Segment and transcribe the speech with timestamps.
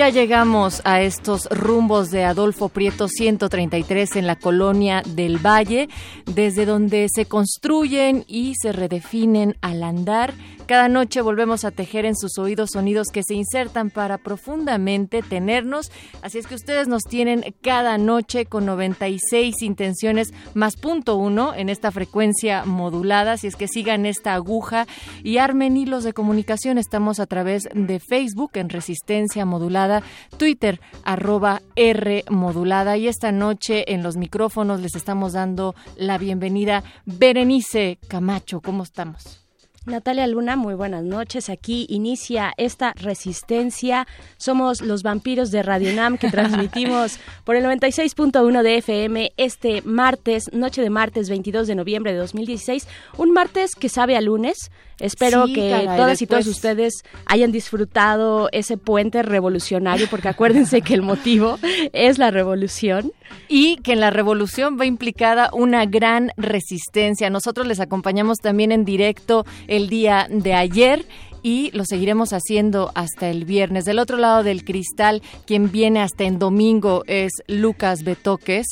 [0.00, 5.90] Ya llegamos a estos rumbos de Adolfo Prieto 133 en la colonia del Valle,
[6.24, 10.32] desde donde se construyen y se redefinen al andar
[10.70, 15.90] cada noche volvemos a tejer en sus oídos sonidos que se insertan para profundamente tenernos.
[16.22, 21.70] Así es que ustedes nos tienen cada noche con 96 intenciones más punto uno en
[21.70, 23.32] esta frecuencia modulada.
[23.32, 24.86] Así es que sigan esta aguja
[25.24, 26.78] y armen hilos de comunicación.
[26.78, 30.04] Estamos a través de Facebook en Resistencia Modulada,
[30.36, 36.84] Twitter arroba R Modulada y esta noche en los micrófonos les estamos dando la bienvenida
[37.06, 38.60] Berenice Camacho.
[38.60, 39.39] ¿Cómo estamos?
[39.86, 41.48] Natalia Luna, muy buenas noches.
[41.48, 44.06] Aquí inicia esta resistencia.
[44.36, 50.52] Somos los vampiros de Radio Nam que transmitimos por el 96.1 de FM este martes,
[50.52, 52.86] noche de martes 22 de noviembre de 2016.
[53.16, 54.70] Un martes que sabe a lunes.
[55.00, 61.02] Espero que todas y todos ustedes hayan disfrutado ese puente revolucionario, porque acuérdense que el
[61.02, 61.58] motivo
[61.92, 63.12] es la revolución.
[63.48, 67.30] Y que en la revolución va implicada una gran resistencia.
[67.30, 71.04] Nosotros les acompañamos también en directo el día de ayer
[71.42, 73.84] y lo seguiremos haciendo hasta el viernes.
[73.84, 78.66] Del otro lado del cristal, quien viene hasta en domingo es Lucas Betoques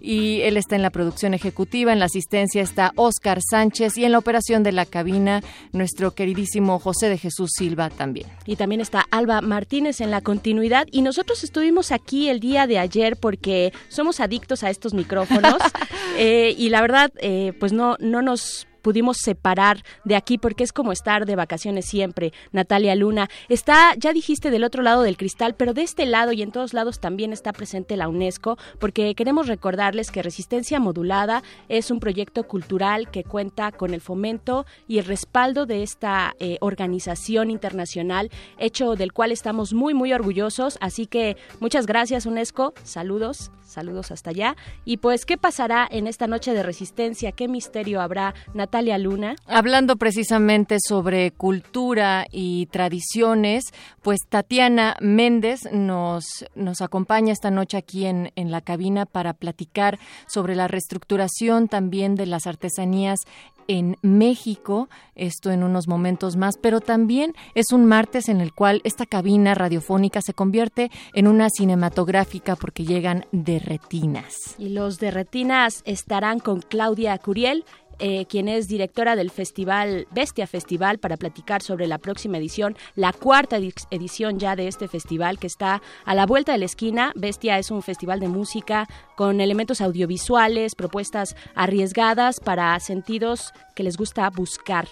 [0.00, 4.12] y él está en la producción ejecutiva, en la asistencia está Oscar Sánchez y en
[4.12, 5.42] la operación de la cabina
[5.72, 8.26] nuestro queridísimo José de Jesús Silva también.
[8.46, 12.78] Y también está Alba Martínez en la continuidad y nosotros estuvimos aquí el día de
[12.78, 15.56] ayer porque somos adictos a estos micrófonos
[16.18, 20.72] eh, y la verdad eh, pues no, no nos pudimos separar de aquí porque es
[20.72, 22.34] como estar de vacaciones siempre.
[22.52, 26.42] Natalia Luna está, ya dijiste, del otro lado del cristal, pero de este lado y
[26.42, 31.90] en todos lados también está presente la UNESCO porque queremos recordarles que Resistencia Modulada es
[31.90, 37.50] un proyecto cultural que cuenta con el fomento y el respaldo de esta eh, organización
[37.50, 40.76] internacional, hecho del cual estamos muy, muy orgullosos.
[40.82, 44.56] Así que muchas gracias UNESCO, saludos, saludos hasta allá.
[44.84, 47.32] Y pues, ¿qué pasará en esta noche de resistencia?
[47.32, 48.73] ¿Qué misterio habrá, Natalia?
[48.74, 49.36] Natalia Luna.
[49.46, 53.66] Hablando precisamente sobre cultura y tradiciones,
[54.02, 60.00] pues Tatiana Méndez nos, nos acompaña esta noche aquí en, en la cabina para platicar
[60.26, 63.20] sobre la reestructuración también de las artesanías
[63.68, 68.80] en México, esto en unos momentos más, pero también es un martes en el cual
[68.84, 74.34] esta cabina radiofónica se convierte en una cinematográfica porque llegan de retinas.
[74.58, 77.64] Y los de retinas estarán con Claudia Curiel
[77.98, 83.12] eh, quien es directora del festival Bestia Festival, para platicar sobre la próxima edición, la
[83.12, 87.12] cuarta edición ya de este festival que está a la vuelta de la esquina.
[87.14, 93.96] Bestia es un festival de música con elementos audiovisuales, propuestas arriesgadas para sentidos que les
[93.96, 94.88] gusta buscar.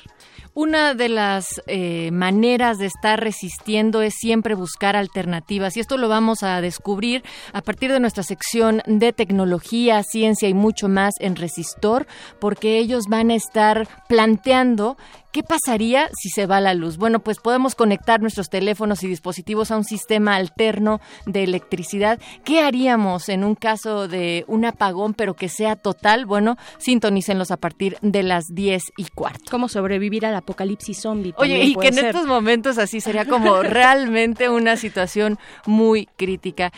[0.54, 6.08] Una de las eh, maneras de estar resistiendo es siempre buscar alternativas y esto lo
[6.08, 7.22] vamos a descubrir
[7.52, 12.06] a partir de nuestra sección de tecnología, ciencia y mucho más en Resistor,
[12.38, 14.96] porque ellos van a estar planteando
[15.32, 16.98] ¿Qué pasaría si se va la luz?
[16.98, 22.20] Bueno, pues podemos conectar nuestros teléfonos y dispositivos a un sistema alterno de electricidad.
[22.44, 26.26] ¿Qué haríamos en un caso de un apagón, pero que sea total?
[26.26, 29.44] Bueno, sintonícenlos a partir de las 10 y cuarto.
[29.50, 31.32] ¿Cómo sobrevivir al apocalipsis zombie?
[31.38, 36.72] Oye, y que en estos momentos así sería como realmente una situación muy crítica.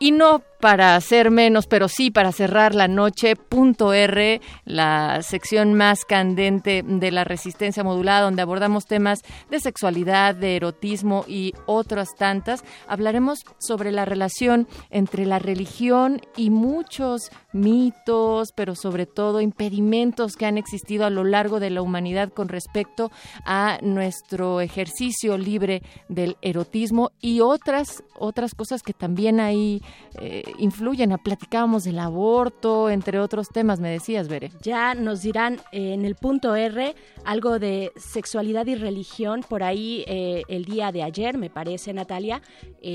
[0.00, 5.74] Y no para hacer menos, pero sí para cerrar la noche, punto R, la sección
[5.74, 9.20] más candente de la resistencia modulada, donde abordamos temas
[9.50, 12.64] de sexualidad, de erotismo y otras tantas.
[12.86, 20.46] Hablaremos sobre la relación entre la religión y muchos mitos, pero sobre todo impedimentos que
[20.46, 23.10] han existido a lo largo de la humanidad con respecto
[23.44, 29.80] a nuestro ejercicio libre del erotismo y otras otras cosas que también eh,
[30.58, 31.16] influyen.
[31.22, 34.50] Platicábamos del aborto, entre otros temas, me decías, Bere.
[34.62, 39.44] Ya nos dirán eh, en el punto R algo de sexualidad y religión.
[39.48, 42.42] Por ahí eh, el día de ayer, me parece, Natalia,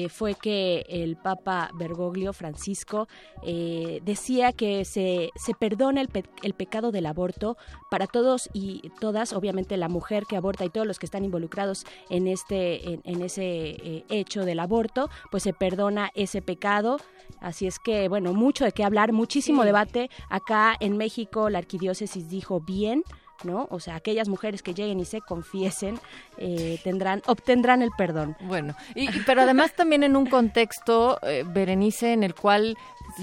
[0.09, 3.07] fue que el Papa Bergoglio Francisco
[3.43, 6.09] decía que se, se perdona el,
[6.41, 7.57] el pecado del aborto
[7.91, 11.85] para todos y todas, obviamente la mujer que aborta y todos los que están involucrados
[12.09, 16.97] en este en, ese hecho del aborto, pues se perdona ese pecado.
[17.43, 20.09] Así es que, bueno, mucho de qué hablar, muchísimo debate.
[20.29, 23.03] Acá en México la arquidiócesis dijo bien,
[23.43, 23.67] ¿no?
[23.69, 25.99] O sea, aquellas mujeres que lleguen y se confiesen
[26.37, 28.37] eh, tendrán, obtendrán el perdón.
[28.41, 32.77] Bueno, y, pero además también en un contexto, eh, Berenice, en el cual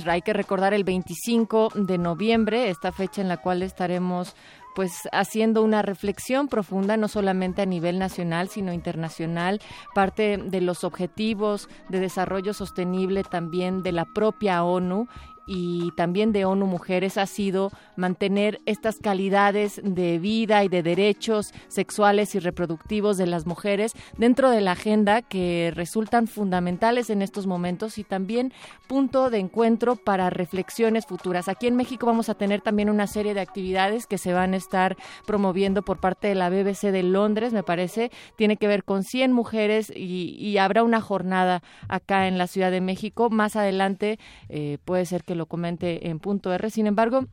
[0.07, 4.35] hay que recordar el 25 de noviembre, esta fecha en la cual estaremos
[4.75, 9.61] pues haciendo una reflexión profunda no solamente a nivel nacional sino internacional
[9.95, 15.09] parte de los objetivos de desarrollo sostenible también de la propia ONU
[15.53, 21.53] y también de ONU Mujeres ha sido mantener estas calidades de vida y de derechos
[21.67, 27.49] sexuales y reproductivos de las mujeres dentro de la agenda que resultan fundamentales en estos
[27.49, 28.53] momentos y también
[28.87, 31.49] punto de encuentro para reflexiones futuras.
[31.49, 34.57] Aquí en México vamos a tener también una serie de actividades que se van a
[34.57, 39.03] estar promoviendo por parte de la BBC de Londres, me parece, tiene que ver con
[39.03, 43.31] 100 mujeres y, habrá una jornada acá en la Ciudad de México.
[43.31, 44.19] Más adelante
[44.51, 46.69] eh, puede ser que lo comente en punto R.
[46.71, 47.27] Sin embargo,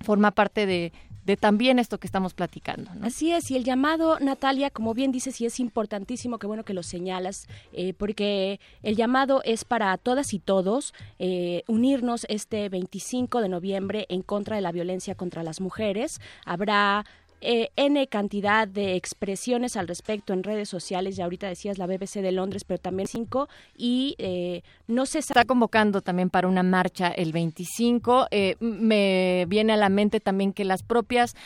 [0.00, 0.92] forma parte de,
[1.24, 2.90] de también esto que estamos platicando.
[3.02, 6.72] Así es, y el llamado, Natalia, como bien dices, y es importantísimo, que bueno que
[6.72, 13.42] lo señalas, eh, porque el llamado es para todas y todos eh, unirnos este 25
[13.42, 16.20] de noviembre en contra de la violencia contra las mujeres.
[16.46, 17.04] Habrá
[17.40, 22.20] eh, N cantidad de expresiones al respecto en redes sociales, ya ahorita decías la BBC
[22.20, 27.08] de Londres, pero también cinco, y eh, no se está convocando también para una marcha
[27.08, 28.26] el 25.
[28.30, 31.36] Eh, me viene a la mente también que las propias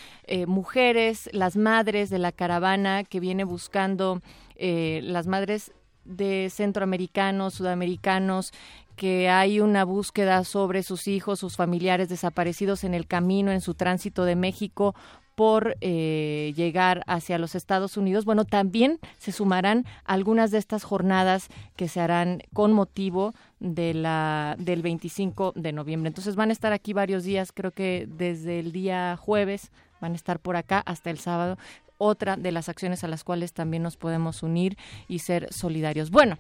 [0.47, 4.23] mujeres, las madres de la caravana que viene buscando,
[4.57, 5.73] las madres
[6.05, 8.53] de centroamericanos, sudamericanos,
[8.97, 13.75] que hay una búsqueda sobre sus hijos, sus familiares desaparecidos en el camino, en su
[13.75, 14.95] tránsito de México
[15.35, 21.49] por eh, llegar hacia los Estados Unidos, bueno, también se sumarán algunas de estas jornadas
[21.77, 26.09] que se harán con motivo de la, del 25 de noviembre.
[26.09, 29.71] Entonces van a estar aquí varios días, creo que desde el día jueves
[30.01, 31.57] van a estar por acá hasta el sábado.
[31.99, 34.77] Otra de las acciones a las cuales también nos podemos unir
[35.07, 36.11] y ser solidarios.
[36.11, 36.39] Bueno,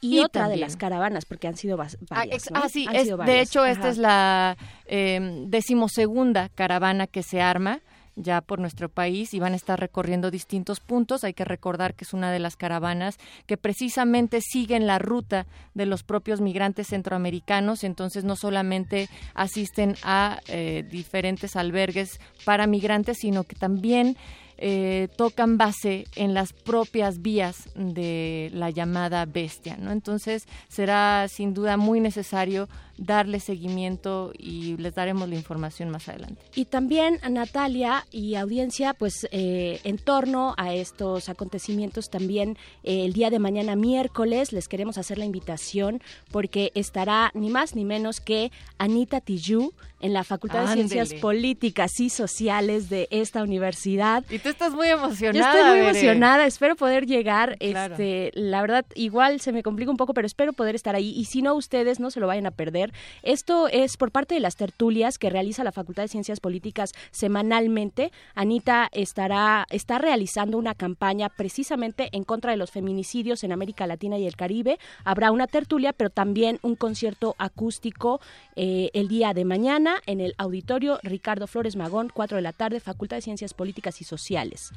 [0.00, 2.50] y, otra de las caravanas, porque han sido ah, varias.
[2.52, 7.80] Ah, sí, de hecho, esta es la eh, decimosegunda caravana que se arma
[8.16, 11.24] ya por nuestro país y van a estar recorriendo distintos puntos.
[11.24, 15.86] Hay que recordar que es una de las caravanas que precisamente siguen la ruta de
[15.86, 23.44] los propios migrantes centroamericanos, entonces no solamente asisten a eh, diferentes albergues para migrantes, sino
[23.44, 24.16] que también
[24.56, 29.90] eh, tocan base en las propias vías de la llamada bestia, ¿no?
[29.90, 36.40] Entonces será sin duda muy necesario darle seguimiento y les daremos la información más adelante.
[36.54, 43.12] Y también Natalia y audiencia, pues eh, en torno a estos acontecimientos también eh, el
[43.12, 48.20] día de mañana miércoles les queremos hacer la invitación porque estará ni más ni menos
[48.20, 49.72] que Anita Tijoux
[50.04, 54.22] en la Facultad de Ciencias Políticas y Sociales de esta universidad.
[54.28, 55.54] Y tú estás muy emocionada.
[55.54, 57.56] Yo estoy muy emocionada, espero poder llegar.
[57.58, 61.10] Este, la verdad, igual se me complica un poco, pero espero poder estar ahí.
[61.16, 62.83] Y si no, ustedes no se lo vayan a perder.
[63.22, 68.12] Esto es por parte de las tertulias que realiza la Facultad de Ciencias Políticas semanalmente.
[68.34, 74.18] Anita estará, está realizando una campaña precisamente en contra de los feminicidios en América Latina
[74.18, 74.78] y el Caribe.
[75.04, 78.20] Habrá una tertulia, pero también un concierto acústico
[78.56, 82.80] eh, el día de mañana en el auditorio Ricardo Flores Magón, 4 de la tarde,
[82.80, 84.72] Facultad de Ciencias Políticas y Sociales.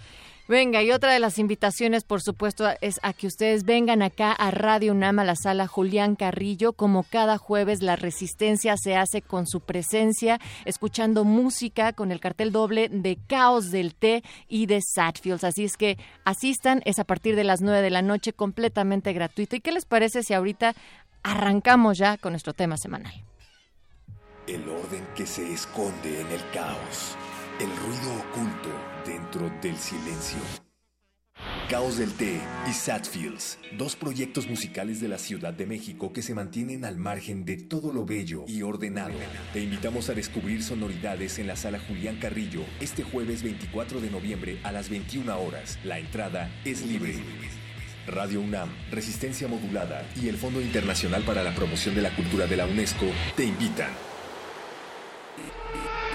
[0.47, 4.49] Venga, y otra de las invitaciones, por supuesto, es a que ustedes vengan acá a
[4.51, 6.73] Radio UNAM, a la sala Julián Carrillo.
[6.73, 12.51] Como cada jueves, la resistencia se hace con su presencia, escuchando música con el cartel
[12.51, 15.43] doble de Caos del Té y de Satfields.
[15.43, 19.57] Así es que asistan, es a partir de las 9 de la noche, completamente gratuito.
[19.57, 20.75] ¿Y qué les parece si ahorita
[21.27, 23.13] arrancamos ya con nuestro tema semanal.
[24.47, 27.17] El orden que se esconde en el caos,
[27.59, 28.69] el ruido oculto
[29.37, 30.39] del silencio.
[31.69, 36.33] Caos del Té y Satfields, dos proyectos musicales de la Ciudad de México que se
[36.33, 39.13] mantienen al margen de todo lo bello y ordenado.
[39.53, 44.59] Te invitamos a descubrir sonoridades en la sala Julián Carrillo este jueves 24 de noviembre
[44.63, 45.77] a las 21 horas.
[45.83, 47.15] La entrada es libre.
[48.07, 52.57] Radio UNAM, Resistencia Modulada y el Fondo Internacional para la Promoción de la Cultura de
[52.57, 53.91] la UNESCO te invitan.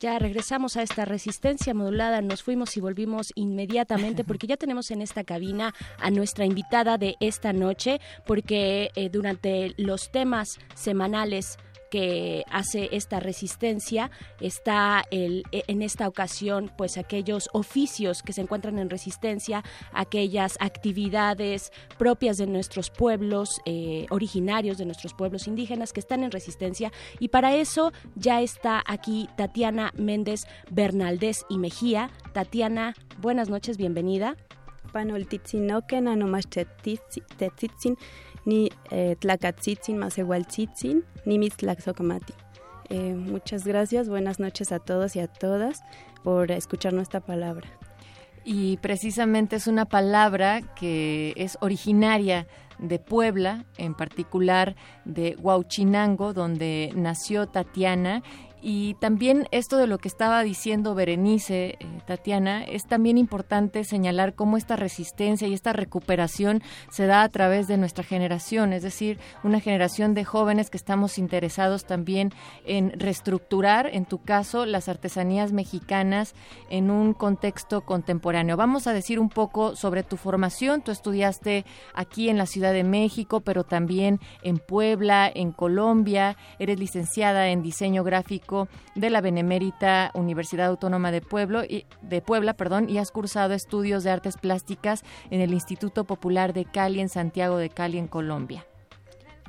[0.00, 5.02] Ya regresamos a esta resistencia modulada, nos fuimos y volvimos inmediatamente porque ya tenemos en
[5.02, 11.58] esta cabina a nuestra invitada de esta noche, porque eh, durante los temas semanales
[11.90, 18.40] que hace esta resistencia está el, e, en esta ocasión pues aquellos oficios que se
[18.40, 25.92] encuentran en resistencia aquellas actividades propias de nuestros pueblos eh, originarios de nuestros pueblos indígenas
[25.92, 26.92] que están en resistencia.
[27.18, 32.10] Y para eso ya está aquí Tatiana Méndez Bernaldez y Mejía.
[32.32, 34.36] Tatiana buenas noches bienvenida
[38.44, 42.34] ni eh, Tlacatzitzin, Masewaltzitzin, ni Mitzlaxocamati.
[42.90, 45.82] Eh, muchas gracias, buenas noches a todos y a todas
[46.22, 47.68] por escuchar nuestra palabra.
[48.44, 52.46] Y precisamente es una palabra que es originaria
[52.78, 58.22] de Puebla, en particular de Huauchinango, donde nació Tatiana
[58.60, 64.34] y también esto de lo que estaba diciendo Berenice, eh, Tatiana, es también importante señalar
[64.34, 69.18] cómo esta resistencia y esta recuperación se da a través de nuestra generación, es decir,
[69.44, 72.32] una generación de jóvenes que estamos interesados también
[72.64, 76.34] en reestructurar, en tu caso, las artesanías mexicanas
[76.70, 78.56] en un contexto contemporáneo.
[78.56, 80.82] Vamos a decir un poco sobre tu formación.
[80.82, 86.36] Tú estudiaste aquí en la Ciudad de México, pero también en Puebla, en Colombia.
[86.58, 88.47] Eres licenciada en diseño gráfico
[88.94, 94.04] de la Benemérita Universidad Autónoma de, Pueblo y, de Puebla perdón, y has cursado estudios
[94.04, 98.66] de artes plásticas en el Instituto Popular de Cali en Santiago de Cali, en Colombia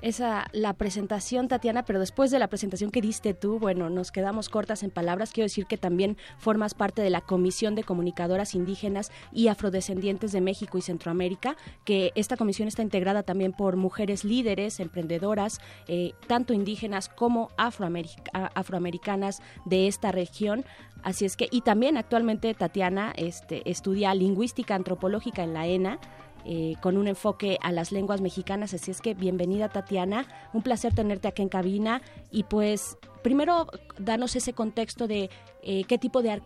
[0.02, 4.50] esa la presentación, Tatiana, pero después de la presentación que diste tú, bueno, nos quedamos
[4.50, 5.32] cortas en palabras.
[5.32, 10.42] Quiero decir que también formas parte de la Comisión de Comunicadoras Indígenas y Afrodescendientes de
[10.42, 16.54] México y Centroamérica, que esta comisión está integrada también por mujeres líderes, emprendedoras, eh, tanto
[16.54, 20.66] indígenas como afroamericanas de esta región.
[21.04, 26.00] Así es que, y también actualmente Tatiana este, estudia lingüística antropológica en la ENA
[26.46, 28.74] eh, con un enfoque a las lenguas mexicanas.
[28.74, 33.68] Así es que bienvenida Tatiana, un placer tenerte aquí en cabina y pues primero
[33.98, 35.30] danos ese contexto de
[35.62, 36.42] eh, qué tipo de,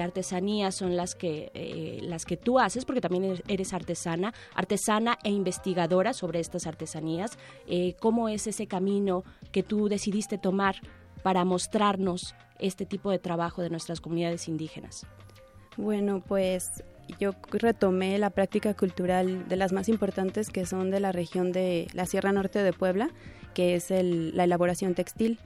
[0.00, 5.30] artesanías son las que, eh, las que tú haces, porque también eres artesana, artesana e
[5.30, 7.38] investigadora sobre estas artesanías.
[8.00, 10.76] ¿Cómo es ese camino que tú decidiste tomar
[11.22, 15.06] para mostrarnos este tipo de trabajo de nuestras comunidades indígenas?
[15.76, 16.82] Bueno, pues
[17.18, 21.88] yo retomé la práctica cultural de las más importantes que son de la región de
[21.92, 23.10] la Sierra Norte de Puebla,
[23.54, 25.38] que es la elaboración textil,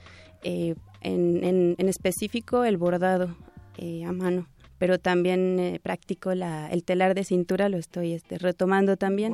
[0.45, 3.37] eh, en, específico el bordado
[3.79, 8.39] eh, a mano, pero también eh, practico la, el telar de cintura, lo estoy este,
[8.39, 9.33] retomando también,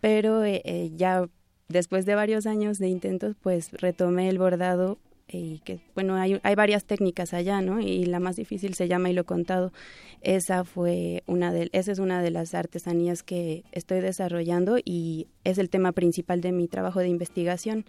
[0.00, 1.26] pero ya
[1.68, 4.98] después de varios años de intentos, pues retomé el bordado
[5.32, 9.10] y que bueno hay, hay varias técnicas allá no y la más difícil se llama
[9.10, 9.72] hilo contado
[10.22, 15.58] esa fue una de esa es una de las artesanías que estoy desarrollando y es
[15.58, 17.84] el tema principal de mi trabajo de investigación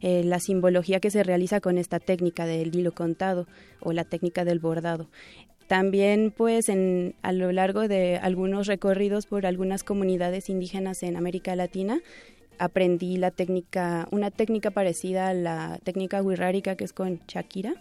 [0.00, 3.46] eh, la simbología que se realiza con esta técnica del hilo contado
[3.80, 5.08] o la técnica del bordado.
[5.66, 11.56] También pues en, a lo largo de algunos recorridos por algunas comunidades indígenas en América
[11.56, 12.02] Latina
[12.58, 17.74] aprendí la técnica, una técnica parecida a la técnica wixárika que es con Shakira,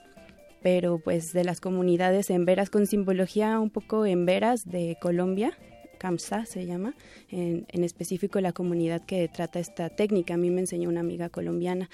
[0.62, 5.58] pero pues de las comunidades en veras con simbología un poco en veras de Colombia,
[6.04, 6.96] Kamsa se llama,
[7.30, 10.34] en, específico la comunidad que trata esta técnica.
[10.34, 11.90] A mí me enseñó una amiga colombiana.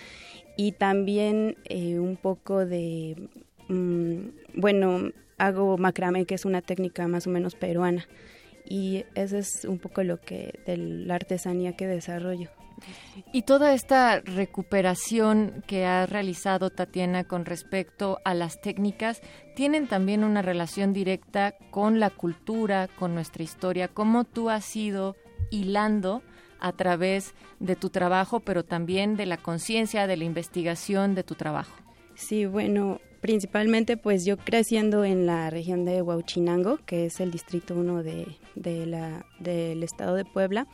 [0.57, 3.15] Y también eh, un poco de,
[3.67, 8.07] mm, bueno, hago macramé, que es una técnica más o menos peruana.
[8.67, 12.50] Y eso es un poco lo que, de la artesanía que desarrollo.
[13.31, 19.21] Y toda esta recuperación que ha realizado Tatiana con respecto a las técnicas
[19.55, 23.88] tienen también una relación directa con la cultura, con nuestra historia.
[23.88, 25.15] ¿Cómo tú has ido
[25.51, 26.21] hilando
[26.59, 31.36] a través de tu trabajo, pero también de la conciencia, de la investigación de tu
[31.36, 31.75] trabajo.
[32.15, 37.75] Sí, bueno, principalmente pues yo creciendo en la región de Huauchinango, que es el distrito
[37.75, 40.67] 1 de, de del estado de Puebla,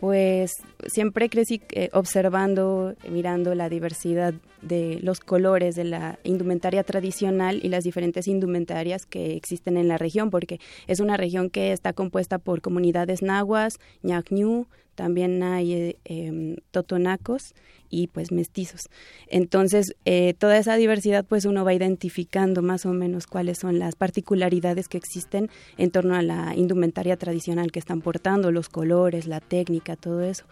[0.00, 7.60] pues siempre crecí eh, observando, mirando la diversidad de los colores de la indumentaria tradicional
[7.62, 11.92] y las diferentes indumentarias que existen en la región, porque es una región que está
[11.92, 17.54] compuesta por comunidades nahuas, ñacñú, también hay eh, em, totonacos
[17.90, 18.88] y pues mestizos.
[19.26, 23.96] Entonces, eh, toda esa diversidad pues uno va identificando más o menos cuáles son las
[23.96, 29.40] particularidades que existen en torno a la indumentaria tradicional que están portando, los colores, la
[29.40, 30.44] técnica, todo eso.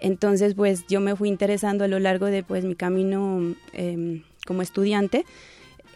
[0.00, 4.62] Entonces, pues yo me fui interesando a lo largo de pues mi camino em, como
[4.62, 5.24] estudiante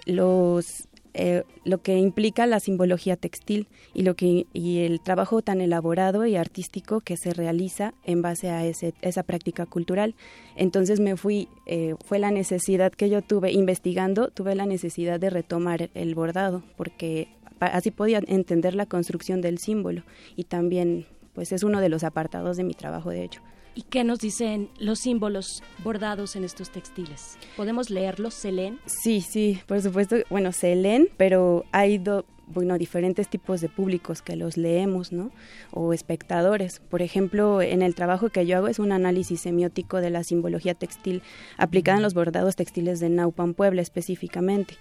[0.07, 5.61] los eh, lo que implica la simbología textil y lo que y el trabajo tan
[5.61, 10.14] elaborado y artístico que se realiza en base a ese, esa práctica cultural.
[10.57, 15.31] Entonces me fui, eh, fue la necesidad que yo tuve investigando, tuve la necesidad de
[15.31, 17.28] retomar el bordado porque
[17.61, 20.02] así podía entender la construcción del símbolo
[20.35, 23.42] y también pues es uno de los apartados de mi trabajo de hecho.
[23.75, 27.38] ¿Y qué nos dicen los símbolos bordados en estos textiles?
[27.57, 28.35] ¿Podemos leerlos?
[28.35, 28.79] ¿Se leen?
[28.87, 30.17] Sí, sí, por supuesto.
[30.29, 32.02] Bueno, se leen, pero hay
[32.47, 35.31] bueno, diferentes tipos de públicos que los leemos, ¿no?
[35.71, 36.81] O espectadores.
[36.81, 40.75] Por ejemplo, en el trabajo que yo hago es un análisis semiótico de la simbología
[40.75, 41.23] textil
[41.57, 44.76] aplicada en los bordados textiles de Naupan, Puebla específicamente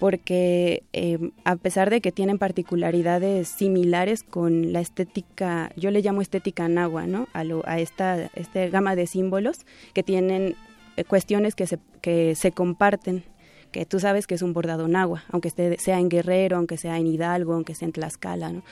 [0.00, 6.22] porque eh, a pesar de que tienen particularidades similares con la estética, yo le llamo
[6.22, 7.28] estética nahua, ¿no?
[7.34, 8.30] A, a esta,
[8.72, 9.58] gama de símbolos
[9.92, 10.56] que tienen
[10.96, 13.24] eh, cuestiones que se, que se comparten
[13.72, 16.98] que tú sabes que es un bordado nahua, aunque esté, sea en Guerrero, aunque sea
[16.98, 18.62] en Hidalgo, aunque sea en Tlaxcala, ¿no?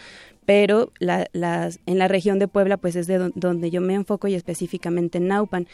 [0.45, 4.35] Pero la, en la región de Puebla, pues es de donde yo me enfoco y
[4.35, 5.69] específicamente en Naupan.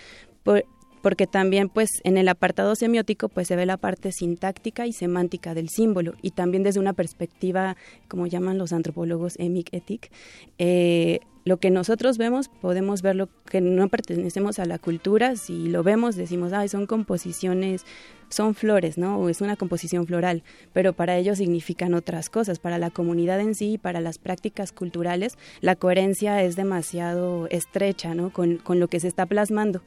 [1.04, 5.52] Porque también pues en el apartado semiótico pues se ve la parte sintáctica y semántica
[5.52, 7.76] del símbolo y también desde una perspectiva
[8.08, 10.10] como llaman los antropólogos emic etic
[10.56, 15.68] eh, lo que nosotros vemos podemos ver lo que no pertenecemos a la cultura si
[15.68, 17.84] lo vemos decimos ay son composiciones
[18.30, 20.42] son flores no o es una composición floral
[20.72, 25.36] pero para ellos significan otras cosas para la comunidad en sí para las prácticas culturales
[25.60, 29.82] la coherencia es demasiado estrecha no con, con lo que se está plasmando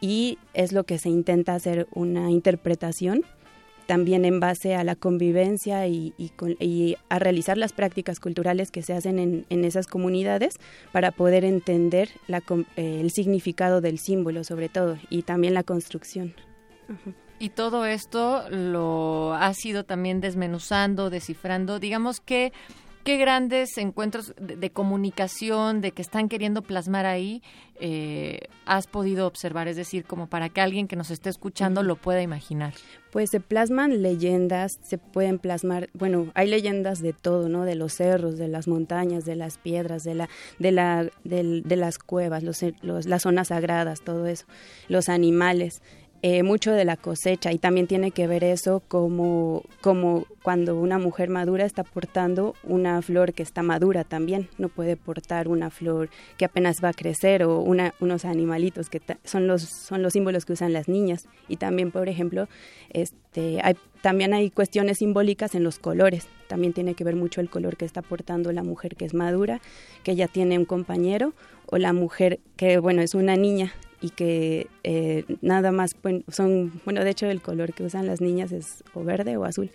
[0.00, 3.24] y es lo que se intenta hacer una interpretación
[3.90, 6.14] también en base a la convivencia y,
[7.08, 10.60] a realizar las prácticas culturales que se hacen en, esas comunidades
[10.92, 16.34] para poder entender eh, el significado del símbolo sobre todo y también la construcción.
[17.40, 21.80] Y todo esto lo ha sido también desmenuzando, descifrando.
[21.80, 22.52] Digamos que
[23.04, 27.42] qué grandes encuentros de, comunicación, de que están queriendo plasmar ahí,
[27.80, 29.68] eh, has podido observar?
[29.68, 32.74] Es decir, como para que alguien que nos esté escuchando lo pueda imaginar.
[33.10, 37.64] Pues se plasman leyendas, se pueden plasmar, bueno, hay leyendas de todo, ¿no?
[37.64, 41.98] De los cerros, de las montañas, de las piedras, de la, de la, de, las
[41.98, 44.46] cuevas, los, las zonas sagradas, todo eso,
[44.88, 45.82] los animales.
[46.22, 50.98] Eh, mucho de la cosecha y también tiene que ver eso como, como cuando una
[50.98, 56.10] mujer madura está portando una flor que está madura también, no puede portar una flor
[56.36, 60.44] que apenas va a crecer o una, unos animalitos que son los, son los símbolos
[60.44, 61.26] que usan las niñas.
[61.48, 62.48] Y también por ejemplo
[62.90, 67.48] este, hay, también hay cuestiones simbólicas en los colores, también tiene que ver mucho el
[67.48, 69.62] color que está portando la mujer que es madura,
[70.02, 71.32] que ya tiene un compañero
[71.70, 75.94] o la mujer que bueno es una niña y que eh, nada más
[76.28, 79.70] son, bueno, de hecho el color que usan las niñas es o verde o azul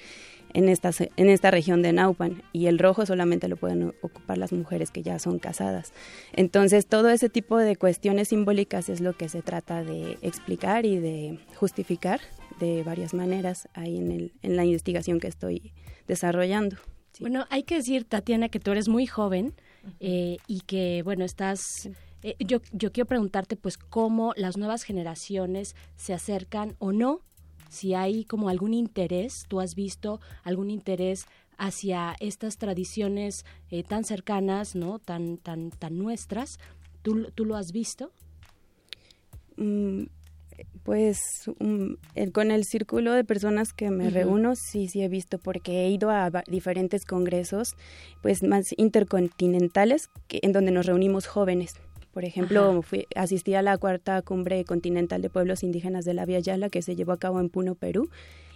[0.53, 4.53] en esta, en esta región de Naupan y el rojo solamente lo pueden ocupar las
[4.53, 5.91] mujeres que ya son casadas.
[6.33, 10.97] Entonces todo ese tipo de cuestiones simbólicas es lo que se trata de explicar y
[10.97, 12.21] de justificar
[12.59, 15.73] de varias maneras ahí en, el, en la investigación que estoy
[16.07, 16.77] desarrollando.
[17.19, 19.53] Bueno, hay que decir, Tatiana, que tú eres muy joven
[19.99, 21.89] eh, y que, bueno, estás
[22.25, 27.21] eh, yo, yo quiero preguntarte, pues, cómo las nuevas generaciones se acercan o no,
[27.69, 31.27] si hay como algún interés, tú has visto algún interés
[31.59, 34.97] hacia estas tradiciones eh, tan cercanas, ¿no?
[34.97, 36.57] Tan, tan, tan nuestras.
[37.03, 38.11] ¿Tú, tú lo has visto?
[39.57, 40.05] Mm,
[40.83, 41.19] pues
[41.59, 41.93] mm,
[42.31, 46.09] con el círculo de personas que me reúno, sí, sí he visto, porque he ido
[46.09, 47.75] a diferentes congresos,
[48.21, 51.75] pues más intercontinentales, que, en donde nos reunimos jóvenes.
[52.13, 56.39] Por ejemplo, fui, asistí a la cuarta cumbre continental de pueblos indígenas de la Vía
[56.39, 58.09] Yala que se llevó a cabo en Puno, Perú,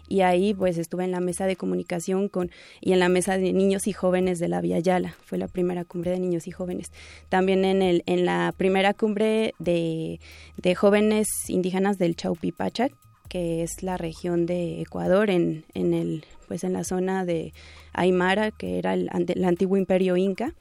[0.10, 3.54] y ahí pues estuve en la mesa de comunicación con y en la mesa de
[3.54, 6.92] niños y jóvenes de la Vía Yala, fue la primera cumbre de niños y jóvenes.
[7.30, 10.20] También en el en la primera cumbre de,
[10.58, 12.92] de jóvenes indígenas del Chaupipachac,
[13.30, 17.54] que es la región de Ecuador en, en el pues en la zona de
[17.94, 20.56] Aymara, que era el, el antiguo imperio inca.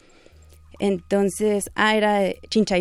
[0.79, 2.21] Entonces, ah, era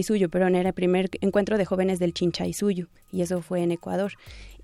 [0.04, 4.14] Suyo, pero era el primer encuentro de jóvenes del Suyo, y eso fue en Ecuador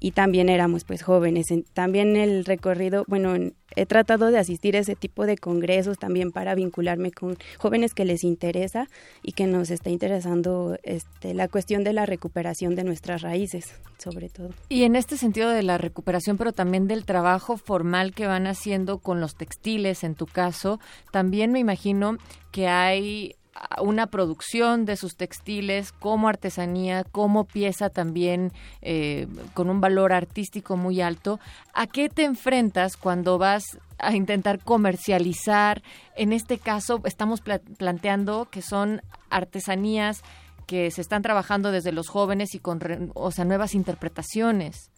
[0.03, 1.47] y también éramos pues jóvenes.
[1.71, 3.35] También el recorrido, bueno,
[3.73, 8.03] he tratado de asistir a ese tipo de congresos también para vincularme con jóvenes que
[8.03, 8.89] les interesa
[9.23, 14.27] y que nos está interesando este, la cuestión de la recuperación de nuestras raíces, sobre
[14.27, 14.49] todo.
[14.67, 18.97] Y en este sentido de la recuperación, pero también del trabajo formal que van haciendo
[18.97, 20.81] con los textiles, en tu caso,
[21.13, 22.17] también me imagino
[22.51, 23.37] que hay
[23.81, 30.77] una producción de sus textiles como artesanía, como pieza también eh, con un valor artístico
[30.77, 31.39] muy alto.
[31.73, 33.63] ¿A qué te enfrentas cuando vas
[33.99, 35.81] a intentar comercializar?
[36.15, 40.23] En este caso, estamos planteando que son artesanías
[40.65, 44.92] que se están trabajando desde los jóvenes y con o sea, nuevas interpretaciones.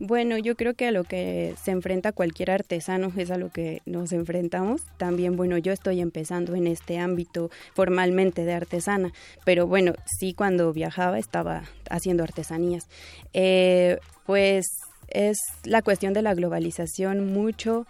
[0.00, 3.82] Bueno, yo creo que a lo que se enfrenta cualquier artesano es a lo que
[3.84, 4.82] nos enfrentamos.
[4.96, 9.12] También, bueno, yo estoy empezando en este ámbito formalmente de artesana,
[9.44, 12.86] pero bueno, sí cuando viajaba estaba haciendo artesanías.
[13.32, 14.66] Eh, pues
[15.08, 17.86] es la cuestión de la globalización, mucho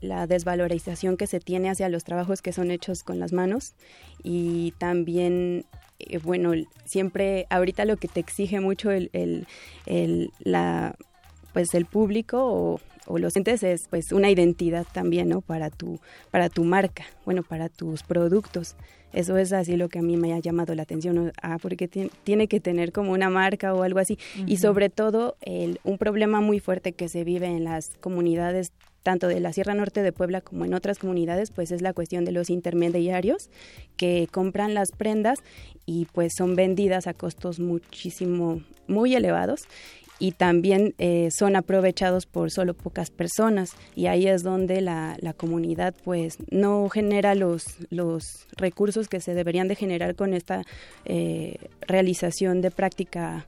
[0.00, 3.74] la desvalorización que se tiene hacia los trabajos que son hechos con las manos
[4.22, 5.66] y también
[5.98, 6.52] eh, bueno,
[6.86, 10.96] siempre ahorita lo que te exige mucho el, el, la
[11.52, 15.40] pues el público o, los entes es pues una identidad también, ¿no?
[15.40, 15.98] Para tu,
[16.30, 18.76] para tu marca, bueno, para tus productos.
[19.12, 22.46] Eso es así lo que a mí me ha llamado la atención, ah, porque tiene
[22.46, 24.16] que tener como una marca o algo así.
[24.46, 28.70] Y sobre todo, el, un problema muy fuerte que se vive en las comunidades
[29.02, 32.24] tanto de la Sierra Norte de Puebla como en otras comunidades, pues es la cuestión
[32.24, 33.50] de los intermediarios
[33.96, 35.38] que compran las prendas
[35.86, 39.62] y pues son vendidas a costos muchísimo, muy elevados
[40.20, 43.72] y también eh, son aprovechados por solo pocas personas.
[43.96, 49.34] Y ahí es donde la, la comunidad pues no genera los, los recursos que se
[49.34, 50.62] deberían de generar con esta
[51.06, 53.46] eh, realización de práctica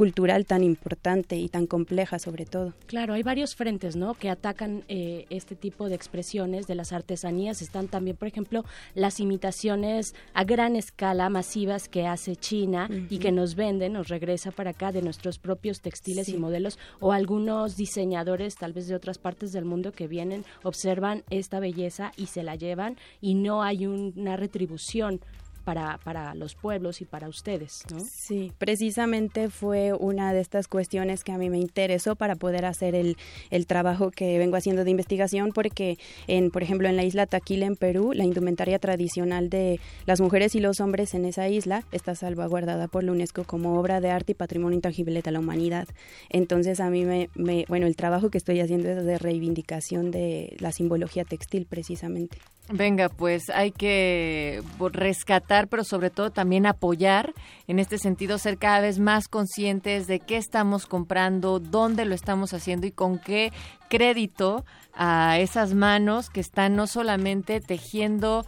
[0.00, 2.72] cultural tan importante y tan compleja sobre todo.
[2.86, 4.14] Claro, hay varios frentes, ¿no?
[4.14, 7.60] Que atacan eh, este tipo de expresiones de las artesanías.
[7.60, 13.30] Están también, por ejemplo, las imitaciones a gran escala masivas que hace China y que
[13.30, 18.54] nos venden, nos regresa para acá de nuestros propios textiles y modelos o algunos diseñadores
[18.54, 22.56] tal vez de otras partes del mundo que vienen, observan esta belleza y se la
[22.56, 25.20] llevan y no hay una retribución
[25.70, 28.00] para, para los pueblos y para ustedes, ¿no?
[28.00, 32.96] Sí, precisamente fue una de estas cuestiones que a mí me interesó para poder hacer
[32.96, 33.16] el,
[33.50, 37.66] el trabajo que vengo haciendo de investigación, porque, en, por ejemplo, en la isla Taquila,
[37.66, 42.16] en Perú, la indumentaria tradicional de las mujeres y los hombres en esa isla está
[42.16, 45.86] salvaguardada por la UNESCO como obra de arte y patrimonio intangible de la humanidad.
[46.30, 50.56] Entonces, a mí me, me bueno, el trabajo que estoy haciendo es de reivindicación de
[50.58, 52.38] la simbología textil, precisamente.
[52.72, 57.34] Venga, pues hay que rescatar, pero sobre todo también apoyar,
[57.66, 62.54] en este sentido, ser cada vez más conscientes de qué estamos comprando, dónde lo estamos
[62.54, 63.52] haciendo y con qué
[63.88, 68.44] crédito a esas manos que están no solamente tejiendo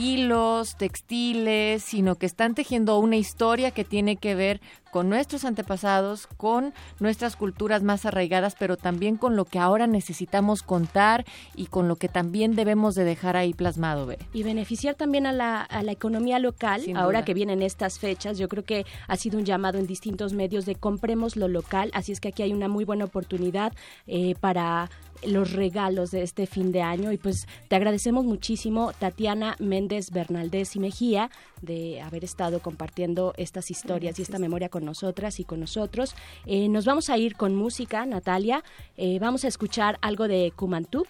[0.00, 4.60] hilos, textiles, sino que están tejiendo una historia que tiene que ver
[4.90, 10.62] con nuestros antepasados, con nuestras culturas más arraigadas, pero también con lo que ahora necesitamos
[10.62, 14.08] contar y con lo que también debemos de dejar ahí plasmado.
[14.32, 18.48] Y beneficiar también a la, a la economía local, ahora que vienen estas fechas, yo
[18.48, 22.20] creo que ha sido un llamado en distintos medios de compremos lo local, así es
[22.20, 23.72] que aquí hay una muy buena oportunidad
[24.06, 24.90] eh, para
[25.26, 30.76] los regalos de este fin de año y pues te agradecemos muchísimo Tatiana Méndez Bernaldez
[30.76, 31.30] y Mejía
[31.62, 36.14] de haber estado compartiendo estas historias y esta memoria con nosotras y con nosotros.
[36.46, 38.64] Eh, nos vamos a ir con música, Natalia.
[38.96, 41.08] Eh, vamos a escuchar algo de Kumantuk.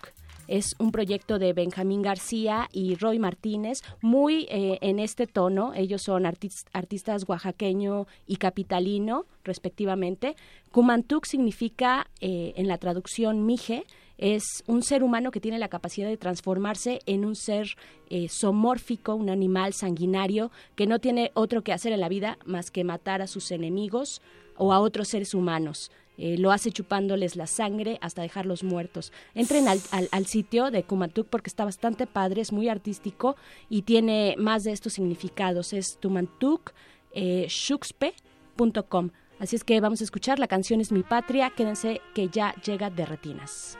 [0.50, 5.72] Es un proyecto de Benjamín García y Roy Martínez, muy eh, en este tono.
[5.74, 10.34] Ellos son artistas oaxaqueño y capitalino, respectivamente.
[10.72, 13.84] Kumantuk significa, en la traducción, mije,
[14.20, 17.68] es un ser humano que tiene la capacidad de transformarse en un ser
[18.10, 22.70] eh, somórfico, un animal sanguinario que no tiene otro que hacer en la vida más
[22.70, 24.20] que matar a sus enemigos
[24.58, 25.90] o a otros seres humanos.
[26.18, 29.12] Eh, lo hace chupándoles la sangre hasta dejarlos muertos.
[29.34, 33.36] Entren al, sitio de Kumantuk porque está bastante padre, es muy artístico
[33.68, 35.72] y tiene más de estos significados.
[35.72, 36.72] Es tumantuk,
[37.12, 37.46] eh,
[39.38, 42.90] Así es que vamos a escuchar, la canción es Mi Patria, quédense que ya llega
[42.90, 43.79] de retinas.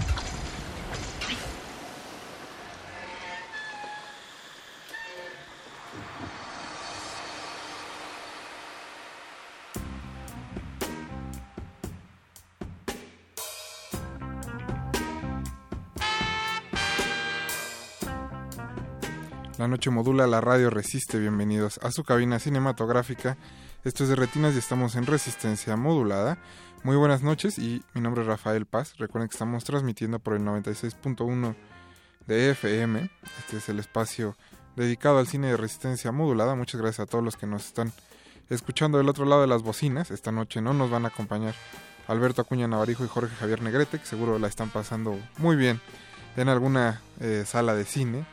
[19.89, 21.17] modula, la radio resiste.
[21.17, 23.37] Bienvenidos a su cabina cinematográfica.
[23.83, 26.37] Esto es de Retinas y estamos en resistencia modulada.
[26.83, 28.93] Muy buenas noches y mi nombre es Rafael Paz.
[28.97, 31.55] Recuerden que estamos transmitiendo por el 96.1
[32.27, 33.09] de FM.
[33.39, 34.35] Este es el espacio
[34.75, 36.53] dedicado al cine de resistencia modulada.
[36.53, 37.91] Muchas gracias a todos los que nos están
[38.49, 40.11] escuchando del otro lado de las bocinas.
[40.11, 41.55] Esta noche no nos van a acompañar
[42.07, 45.81] Alberto Acuña Navarijo y Jorge Javier Negrete, que seguro la están pasando muy bien
[46.35, 48.25] en alguna eh, sala de cine.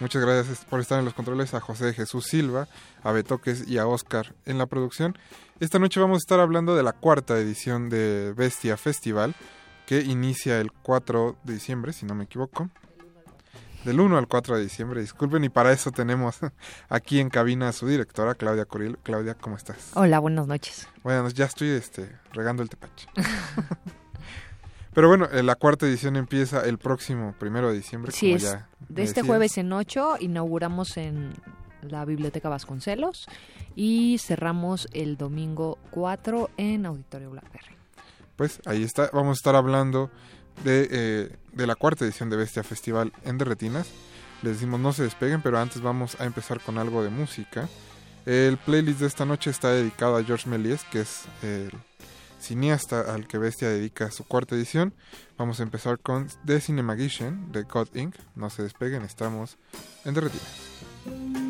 [0.00, 2.68] Muchas gracias por estar en los controles a José Jesús Silva,
[3.02, 5.16] a Betoques y a Oscar en la producción.
[5.60, 9.34] Esta noche vamos a estar hablando de la cuarta edición de Bestia Festival,
[9.84, 12.70] que inicia el 4 de diciembre, si no me equivoco.
[13.84, 15.02] del 1 al 4 de diciembre.
[15.02, 16.38] Disculpen, y para eso tenemos
[16.88, 18.98] aquí en cabina a su directora, Claudia Coril.
[19.02, 19.90] Claudia, ¿cómo estás?
[19.94, 20.88] Hola, buenas noches.
[21.02, 23.06] Bueno, ya estoy este, regando el tepache.
[24.92, 28.12] Pero bueno, eh, la cuarta edición empieza el próximo primero de diciembre.
[28.12, 29.26] Sí, como es ya de este decías.
[29.26, 31.32] jueves en 8 inauguramos en
[31.82, 33.26] la Biblioteca Vasconcelos
[33.74, 37.76] y cerramos el domingo 4 en Auditorio Blackberry.
[38.36, 40.10] Pues ahí está, vamos a estar hablando
[40.64, 43.88] de, eh, de la cuarta edición de Bestia Festival en Derretinas.
[44.42, 47.68] Les decimos no se despeguen, pero antes vamos a empezar con algo de música.
[48.26, 51.70] El playlist de esta noche está dedicado a George Méliès, que es el
[52.40, 54.94] cineasta al que Bestia dedica su cuarta edición.
[55.38, 58.16] Vamos a empezar con The Cinemagician de God Inc.
[58.34, 59.58] No se despeguen, estamos
[60.04, 61.49] en Derretinas.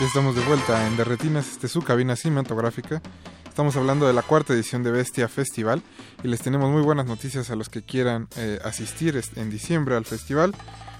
[0.00, 3.00] Estamos de vuelta en Derretinas, este es su cabina cinematográfica.
[3.46, 5.80] Estamos hablando de la cuarta edición de Bestia Festival
[6.24, 10.04] y les tenemos muy buenas noticias a los que quieran eh, asistir en diciembre al
[10.04, 10.56] festival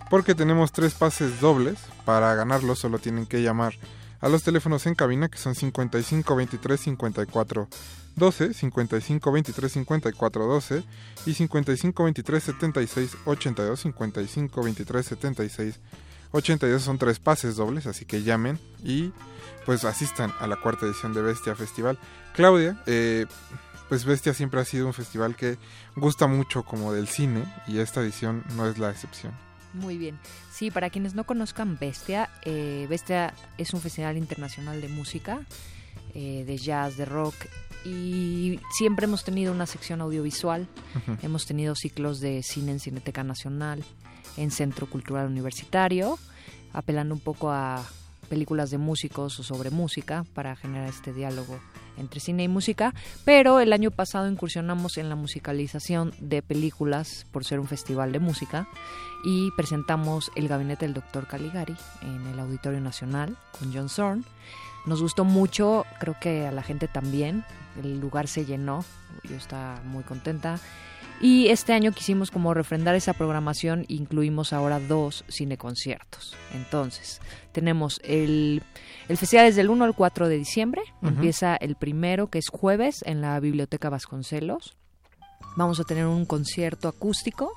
[0.09, 1.81] porque tenemos tres pases dobles.
[2.05, 3.75] Para ganarlos solo tienen que llamar
[4.21, 7.69] a los teléfonos en cabina que son 55 23 54
[8.17, 10.85] 12 55 23 54 12
[11.27, 15.81] y 55 23 76 82 55 23 76
[16.35, 19.12] 82 son tres pases dobles, así que llamen y
[19.65, 21.96] pues asistan a la cuarta edición de Bestia Festival.
[22.35, 23.27] Claudia, eh,
[23.88, 25.58] pues Bestia siempre ha sido un festival que
[25.94, 29.33] gusta mucho como del cine y esta edición no es la excepción.
[29.75, 30.19] Muy bien.
[30.52, 35.40] Sí, para quienes no conozcan Bestia, eh, Bestia es un festival internacional de música,
[36.15, 37.35] eh, de jazz, de rock,
[37.85, 40.67] y siempre hemos tenido una sección audiovisual.
[41.23, 43.85] Hemos tenido ciclos de cine en Cineteca Nacional,
[44.37, 46.19] en Centro Cultural Universitario,
[46.73, 47.85] apelando un poco a
[48.25, 51.61] películas de músicos o sobre música para generar este diálogo
[51.97, 52.93] entre cine y música,
[53.25, 58.19] pero el año pasado incursionamos en la musicalización de películas por ser un festival de
[58.19, 58.67] música
[59.25, 64.25] y presentamos El Gabinete del Doctor Caligari en el Auditorio Nacional con John Zorn.
[64.87, 67.45] Nos gustó mucho, creo que a la gente también,
[67.83, 68.85] el lugar se llenó,
[69.25, 70.58] yo estaba muy contenta.
[71.20, 76.37] Y este año quisimos como refrendar esa programación, incluimos ahora dos cineconciertos.
[76.52, 77.20] Entonces,
[77.52, 78.62] tenemos el,
[79.08, 83.02] el festival es del 1 al 4 de diciembre, empieza el primero, que es jueves,
[83.06, 84.77] en la Biblioteca Vasconcelos.
[85.56, 87.52] Vamos a tener un concierto acústico,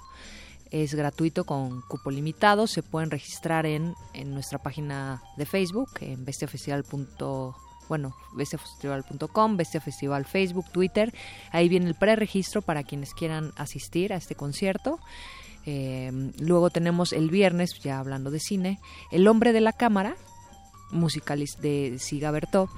[0.70, 6.26] es gratuito con cupo limitado, se pueden registrar en, en nuestra página de Facebook, en
[6.26, 6.84] bestiafestival.
[7.88, 11.14] Bueno, bestiafestival.com, bestiafestival Facebook, Twitter.
[11.52, 15.00] Ahí viene el preregistro para quienes quieran asistir a este concierto.
[15.66, 18.80] Eh, luego tenemos el viernes, ya hablando de cine,
[19.12, 20.16] El hombre de la cámara,
[20.92, 22.70] musicaliz de Siga Bertov,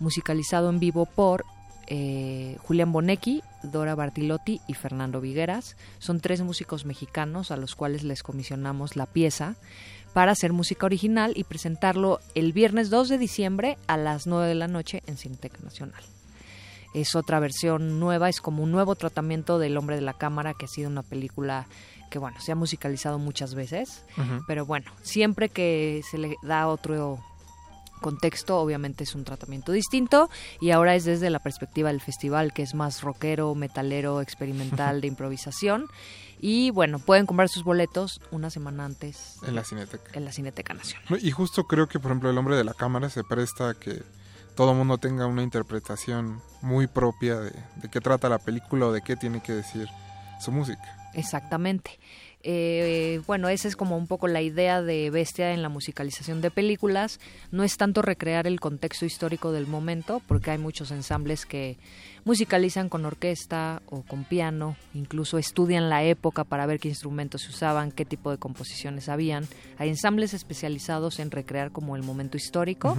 [0.00, 1.44] musicalizado en vivo por
[1.86, 5.76] eh, Julián Bonecchi, Dora Bartilotti y Fernando Vigueras.
[5.98, 9.56] Son tres músicos mexicanos a los cuales les comisionamos la pieza
[10.14, 14.54] para hacer música original y presentarlo el viernes 2 de diciembre a las 9 de
[14.54, 16.02] la noche en Cineteca Nacional.
[16.94, 20.66] Es otra versión nueva, es como un nuevo tratamiento del Hombre de la Cámara, que
[20.66, 21.66] ha sido una película
[22.10, 24.04] que, bueno, se ha musicalizado muchas veces,
[24.46, 27.18] pero bueno, siempre que se le da otro
[28.00, 30.28] contexto, obviamente es un tratamiento distinto
[30.60, 35.08] y ahora es desde la perspectiva del festival que es más rockero, metalero, experimental, de
[35.08, 35.86] improvisación
[36.40, 40.10] y bueno, pueden comprar sus boletos una semana antes En la Cineteca.
[40.14, 41.06] en la Cineteca Nacional.
[41.08, 43.74] No, Y justo creo que, por ejemplo, el hombre de la cámara se presta a
[43.74, 44.02] que
[44.54, 49.02] todo mundo tenga una interpretación muy propia de, de qué trata la película o de
[49.02, 49.88] qué tiene que decir
[50.40, 51.10] su música.
[51.14, 51.98] Exactamente.
[52.46, 56.50] Eh, bueno, esa es como un poco la idea de Bestia en la musicalización de
[56.50, 57.18] películas.
[57.50, 61.78] No es tanto recrear el contexto histórico del momento, porque hay muchos ensambles que
[62.24, 67.50] musicalizan con orquesta o con piano, incluso estudian la época para ver qué instrumentos se
[67.50, 69.46] usaban, qué tipo de composiciones habían.
[69.78, 72.96] Hay ensambles especializados en recrear como el momento histórico,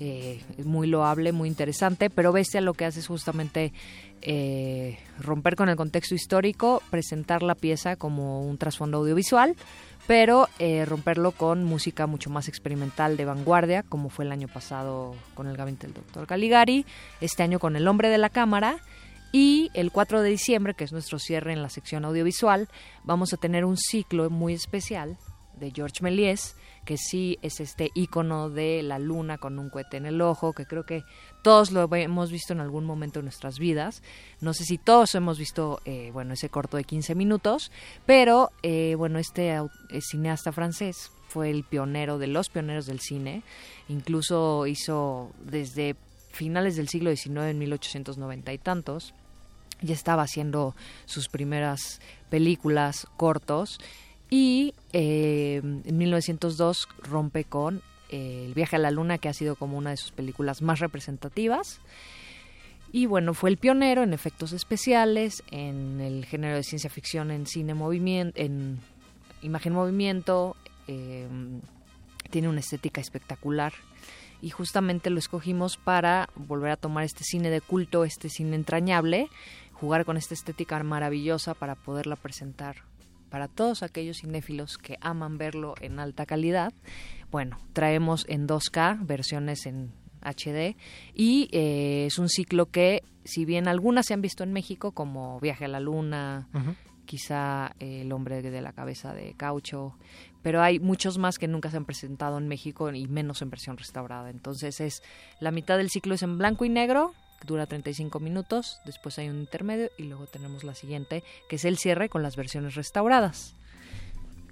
[0.00, 3.72] eh, muy loable, muy interesante, pero Bestia lo que hace es justamente
[4.22, 9.56] eh, romper con el contexto histórico, presentar la pieza como un trasfondo audiovisual,
[10.06, 15.14] pero eh, romperlo con música mucho más experimental de vanguardia, como fue el año pasado
[15.34, 16.86] con el gabinete del doctor Caligari,
[17.20, 18.76] este año con El hombre de la cámara.
[19.34, 22.68] Y el 4 de diciembre, que es nuestro cierre en la sección audiovisual,
[23.02, 25.16] vamos a tener un ciclo muy especial
[25.58, 26.54] de George Méliès,
[26.84, 30.66] que sí es este icono de la luna con un cohete en el ojo, que
[30.66, 31.04] creo que
[31.42, 34.02] todos lo hemos visto en algún momento de nuestras vidas.
[34.40, 37.70] No sé si todos hemos visto, eh, bueno, ese corto de 15 minutos,
[38.06, 39.60] pero, eh, bueno, este eh,
[40.00, 43.42] cineasta francés fue el pionero de los pioneros del cine.
[43.88, 45.96] Incluso hizo desde
[46.32, 49.14] finales del siglo XIX, en 1890 y tantos,
[49.80, 50.74] ya estaba haciendo
[51.06, 53.78] sus primeras películas cortos
[54.32, 59.56] y eh, en 1902 rompe con eh, El viaje a la luna, que ha sido
[59.56, 61.80] como una de sus películas más representativas.
[62.92, 67.46] Y bueno, fue el pionero en efectos especiales, en el género de ciencia ficción, en
[67.46, 68.78] cine movimiento, en
[69.42, 70.56] imagen movimiento.
[70.88, 71.28] eh,
[72.30, 73.74] tiene una estética espectacular
[74.40, 79.28] y justamente lo escogimos para volver a tomar este cine de culto, este cine entrañable,
[79.74, 82.76] jugar con esta estética maravillosa para poderla presentar
[83.32, 86.74] para todos aquellos cinéfilos que aman verlo en alta calidad.
[87.30, 90.76] Bueno, traemos en 2K versiones en HD
[91.14, 95.40] y eh, es un ciclo que, si bien algunas se han visto en México, como
[95.40, 96.46] Viaje a la Luna,
[97.06, 99.94] quizá eh, El hombre de la cabeza de caucho,
[100.42, 103.78] pero hay muchos más que nunca se han presentado en México y menos en versión
[103.78, 104.28] restaurada.
[104.28, 105.02] Entonces es
[105.40, 107.14] la mitad del ciclo es en blanco y negro,
[107.46, 111.78] dura 35 minutos, después hay un intermedio y luego tenemos la siguiente, que es el
[111.78, 113.54] cierre con las versiones restauradas.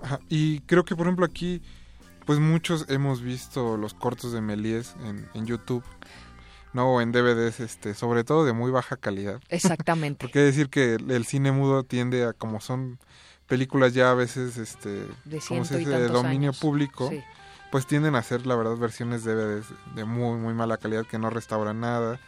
[0.02, 1.62] Ajá, Y creo que, por ejemplo, aquí,
[2.26, 5.84] pues muchos hemos visto los cortos de Méliès en, en YouTube.
[6.72, 9.40] no en DVDs, este, sobre todo de muy baja calidad.
[9.48, 10.24] Exactamente.
[10.24, 12.98] Porque decir que el, cine mudo tiende a, como son
[13.48, 15.90] películas ya a veces, este, De ¿cómo se dice?
[15.90, 16.60] de dominio años.
[16.60, 17.20] público, Sí.
[17.72, 19.66] pues tienden a hacer, la verdad, versiones DVDs
[19.96, 22.20] de muy, muy mala calidad que no restauran nada.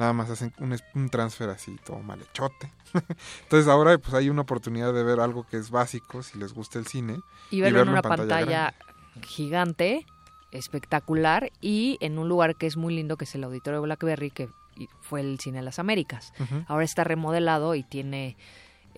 [0.00, 0.50] Nada más hacen
[0.94, 2.72] un, transfer así, todo malhechote.
[3.42, 6.78] Entonces ahora pues hay una oportunidad de ver algo que es básico, si les gusta
[6.78, 7.20] el cine.
[7.50, 8.72] y verlo en una pantalla
[9.20, 10.06] gigante,
[10.52, 14.48] espectacular y en un lugar que es muy lindo que es el Auditorio Blackberry que
[15.02, 16.32] fue el Cine de las Américas.
[16.66, 18.38] Ahora está remodelado y tiene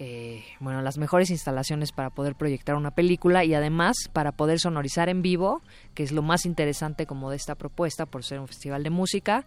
[0.04, 5.08] eh, bueno las mejores instalaciones para poder proyectar una película y además para poder sonorizar
[5.08, 5.62] en vivo,
[5.94, 9.46] que es lo más interesante como de esta propuesta por ser un festival de música.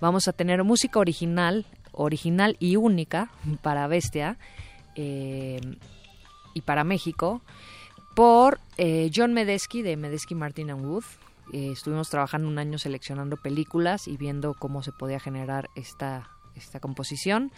[0.00, 3.30] Vamos a tener música original, original y única
[3.62, 4.38] para Bestia
[4.94, 5.60] eh,
[6.54, 7.42] y para México
[8.14, 11.04] por eh, John Medesky de Medesky Martin and Wood.
[11.52, 16.78] Eh, estuvimos trabajando un año seleccionando películas y viendo cómo se podía generar esta, esta
[16.78, 17.50] composición.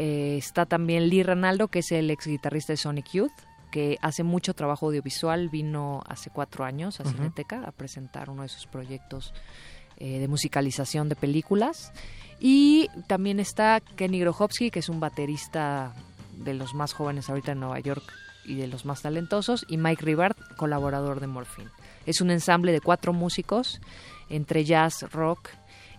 [0.00, 3.32] Eh, está también Lee Ranaldo, que es el ex guitarrista de Sonic Youth,
[3.72, 5.48] que hace mucho trabajo audiovisual.
[5.48, 7.04] Vino hace cuatro años a.
[7.04, 9.34] Cineteca a presentar uno de sus proyectos
[9.96, 11.92] eh, de musicalización de películas.
[12.38, 15.92] Y también está Kenny Grohovsky, que es un baterista
[16.36, 18.04] de los más jóvenes ahorita en Nueva York
[18.44, 21.70] y de los más talentosos, y Mike Ribard, colaborador de Morphine.
[22.06, 23.80] Es un ensamble de cuatro músicos
[24.30, 25.50] entre jazz, rock,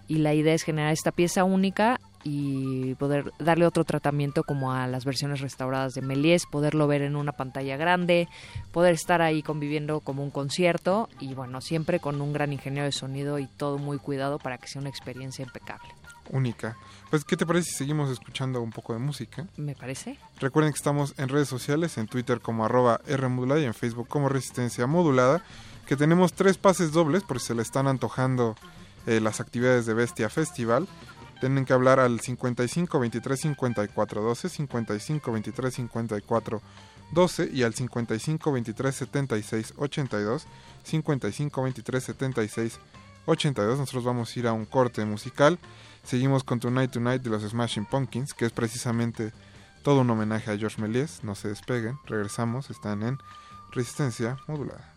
[0.08, 4.88] y la idea es generar esta pieza única y poder darle otro tratamiento como a
[4.88, 8.28] las versiones restauradas de Méliès, poderlo ver en una pantalla grande,
[8.72, 12.92] poder estar ahí conviviendo como un concierto y bueno, siempre con un gran ingenio de
[12.92, 15.90] sonido y todo muy cuidado para que sea una experiencia impecable.
[16.32, 16.78] Única.
[17.10, 19.48] Pues, ¿qué te parece si seguimos escuchando un poco de música?
[19.58, 20.18] Me parece.
[20.40, 24.30] Recuerden que estamos en redes sociales, en Twitter como arroba Rmodulada y en Facebook como
[24.30, 25.44] Resistencia Modulada,
[25.88, 28.56] que tenemos tres pases dobles por si se le están antojando
[29.08, 30.88] eh, las actividades de Bestia Festival.
[31.40, 36.62] Tienen que hablar al 55 23 54 12, 55 23 54
[37.12, 40.48] 12 y al 55 23 76 82,
[40.84, 42.80] 55 23 76
[43.26, 43.80] 82.
[43.80, 45.60] Nosotros vamos a ir a un corte musical.
[46.04, 49.32] Seguimos con Tonight Tonight de los Smashing Pumpkins, que es precisamente
[49.84, 51.24] todo un homenaje a George Méliès.
[51.24, 53.18] No se despeguen, regresamos, están en
[53.72, 54.94] Resistencia Modulada.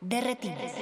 [0.00, 0.72] De retinas.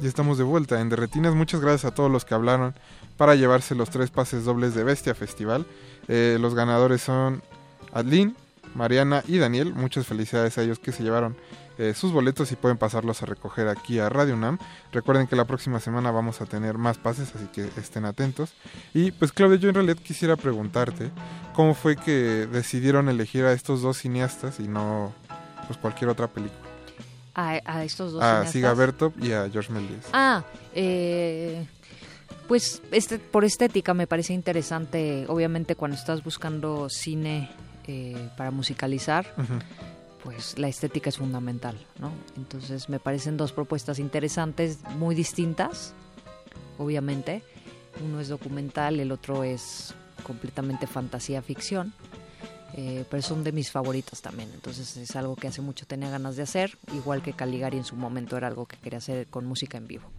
[0.00, 1.34] Ya estamos de vuelta en Derretinas.
[1.34, 2.74] Muchas gracias a todos los que hablaron
[3.16, 5.66] para llevarse los tres pases dobles de Bestia Festival.
[6.06, 7.42] Eh, los ganadores son
[7.92, 8.36] Adlin,
[8.76, 9.74] Mariana y Daniel.
[9.74, 11.36] Muchas felicidades a ellos que se llevaron
[11.78, 14.58] eh, sus boletos y pueden pasarlos a recoger aquí a Radio UNAM.
[14.92, 18.52] Recuerden que la próxima semana vamos a tener más pases, así que estén atentos.
[18.92, 21.10] Y pues Claudia, yo en realidad quisiera preguntarte
[21.54, 25.12] cómo fue que decidieron elegir a estos dos cineastas y no
[25.66, 26.60] pues cualquier otra película.
[27.34, 28.46] A, a estos dos A.
[28.46, 30.06] Siga Bertop y a George Méliès.
[30.12, 31.66] Ah, eh,
[32.46, 37.50] pues este, por estética me parece interesante, obviamente cuando estás buscando cine
[37.86, 39.26] eh, para musicalizar.
[40.24, 42.10] Pues la estética es fundamental, ¿no?
[42.36, 45.92] Entonces me parecen dos propuestas interesantes, muy distintas,
[46.78, 47.42] obviamente.
[48.02, 49.94] Uno es documental, el otro es
[50.24, 51.92] completamente fantasía ficción.
[52.76, 56.34] eh, pero son de mis favoritas también, entonces es algo que hace mucho tenía ganas
[56.34, 59.78] de hacer, igual que Caligari en su momento era algo que quería hacer con música
[59.78, 60.10] en vivo.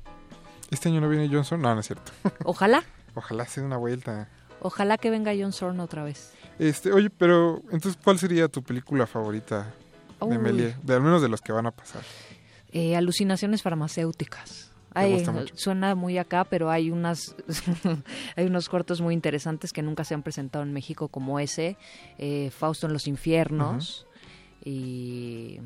[0.72, 1.62] ¿Este año no viene Johnson?
[1.62, 2.14] No, no es cierto.
[2.46, 2.82] Ojalá,
[3.14, 4.30] Ojalá sea una vuelta.
[4.62, 6.32] ojalá que venga John Zorn otra vez.
[6.58, 9.74] Este, oye, pero entonces, ¿cuál sería tu película favorita
[10.20, 10.76] de?
[10.84, 12.02] De al menos de los que van a pasar.
[12.72, 14.72] Eh, alucinaciones farmacéuticas.
[14.94, 17.36] Ay, suena muy acá, pero hay unas
[18.38, 21.78] hay unos cortos muy interesantes que nunca se han presentado en México como ese,
[22.18, 24.08] eh, Fausto en los infiernos
[24.64, 25.60] y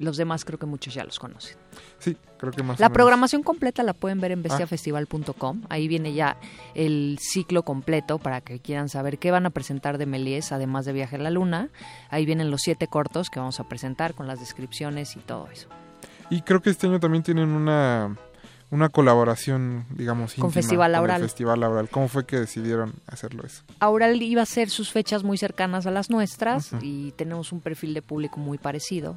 [0.00, 1.56] los demás creo que muchos ya los conocen.
[1.98, 2.94] Sí, creo que más o La menos.
[2.96, 4.42] programación completa la pueden ver en Ah.
[4.44, 5.62] bestiafestival.com.
[5.68, 6.36] Ahí viene ya
[6.74, 10.92] el ciclo completo para que quieran saber qué van a presentar de Méliès, además de
[10.92, 11.68] Viaje a la Luna.
[12.08, 15.68] Ahí vienen los siete cortos que vamos a presentar con las descripciones y todo eso.
[16.30, 18.16] Y creo que este año también tienen una
[18.72, 21.22] una colaboración, digamos, Con íntima Festival el Aural.
[21.22, 21.88] Festival Aural.
[21.88, 23.64] ¿Cómo fue que decidieron hacerlo eso?
[23.80, 26.84] Aural iba a ser sus fechas muy cercanas a las nuestras Ujú.
[26.84, 29.16] y tenemos un perfil de público muy parecido.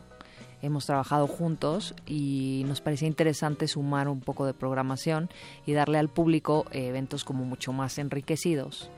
[0.63, 5.29] Hemos trabajado juntos y nos parecía interesante sumar un poco de programación
[5.65, 8.89] y darle al público eh, eventos como mucho más enriquecidos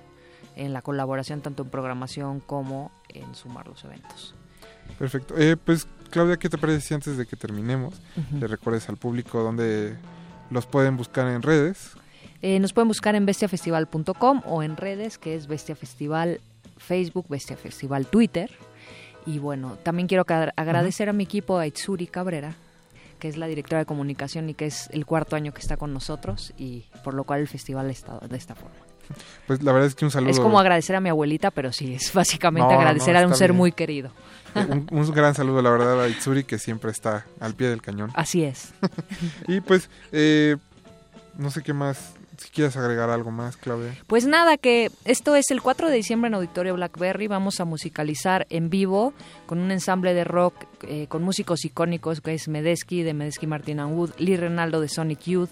[0.56, 4.36] en la colaboración tanto en programación como en sumar los eventos.
[5.00, 5.34] Perfecto.
[5.40, 8.38] Eh, pues, Claudia, ¿qué te parece si antes de que terminemos Ujú.
[8.38, 9.98] le recuerdes al público dónde
[10.52, 11.94] los pueden buscar en redes?
[12.44, 16.42] Eh, nos pueden buscar en bestiafestival.com o en redes, que es Bestia Festival
[16.78, 18.52] Facebook, Bestia Festival Twitter.
[19.26, 20.24] Y bueno, también quiero
[20.56, 22.54] agradecer a mi equipo, a Itsuri Cabrera,
[23.20, 25.94] que es la directora de comunicación y que es el cuarto año que está con
[25.94, 28.76] nosotros y por lo cual el festival ha estado de esta forma.
[29.46, 30.32] Pues la verdad es que un saludo.
[30.32, 33.36] Es como agradecer a mi abuelita, pero sí, es básicamente No, agradecer no, a un
[33.36, 33.58] ser bien.
[33.58, 34.10] muy querido.
[34.56, 37.82] Eh, un, un gran saludo, la verdad, a Itsuri, que siempre está al pie del
[37.84, 38.12] cañón.
[38.16, 38.74] Así es.
[39.48, 40.58] y pues, eh,
[41.38, 43.96] no sé qué más, si quieres agregar algo más, Claudia.
[44.08, 47.28] Pues nada, que esto es el 4 de diciembre en Auditorio Blackberry.
[47.28, 49.14] Vamos a musicalizar en vivo
[49.46, 53.80] con un ensamble de rock eh, con músicos icónicos que es Medesky de Medesky Martin
[53.80, 55.50] and Wood, Lee Renaldo de Sonic Youth,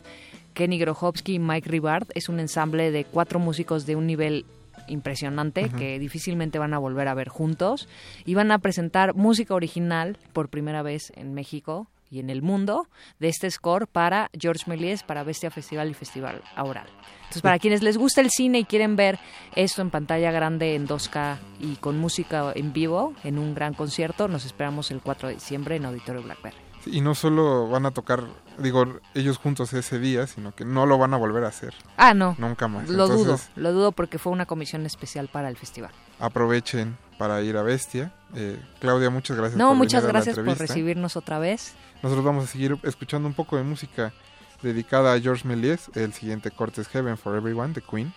[0.53, 2.07] Kenny Grohovsky y Mike Ribard.
[2.15, 4.45] Es un ensamble de cuatro músicos de un nivel
[4.88, 7.88] impresionante que difícilmente van a volver a ver juntos
[8.25, 12.88] y van a presentar música original por primera vez en México y en el mundo
[13.20, 16.86] de este score para George Méliès, para Bestia Festival y Festival Aural.
[17.24, 19.18] Entonces, para quienes les gusta el cine y quieren ver
[19.55, 24.28] esto en pantalla grande en 2K y con música en vivo en un gran concierto,
[24.28, 26.55] nos esperamos el 4 de diciembre en Auditorio Blackberry.
[26.86, 28.26] Y no solo van a tocar,
[28.59, 31.74] digo, ellos juntos ese día, sino que no lo van a volver a hacer.
[31.97, 32.36] Ah, no.
[32.38, 32.89] Nunca más.
[32.89, 35.91] Lo dudo, lo dudo porque fue una comisión especial para el festival.
[36.20, 38.11] aprovechen para ir a Bestia.
[38.36, 41.74] Eh, Claudia, muchas gracias No, por muchas gracias por recibirnos otra vez.
[42.01, 44.14] Nosotros vamos a seguir escuchando un poco de música
[44.61, 45.89] dedicada a George Méliès.
[45.95, 48.14] El siguiente corte es Heaven for Everyone de Queen.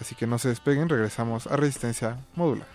[0.00, 2.66] Así que no se despeguen, regresamos a Resistencia Módula.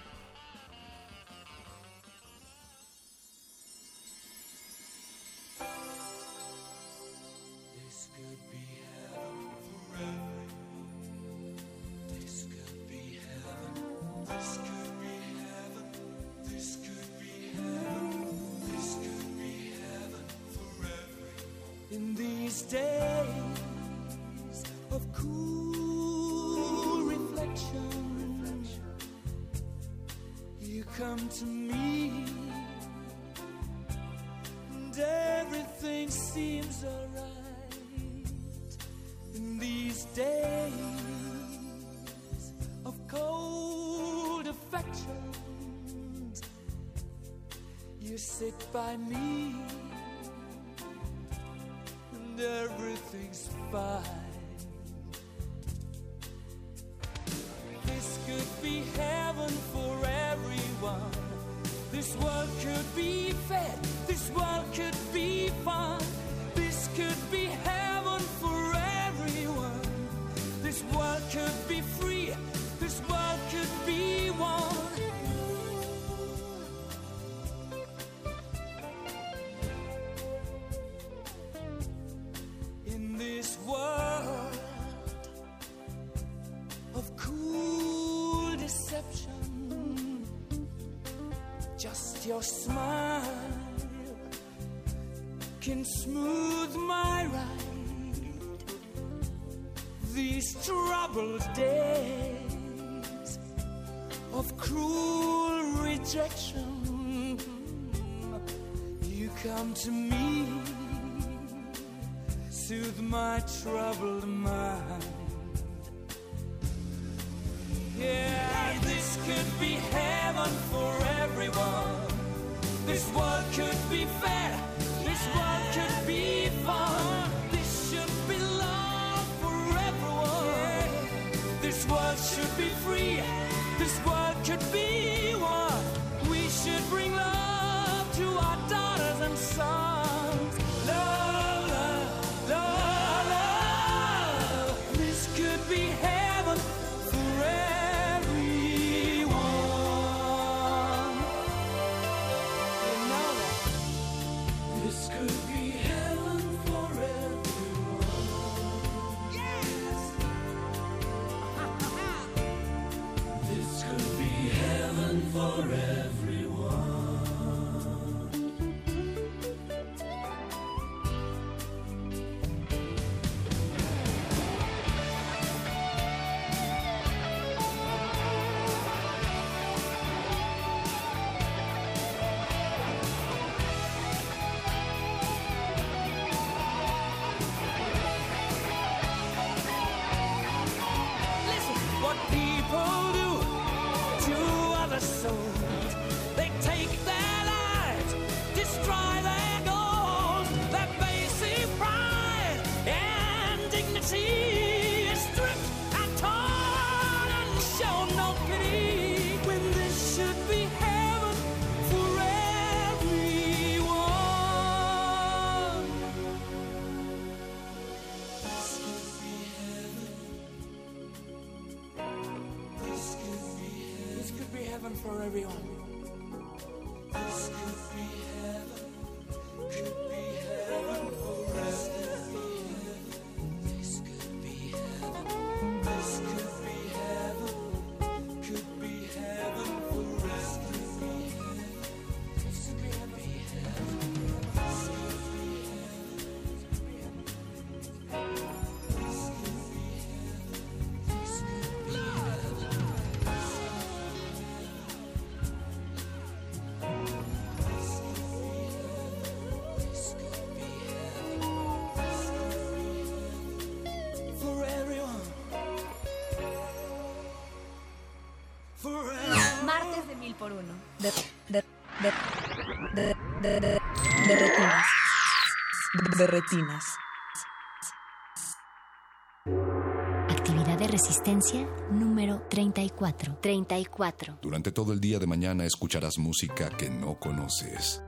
[280.29, 283.37] Actividad de resistencia número 34.
[283.41, 284.39] 34.
[284.41, 288.03] Durante todo el día de mañana escucharás música que no conoces.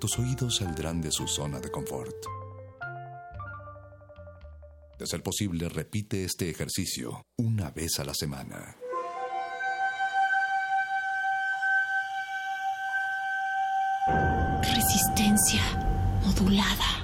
[0.00, 2.14] Tus oídos saldrán de su zona de confort.
[4.98, 8.76] De ser posible, repite este ejercicio una vez a la semana.
[14.62, 15.62] Resistencia
[16.24, 17.03] modulada.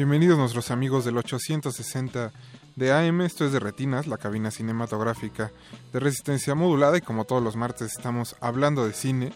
[0.00, 2.32] Bienvenidos nuestros amigos del 860
[2.74, 5.52] de AM, esto es de Retinas, la cabina cinematográfica
[5.92, 9.30] de resistencia modulada y como todos los martes estamos hablando de cine.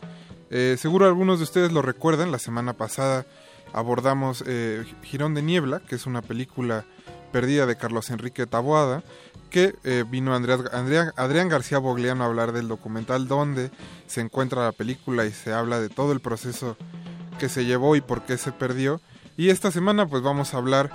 [0.49, 3.27] Eh, seguro algunos de ustedes lo recuerdan, la semana pasada
[3.75, 6.87] abordamos eh, Girón de Niebla, que es una película
[7.31, 9.05] perdida de Carlos Enrique Taboada,
[9.51, 13.71] que eh, vino Adrián García Bogliano a hablar del documental donde
[14.07, 16.79] se encuentra la película y se habla de todo el proceso
[17.39, 19.03] que se llevó y por qué se perdió.
[19.37, 20.91] Y esta semana pues vamos a hablar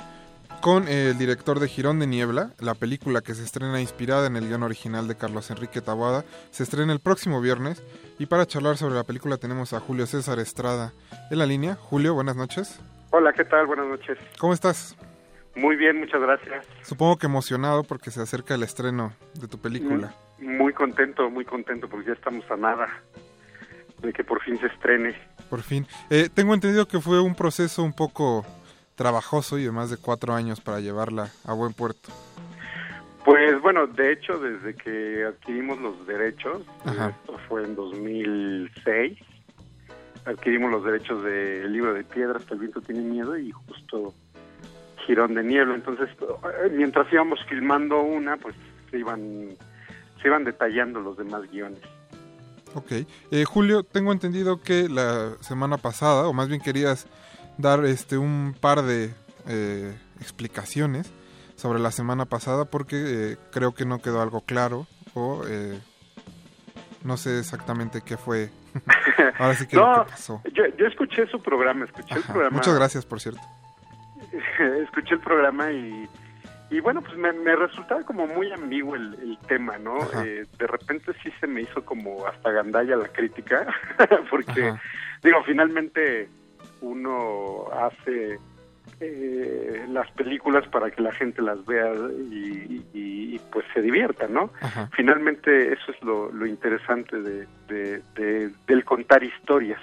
[0.62, 4.48] con el director de Girón de Niebla, la película que se estrena inspirada en el
[4.48, 7.84] guion original de Carlos Enrique Taboada, se estrena el próximo viernes
[8.18, 10.94] y para charlar sobre la película tenemos a Julio César Estrada
[11.30, 11.76] en la línea.
[11.76, 12.80] Julio, buenas noches.
[13.12, 13.68] Hola, ¿qué tal?
[13.68, 14.18] Buenas noches.
[14.40, 14.96] ¿Cómo estás?
[15.56, 16.66] Muy bien, muchas gracias.
[16.84, 20.14] Supongo que emocionado porque se acerca el estreno de tu película.
[20.40, 22.88] Muy contento, muy contento porque ya estamos a nada
[24.02, 25.16] de que por fin se estrene.
[25.50, 25.86] Por fin.
[26.10, 28.46] Eh, tengo entendido que fue un proceso un poco
[28.96, 32.10] trabajoso y de más de cuatro años para llevarla a buen puerto.
[33.24, 37.10] Pues bueno, de hecho, desde que adquirimos los derechos, Ajá.
[37.10, 39.20] esto fue en 2006,
[40.26, 44.14] adquirimos los derechos del libro de piedra, hasta el viento tiene miedo y justo
[45.06, 45.76] Girón de Niebla.
[45.76, 48.56] Entonces, eh, mientras íbamos filmando una, pues
[48.90, 49.50] se iban,
[50.22, 51.82] se iban detallando los demás guiones.
[52.76, 52.92] Ok.
[53.32, 57.08] Eh, Julio, tengo entendido que la semana pasada, o más bien querías
[57.58, 59.14] dar este un par de
[59.48, 61.12] eh, explicaciones
[61.56, 62.96] sobre la semana pasada porque
[63.34, 65.80] eh, creo que no quedó algo claro o eh,
[67.04, 68.50] no sé exactamente qué fue.
[69.40, 70.42] Ahora sí que lo no, que pasó.
[70.54, 72.34] yo, yo escuché su programa, escuché el Ajá.
[72.34, 72.58] programa.
[72.58, 73.42] Muchas gracias, por cierto.
[74.84, 76.08] escuché el programa y,
[76.72, 79.98] y bueno, pues me, me resultaba como muy ambiguo el, el tema, ¿no?
[80.24, 83.66] Eh, de repente sí se me hizo como hasta gandalla la crítica,
[84.30, 84.82] porque, Ajá.
[85.24, 86.30] digo, finalmente
[86.82, 88.38] uno hace
[89.02, 91.92] eh, las películas para que la gente las vea
[92.32, 94.52] y, y- y, pues se divierta, ¿no?
[94.62, 94.90] Ajá.
[94.96, 99.80] Finalmente eso es lo, lo interesante de, de- de- del contar historias.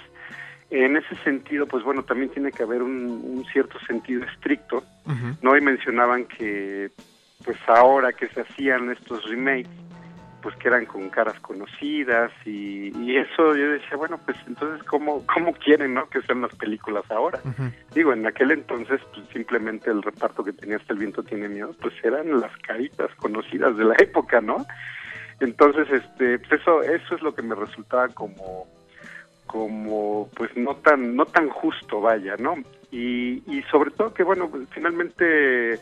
[0.69, 4.83] En ese sentido, pues bueno, también tiene que haber un, un cierto sentido estricto.
[5.41, 5.55] ¿no?
[5.55, 6.91] Y mencionaban que,
[7.45, 9.71] pues ahora que se hacían estos remakes,
[10.41, 15.25] pues que eran con caras conocidas y, y eso yo decía, bueno, pues entonces, ¿cómo,
[15.25, 16.07] cómo quieren, no?
[16.09, 17.39] Que sean las películas ahora?
[17.93, 21.73] Digo, en aquel entonces, pues simplemente el reparto que tenía hasta el viento tiene miedo,
[21.81, 24.65] pues eran las caritas conocidas de la época, ¿no?
[25.39, 28.67] Entonces, este, pues eso, eso es lo que me resultaba como,
[29.47, 32.55] como, pues no tan, no tan justo, vaya, ¿no?
[32.91, 35.79] Y, y sobre todo que, bueno, pues, finalmente,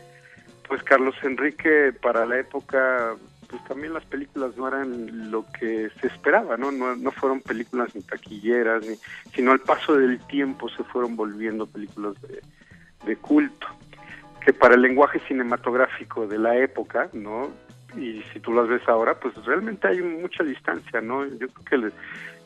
[0.66, 3.14] pues Carlos Enrique para la época,
[3.48, 6.72] pues también las películas no eran lo que se esperaba, ¿no?
[6.72, 8.96] No, no fueron películas ni taquilleras, ni,
[9.34, 12.40] sino al paso del tiempo se fueron volviendo películas de,
[13.04, 13.66] de culto,
[14.44, 17.50] que para el lenguaje cinematográfico de la época, ¿no?
[17.96, 21.24] y si tú las ves ahora, pues realmente hay mucha distancia, ¿no?
[21.24, 21.96] Yo creo que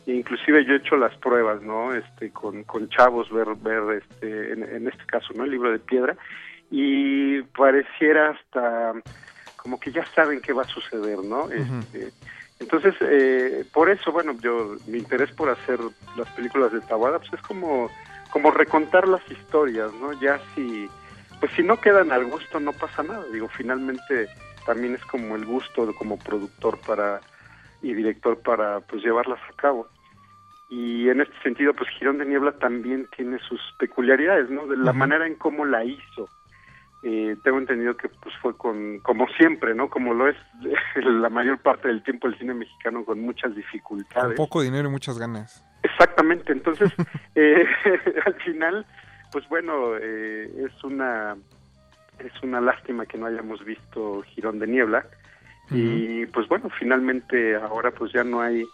[0.06, 1.94] inclusive yo he hecho las pruebas, ¿no?
[1.94, 5.44] Este, con, con chavos, ver, ver este, en, en este caso, ¿no?
[5.44, 6.16] El libro de piedra,
[6.70, 8.92] y pareciera hasta
[9.56, 11.48] como que ya saben qué va a suceder, ¿no?
[11.50, 12.12] Este,
[12.60, 15.78] entonces, eh, por eso, bueno, yo, mi interés por hacer
[16.16, 17.90] las películas de Tawada, pues es como,
[18.32, 20.12] como recontar las historias, ¿no?
[20.20, 20.88] Ya si,
[21.40, 23.24] pues si no quedan al gusto, no pasa nada.
[23.32, 24.28] Digo, finalmente
[24.66, 27.20] también es como el gusto de- como productor para
[27.82, 29.88] y director para pues llevarlas a cabo.
[30.68, 34.66] Y en este sentido, pues Girón de Niebla también tiene sus peculiaridades, ¿no?
[34.68, 36.28] De la manera en cómo la hizo.
[37.02, 39.88] Eh, tengo entendido que pues fue con, como siempre, ¿no?
[39.88, 40.36] Como lo es
[40.94, 44.36] la mayor parte del tiempo el cine mexicano con muchas Con dificultades.
[44.36, 45.64] poco dinero y muchas ganas.
[45.82, 46.92] Exactamente, entonces
[47.34, 47.66] eh,
[48.26, 48.86] al final,
[49.32, 51.36] pues bueno, eh, es una
[52.18, 55.06] es una lástima que no hayamos visto Girón de Niebla
[55.70, 58.64] y pues bueno, finalmente ahora pues ya no hay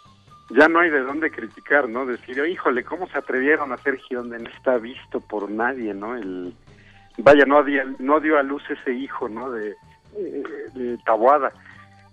[0.50, 2.06] ya no hay de dónde criticar, ¿no?
[2.06, 6.16] Decir, híjole, ¿cómo se atrevieron a hacer Girón de no está visto por nadie, ¿no?
[6.16, 6.54] El
[7.18, 9.50] vaya, no dio, no dio a luz ese hijo, ¿no?
[9.50, 9.74] De,
[10.16, 10.44] eh,
[10.74, 11.52] de Tabuada.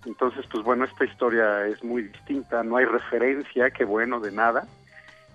[0.06, 4.66] Entonces, pues bueno, esta historia es muy distinta, no hay referencia, qué bueno, de nada.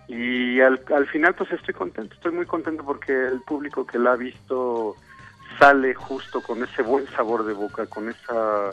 [0.07, 4.13] Y al, al final, pues estoy contento, estoy muy contento porque el público que la
[4.13, 4.95] ha visto
[5.57, 8.71] sale justo con ese buen sabor de boca, con esa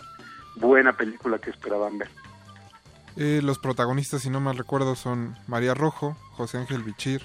[0.57, 2.09] buena película que esperaban ver.
[3.17, 7.23] Eh, los protagonistas, si no mal recuerdo, son María Rojo, José Ángel Bichir,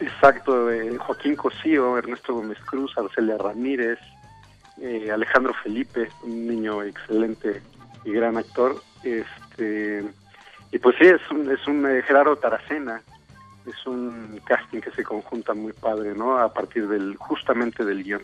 [0.00, 3.98] Exacto, eh, Joaquín Cosío, Ernesto Gómez Cruz, Arcelia Ramírez,
[4.80, 7.62] eh, Alejandro Felipe, un niño excelente
[8.04, 8.80] y gran actor.
[9.02, 10.04] Este,
[10.70, 13.02] y pues sí, es un, es un eh, Gerardo Taracena,
[13.66, 16.38] es un casting que se conjunta muy padre, ¿no?
[16.38, 18.22] A partir del justamente del guion.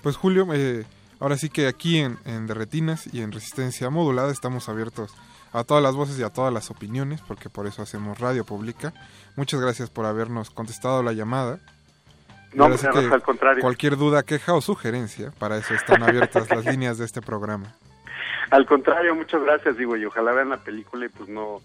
[0.00, 0.84] Pues Julio, eh,
[1.20, 5.14] ahora sí que aquí en, en Derretinas y en Resistencia Modulada estamos abiertos
[5.52, 8.92] a todas las voces y a todas las opiniones, porque por eso hacemos radio pública.
[9.36, 11.60] Muchas gracias por habernos contestado la llamada.
[12.52, 13.62] No, hombre, que al contrario.
[13.62, 17.74] Cualquier duda, queja o sugerencia, para eso están abiertas las líneas de este programa.
[18.50, 21.60] Al contrario, muchas gracias, digo, y ojalá vean la película y pues no,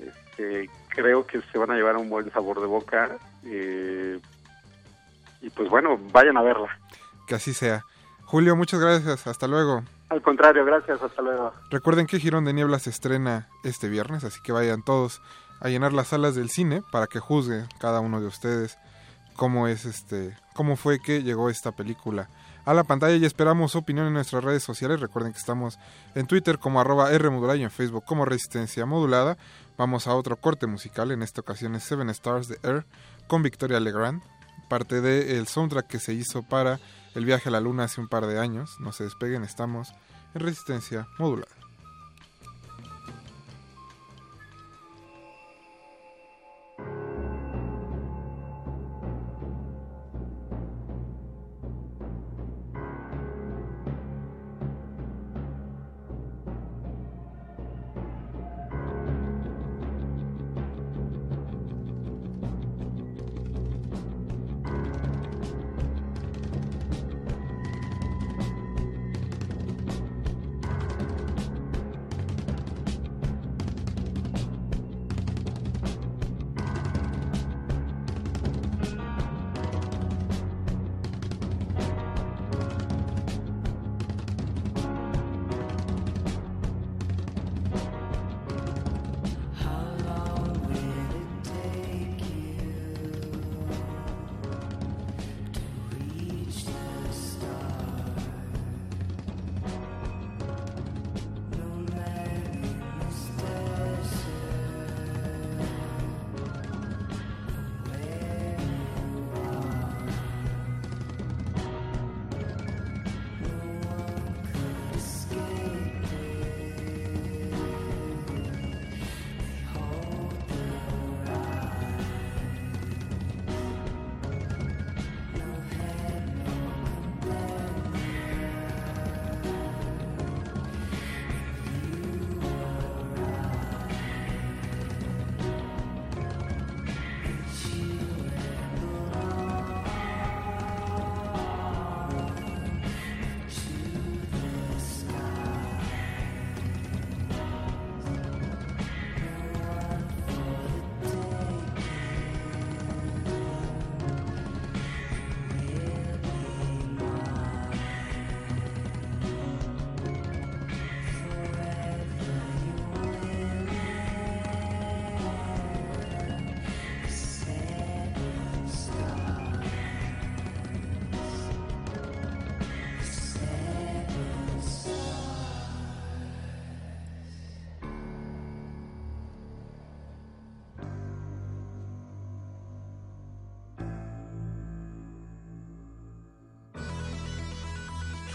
[0.00, 3.16] este, creo que se van a llevar un buen sabor de boca.
[3.44, 4.20] eh,
[5.42, 6.78] y pues bueno, vayan a verla.
[7.26, 7.84] Que así sea.
[8.26, 9.26] Julio, muchas gracias.
[9.26, 9.82] Hasta luego.
[10.08, 11.52] Al contrario, gracias, hasta luego.
[11.70, 15.22] Recuerden que Girón de Niebla se estrena este viernes, así que vayan todos
[15.60, 18.78] a llenar las salas del cine para que juzgue cada uno de ustedes
[19.36, 22.28] cómo es este, cómo fue que llegó esta película
[22.64, 25.00] a la pantalla y esperamos su opinión en nuestras redes sociales.
[25.00, 25.78] Recuerden que estamos
[26.14, 29.36] en Twitter como arroba Rmodulada y en Facebook como Resistencia Modulada.
[29.78, 32.86] Vamos a otro corte musical, en esta ocasión es Seven Stars de Air
[33.28, 34.22] con Victoria Legrand,
[34.68, 36.80] parte del soundtrack que se hizo para
[37.14, 38.76] el viaje a la luna hace un par de años.
[38.80, 39.92] No se despeguen, estamos
[40.34, 41.65] en Resistencia Modulada.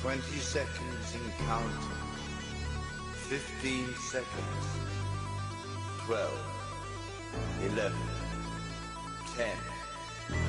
[0.02, 1.70] 20 seconds in counting.
[3.30, 4.66] 15 seconds.
[6.08, 6.32] 12.
[7.68, 7.94] 11.
[9.38, 9.48] 10.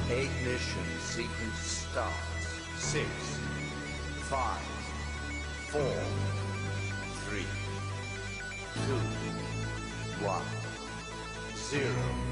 [0.09, 2.46] Ignition sequence starts.
[2.78, 3.07] 6.
[4.30, 4.59] 5.
[5.68, 5.82] 4.
[7.28, 7.44] 3.
[8.86, 8.94] 2.
[10.24, 10.42] 1.
[11.57, 12.31] 0.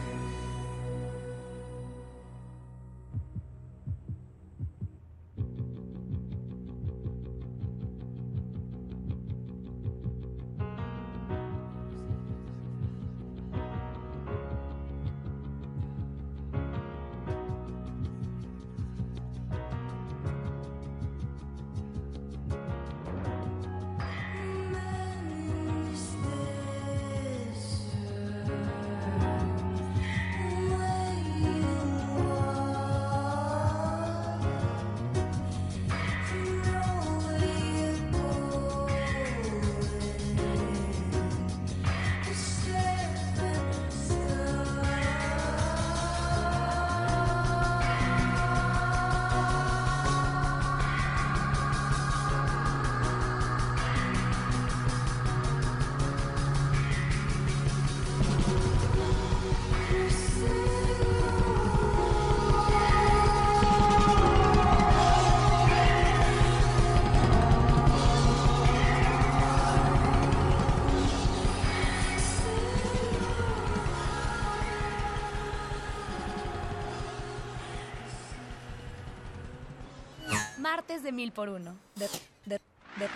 [80.91, 81.77] Martes de mil por uno.
[81.95, 82.09] De,
[82.47, 82.61] de,
[82.97, 83.09] de,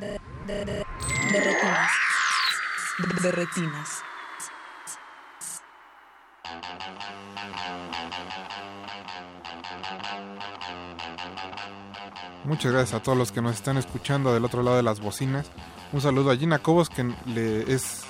[0.00, 0.18] de,
[0.48, 0.84] de, de,
[1.32, 1.90] de retinas.
[2.98, 4.02] De, de retinas.
[12.42, 15.52] Muchas gracias a todos los que nos están escuchando del otro lado de las bocinas.
[15.92, 18.06] Un saludo a Gina Cobos, que le es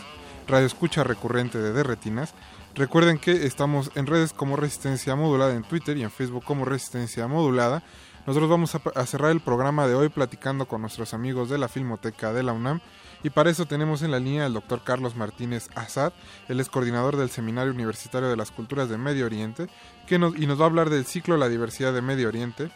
[0.46, 2.32] radio escucha recurrente de Derretinas.
[2.74, 7.26] Recuerden que estamos en redes como Resistencia Modulada en Twitter y en Facebook como Resistencia
[7.26, 7.82] Modulada.
[8.28, 11.66] Nosotros vamos a, a cerrar el programa de hoy platicando con nuestros amigos de la
[11.66, 12.80] Filmoteca de la UNAM.
[13.24, 16.12] Y para eso tenemos en la línea al doctor Carlos Martínez Azad,
[16.48, 19.66] él es coordinador del Seminario Universitario de las Culturas de Medio Oriente,
[20.06, 22.70] que nos, y nos va a hablar del ciclo La Diversidad de Medio Oriente.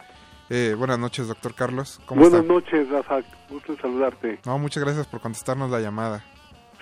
[0.49, 2.01] Eh, buenas noches, doctor Carlos.
[2.07, 2.51] ¿Cómo Buenas está?
[2.53, 3.19] noches, Rafa.
[3.47, 4.39] Gusto saludarte.
[4.45, 6.25] No, muchas gracias por contestarnos la llamada.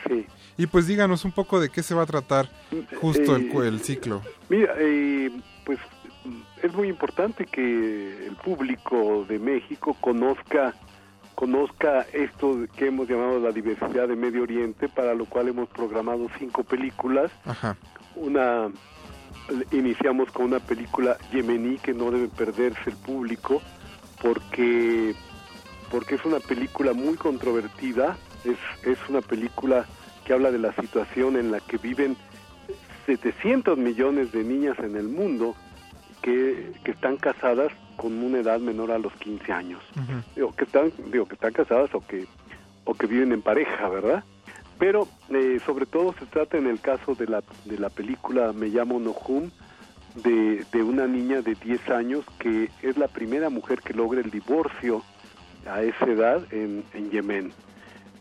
[0.07, 0.25] Sí.
[0.57, 2.49] Y pues díganos un poco de qué se va a tratar
[2.99, 4.21] justo el, Eh, cu- el ciclo.
[4.49, 5.41] Mira, eh, mm,
[6.61, 10.75] es muy importante que el público de México conozca
[11.35, 16.27] conozca esto que hemos llamado la diversidad de Medio Oriente, para lo cual hemos programado
[16.37, 17.31] cinco películas.
[17.45, 17.75] Ajá.
[18.15, 18.69] Una
[19.71, 23.61] iniciamos con una película yemení que no debe perderse el público
[24.21, 25.15] porque
[25.89, 29.85] porque es una película muy controvertida, es, es una película
[30.23, 32.15] que habla de la situación en la que viven
[33.07, 35.55] 700 millones de niñas en el mundo
[36.21, 39.81] que, que están casadas con una edad menor a los 15 años.
[40.35, 42.25] Digo, que están, digo, que están casadas o que,
[42.83, 44.23] o que viven en pareja, ¿verdad?
[44.79, 48.67] Pero eh, sobre todo se trata en el caso de la, de la película Me
[48.67, 49.51] llamo Nohum,
[50.15, 54.31] de, de una niña de 10 años que es la primera mujer que logra el
[54.31, 55.03] divorcio
[55.69, 57.53] a esa edad en, en Yemen.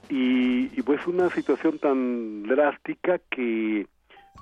[0.08, 3.86] Y, y pues una situación tan drástica que,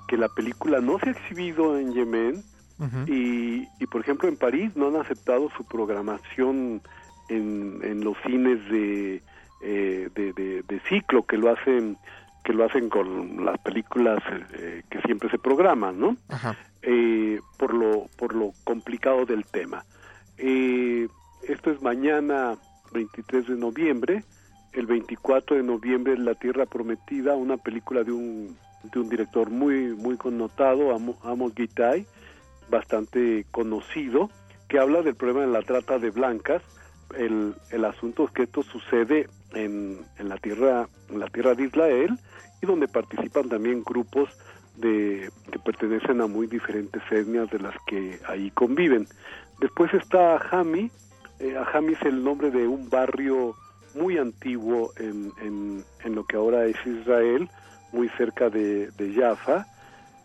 [0.07, 2.43] que la película no se ha exhibido en Yemen
[3.07, 6.81] y, y por ejemplo en París no han aceptado su programación
[7.27, 9.21] en, en los cines de,
[9.61, 11.97] eh, de, de- de ciclo que lo hacen
[12.43, 14.19] que lo hacen con las películas
[14.53, 16.15] eh, que siempre se programan, ¿no?
[16.29, 16.55] Ajá.
[16.81, 19.83] eh, por lo por lo complicado del tema.
[20.37, 21.07] Eh,
[21.47, 22.55] esto es mañana
[22.93, 24.23] 23 de noviembre,
[24.71, 29.49] el 24 de noviembre es La Tierra Prometida, una película de un de un director
[29.49, 32.05] muy muy connotado, Amo- Amos Gitay,
[32.69, 34.29] bastante conocido,
[34.67, 36.61] que habla del problema de la trata de blancas.
[37.17, 41.63] El, el asunto es que esto sucede en, en la tierra en la tierra de
[41.63, 42.19] Israel
[42.61, 44.29] y donde participan también grupos
[44.77, 49.07] de que pertenecen a muy diferentes etnias de las que ahí conviven.
[49.59, 50.91] Después está Hami.
[51.39, 53.55] Eh, Ahami es el nombre de un barrio
[53.95, 57.49] muy antiguo en, en, en lo que ahora es Israel,
[57.91, 59.65] muy cerca de, de Jaffa,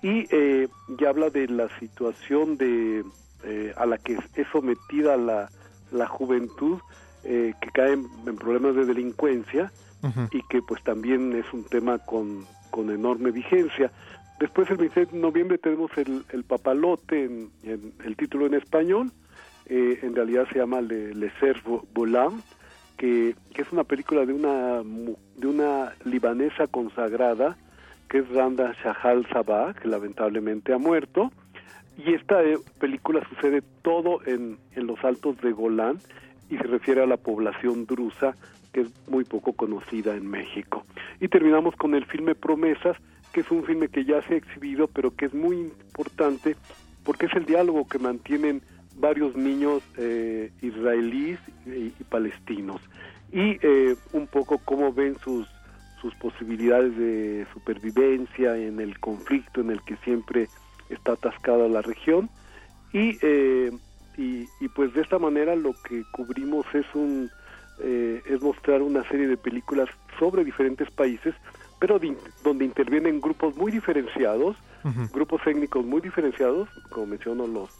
[0.05, 0.68] y eh,
[0.98, 3.02] ya habla de la situación de
[3.43, 5.48] eh, a la que es sometida la,
[5.93, 6.78] la juventud
[7.24, 9.72] eh, que cae en, en problemas de delincuencia
[10.32, 13.90] y que pues también es un tema con, con enorme vigencia.
[14.39, 19.10] Después el 26 de noviembre tenemos el, el papalote, en, en el título en español,
[19.64, 22.44] eh, en realidad se llama Le, Le Cerf Volant,
[22.98, 24.82] que, que es una película de una
[25.39, 27.56] de una libanesa consagrada
[28.09, 31.32] que es Randa Shahal Sabah, que lamentablemente ha muerto.
[31.97, 35.98] Y esta eh, película sucede todo en, en los altos de Golán
[36.51, 38.36] y se refiere a la población drusa,
[38.72, 40.85] que es muy poco conocida en México.
[41.20, 42.97] Y terminamos con el filme Promesas,
[43.32, 46.56] que es un filme que ya se ha exhibido, pero que es muy importante
[47.05, 48.62] porque es el diálogo que mantienen
[48.97, 52.81] varios niños eh, israelíes y, palestinos.
[53.32, 55.48] Y eh, un poco cómo ven sus
[56.05, 60.48] sus posibilidades de supervivencia en el conflicto en el que siempre
[60.90, 62.28] está atascada la región.
[62.93, 63.72] Y, eh,
[64.18, 67.31] y, y pues de esta manera lo que cubrimos es un
[67.81, 71.35] eh, es mostrar una serie de películas sobre diferentes países
[71.81, 74.56] pero de donde intervienen grupos muy diferenciados
[75.12, 77.70] grupos étnicos muy diferenciados como menciono los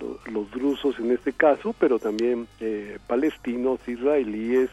[0.00, 4.68] los, los drusos en este caso pero también eh, palestinos israelíes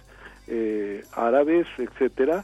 [0.47, 2.43] eh, árabes etcétera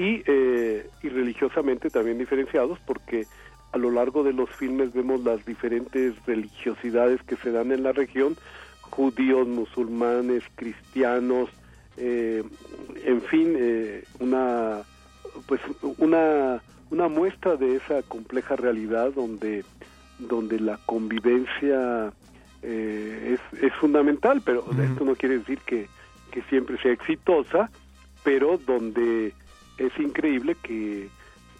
[0.00, 3.26] y, eh, y religiosamente también diferenciados porque
[3.72, 7.92] a lo largo de los filmes vemos las diferentes religiosidades que se dan en la
[7.92, 8.36] región,
[8.80, 11.50] judíos, musulmanes, cristianos,
[11.98, 12.42] eh,
[13.04, 14.82] en fin, eh, una
[15.46, 15.60] pues
[15.98, 19.64] una una muestra de esa compleja realidad donde
[20.18, 22.10] donde la convivencia
[22.62, 25.88] eh, es, es fundamental, pero esto no quiere decir que,
[26.30, 27.70] que siempre sea exitosa,
[28.24, 29.32] pero donde
[29.86, 31.08] es increíble que,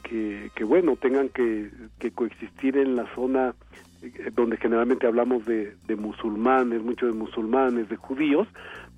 [0.02, 3.54] que, que, bueno, tengan que, que coexistir en la zona
[4.02, 8.46] eh, donde generalmente hablamos de, de musulmanes, mucho de musulmanes, de judíos,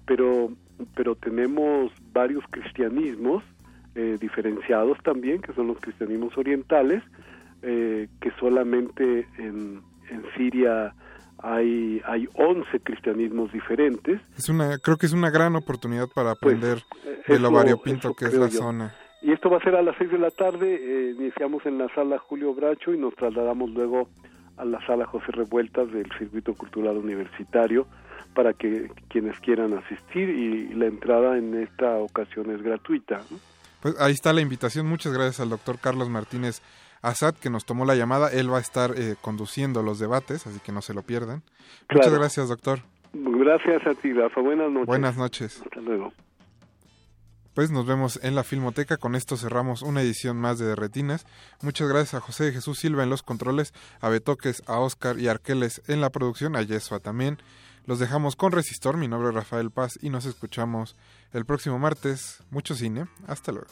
[0.06, 0.50] pero,
[0.94, 3.42] pero tenemos varios cristianismos
[3.94, 7.02] eh, diferenciados también, que son los cristianismos orientales,
[7.62, 10.94] eh, que solamente en, en Siria
[11.38, 14.20] hay, hay 11 cristianismos diferentes.
[14.36, 18.14] Es una, creo que es una gran oportunidad para Pues, aprender eh, de lo variopinto
[18.14, 18.58] que es la yo.
[18.58, 18.94] zona.
[19.22, 21.88] Y esto va a ser a las 6 de la tarde, eh, iniciamos en la
[21.94, 24.08] sala Julio Bracho y nos trasladamos luego
[24.56, 27.86] a la sala José Revueltas del Circuito Cultural Universitario
[28.34, 33.20] para que quienes quieran asistir y la entrada en esta ocasión es gratuita.
[33.30, 33.38] ¿no?
[33.80, 34.86] Pues ahí está la invitación.
[34.86, 36.62] Muchas gracias al doctor Carlos Martínez
[37.02, 38.28] Azad que nos tomó la llamada.
[38.32, 41.42] Él va a estar eh, conduciendo los debates, así que no se lo pierdan.
[41.90, 42.80] Muchas gracias, doctor.
[43.12, 44.40] Gracias a ti, Rafa.
[44.40, 44.86] Buenas noches.
[44.86, 45.62] Buenas noches.
[45.62, 46.12] Hasta luego.
[47.54, 48.96] Pues nos vemos en la Filmoteca.
[48.96, 51.26] Con esto cerramos una edición más de Retinas.
[51.60, 55.32] Muchas gracias a José Jesús Silva en los controles, a Betoques, a Oscar y a
[55.32, 57.38] Arqueles en la producción, a Yesua también.
[57.84, 58.96] Los dejamos con Resistor.
[58.96, 60.96] Mi nombre es Rafael Paz y nos escuchamos
[61.32, 62.38] el próximo martes.
[62.50, 63.06] Mucho cine.
[63.26, 63.68] Hasta luego.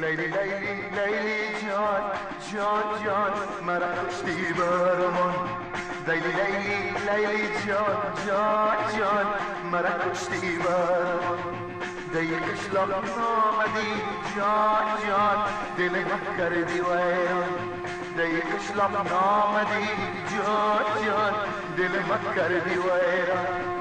[0.00, 2.02] لیلی لیلی لیلی جان
[2.52, 3.32] جان جان
[3.66, 5.34] مرا کشتی برمان.
[6.06, 7.96] لیلی لیلی لیلی جان
[8.26, 9.26] جان جان
[9.70, 11.38] مرا کشتی برمان.
[12.12, 13.92] دی قشلاق نامدی
[14.36, 15.38] جان جان
[15.78, 17.54] دل من کردی ویران.
[18.16, 19.88] دی قشلاق نامدی
[20.32, 21.34] جان جان
[21.76, 23.73] دل من کردی ویران.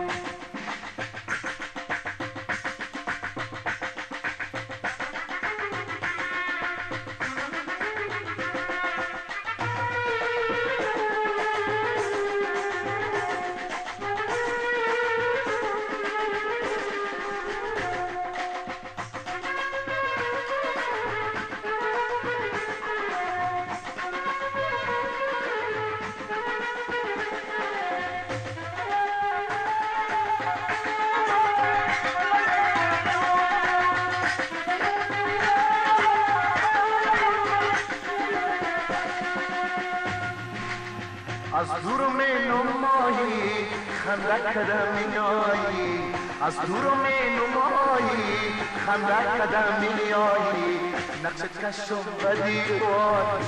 [46.60, 48.54] از دور می نمایی
[48.86, 50.80] خنده کدم میایی
[51.24, 52.62] نقش کش و بدی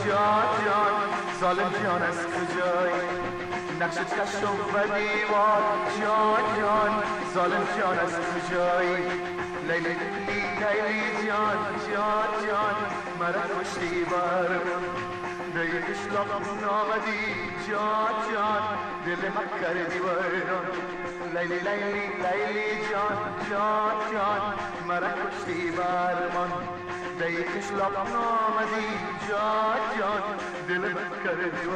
[0.06, 0.94] جان جان
[1.40, 3.02] ظالم جان از کجایی؟
[3.80, 5.10] نقش کش و بدی
[6.02, 7.04] جان جان
[7.34, 9.04] ظالم جان از کجایی؟
[9.68, 9.96] لیلی
[10.60, 11.58] لیلی جان
[11.94, 12.76] جان جان
[13.20, 15.25] مرا کشتی برمان
[15.56, 17.20] دیگه اشلاق نامدی
[17.70, 18.64] جان جان
[19.06, 20.68] دل من کردی ویران
[21.34, 23.18] لیلی لیلی لیلی جان
[23.50, 24.54] جان جان
[24.88, 26.52] مرا کشتی برمان
[27.20, 28.88] دیگه اشلاق نامدی
[29.30, 30.24] جان جان
[30.68, 31.68] دل من کردی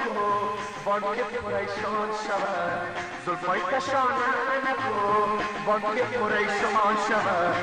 [0.00, 0.48] نکن
[0.84, 2.96] بانک پریشان شود.
[3.26, 7.54] زلفای تشانه نکن بانک پریشان شود.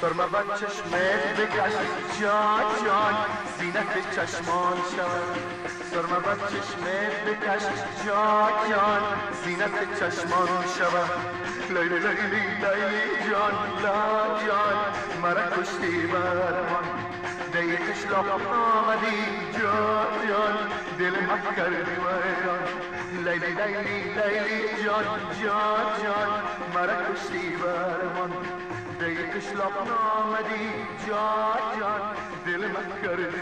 [0.00, 1.72] سرمه و چشمت بکش
[2.20, 3.14] جان جان
[3.58, 5.38] زینت چشمان شود.
[5.90, 7.64] سرمه و چشمت بکش
[8.06, 9.02] جان جان
[9.44, 10.48] زینت چشمان
[10.78, 11.10] شود.
[11.70, 14.76] لیلی لیلی لیلی جان لا جان
[15.22, 16.84] مرا کشتی برمان
[17.57, 19.17] دیگش لاخ آمدی
[19.59, 20.57] جان جان
[20.99, 22.63] دل مت کردی ویران
[23.25, 25.05] لیلی لیلی لیلی جان
[25.43, 26.31] جان جان
[26.73, 28.31] مرا کشتی برمان
[28.99, 29.77] دیگش لاخ
[30.15, 30.65] آمدی
[31.07, 32.01] جان جان
[32.45, 33.41] دل مت کردی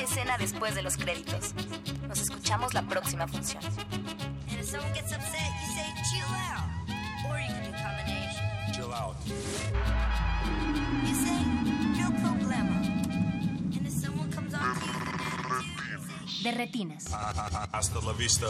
[0.00, 1.54] Escena después de los créditos.
[2.08, 3.62] Nos escuchamos la próxima función.
[6.10, 6.70] Chill out.
[7.18, 7.28] Do
[7.82, 8.44] combination.
[8.72, 9.16] Chill out.
[11.98, 12.76] No problema.
[13.76, 14.60] And if someone comes on
[16.42, 17.12] De retinas.
[17.72, 18.46] Hasta la vista.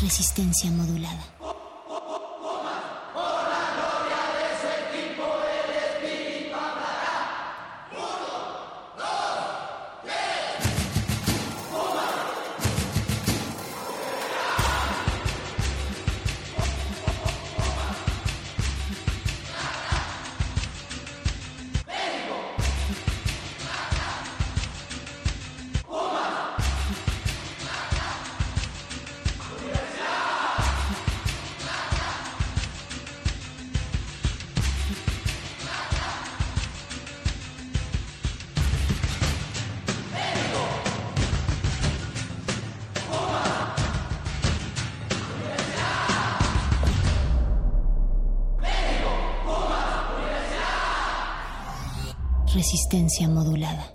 [0.00, 1.33] Resistencia modulada.
[52.94, 53.90] Resistencia modulada.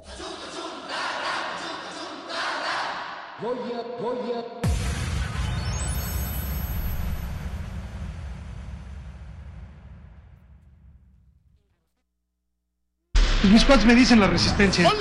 [13.43, 14.91] Mis cuates me dicen la resistencia.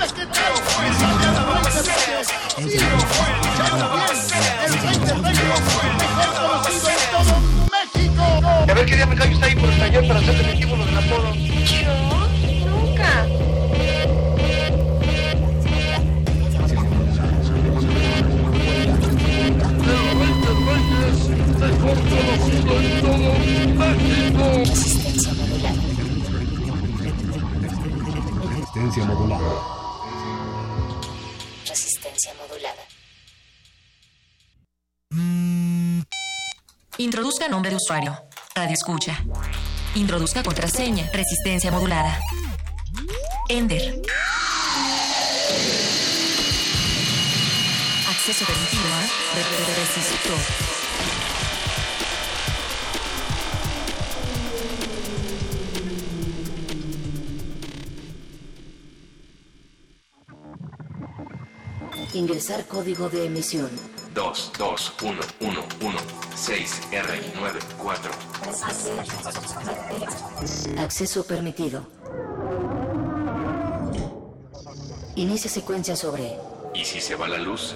[28.89, 29.51] Resistencia modulada.
[31.67, 32.83] Resistencia modulada.
[36.97, 38.17] Introduzca nombre de usuario.
[38.55, 39.15] Radio escucha.
[39.93, 41.07] Introduzca contraseña.
[41.13, 42.19] Resistencia modulada.
[43.47, 44.01] Ender.
[48.09, 48.83] Acceso permitido
[49.35, 50.78] re- resistor.
[62.19, 63.69] Ingresar código de emisión.
[64.13, 65.97] 2, 2, 1, 1, 1,
[66.35, 68.11] 6, R, 9, 4.
[70.79, 71.87] Acceso permitido.
[75.15, 76.37] Inicia secuencia sobre
[76.73, 77.75] ¿Y si se va la luz?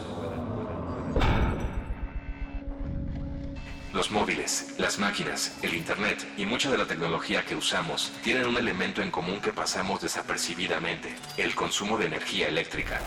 [3.93, 8.57] Los móviles, las máquinas, el Internet y mucha de la tecnología que usamos tienen un
[8.57, 12.99] elemento en común que pasamos desapercibidamente, el consumo de energía eléctrica.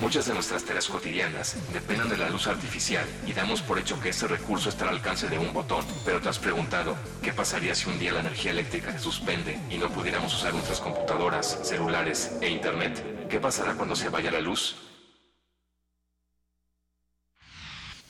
[0.00, 4.10] Muchas de nuestras tareas cotidianas dependen de la luz artificial y damos por hecho que
[4.10, 5.84] ese recurso está al alcance de un botón.
[6.04, 9.78] Pero te has preguntado, ¿qué pasaría si un día la energía eléctrica se suspende y
[9.78, 13.28] no pudiéramos usar nuestras computadoras, celulares e internet?
[13.30, 14.76] ¿Qué pasará cuando se vaya la luz?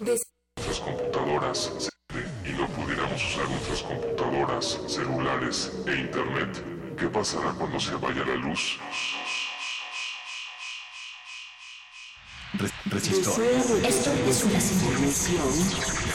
[0.00, 1.72] Nuestras computadoras
[2.44, 6.64] y no pudiéramos usar nuestras computadoras, celulares e internet.
[6.98, 8.80] ¿Qué pasará cuando se vaya la luz?
[12.86, 13.43] Resistor.
[13.85, 16.06] Esto es una señal.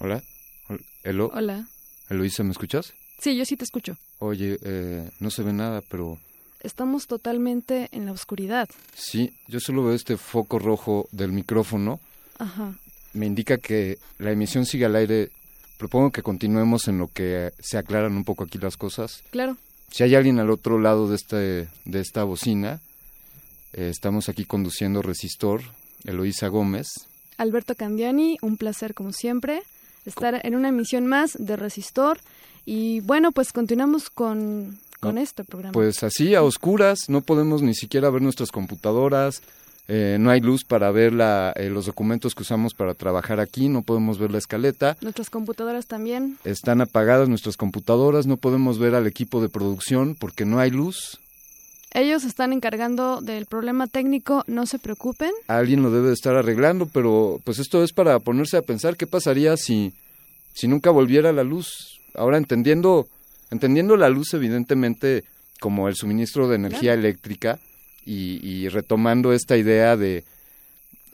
[0.00, 0.22] Hola.
[1.02, 1.30] Elo.
[1.34, 1.66] Hola.
[2.08, 2.92] Eloisa, ¿me escuchas?
[3.18, 3.96] Sí, yo sí te escucho.
[4.20, 6.18] Oye, eh, no se ve nada, pero
[6.60, 8.68] Estamos totalmente en la oscuridad.
[8.94, 12.00] sí, yo solo veo este foco rojo del micrófono.
[12.38, 12.74] Ajá.
[13.12, 15.30] Me indica que la emisión sigue al aire.
[15.76, 19.22] Propongo que continuemos en lo que se aclaran un poco aquí las cosas.
[19.30, 19.56] Claro.
[19.90, 22.80] Si hay alguien al otro lado de, este, de esta bocina,
[23.72, 25.62] eh, estamos aquí conduciendo Resistor,
[26.04, 26.88] Eloísa Gómez.
[27.38, 29.62] Alberto Candiani, un placer como siempre
[30.04, 32.20] estar en una emisión más de Resistor.
[32.66, 35.72] Y bueno, pues continuamos con, con este programa.
[35.72, 39.42] Pues así, a oscuras, no podemos ni siquiera ver nuestras computadoras,
[39.90, 43.70] eh, no hay luz para ver la, eh, los documentos que usamos para trabajar aquí,
[43.70, 46.36] no podemos ver la escaleta, Nuestras computadoras también.
[46.44, 51.18] están apagadas nuestras computadoras, no podemos ver al equipo de producción porque no hay luz.
[51.94, 55.30] Ellos están encargando del problema técnico, no se preocupen.
[55.46, 59.06] Alguien lo debe de estar arreglando, pero pues esto es para ponerse a pensar qué
[59.06, 59.94] pasaría si,
[60.52, 61.98] si nunca volviera la luz.
[62.14, 63.08] Ahora entendiendo,
[63.50, 65.24] entendiendo la luz evidentemente
[65.60, 67.58] como el suministro de energía eléctrica
[68.08, 70.24] y, y retomando esta idea de,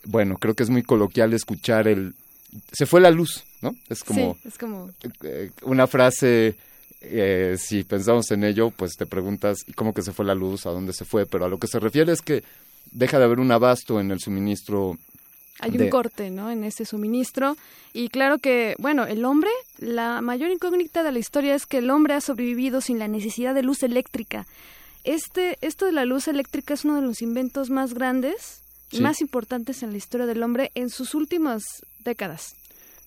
[0.05, 2.15] bueno, creo que es muy coloquial escuchar el,
[2.73, 3.75] se fue la luz, ¿no?
[3.89, 4.91] Es como Sí, es como...
[5.23, 6.55] eh, una frase,
[7.01, 10.67] eh, si pensamos en ello, pues te preguntas, ¿y cómo que se fue la luz?
[10.67, 11.27] ¿A dónde se fue?
[11.27, 12.45] Pero a lo que se refiere es que
[12.93, 14.97] deja de haber un abasto en el suministro.
[15.61, 16.51] Hay un de- corte, ¿no?
[16.51, 17.57] En ese suministro.
[17.93, 21.91] Y claro que, bueno, el hombre, la mayor incógnita de la historia es que el
[21.91, 24.47] hombre ha sobrevivido sin la necesidad de luz eléctrica.
[25.05, 28.61] Este, esto de la luz eléctrica es uno de los inventos más grandes
[28.91, 29.03] y Sí.
[29.03, 31.63] más importantes en la historia del hombre en sus últimas
[32.05, 32.55] décadas.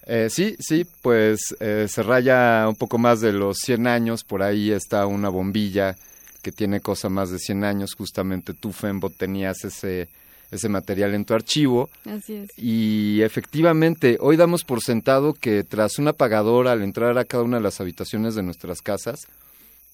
[0.06, 4.42] Eh, sí, sí, pues eh, se raya un poco más de los 100 años, por
[4.42, 5.98] ahí está una bombilla
[6.42, 10.08] que tiene cosa más de 100 años, justamente tú, Fembo, tenías ese,
[10.50, 11.90] ese material en tu archivo.
[12.06, 12.50] Así es.
[12.58, 17.58] Y efectivamente, hoy damos por sentado que tras un apagador al entrar a cada una
[17.58, 19.28] de las habitaciones de nuestras casas,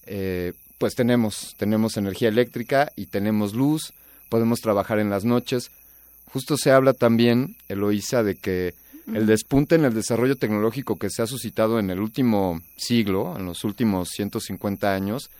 [0.06, 3.92] eh, pues tenemos, tenemos energía eléctrica y tenemos luz,
[4.28, 5.70] podemos trabajar en las noches.
[6.32, 8.74] Justo se habla también, Eloísa, de que
[9.12, 13.44] el despunte en el desarrollo tecnológico que se ha suscitado en el último siglo, en
[13.44, 15.30] los últimos 150 años,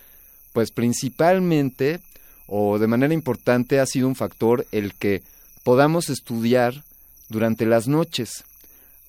[0.53, 1.99] pues principalmente
[2.47, 5.23] o de manera importante ha sido un factor el que
[5.63, 6.83] podamos estudiar
[7.29, 8.43] durante las noches.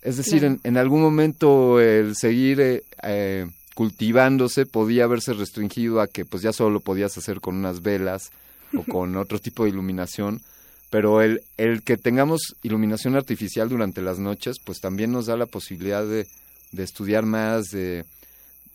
[0.02, 0.54] Es decir, Claro.
[0.54, 3.46] en, en algún momento el seguir eh, eh,
[3.76, 8.30] cultivándose podía haberse restringido a que pues ya solo lo podías hacer con unas velas
[8.74, 10.40] o con otro tipo de iluminación,
[10.88, 15.44] pero el, el que tengamos iluminación artificial durante las noches pues también nos da la
[15.44, 16.26] posibilidad de,
[16.72, 18.06] de estudiar más, de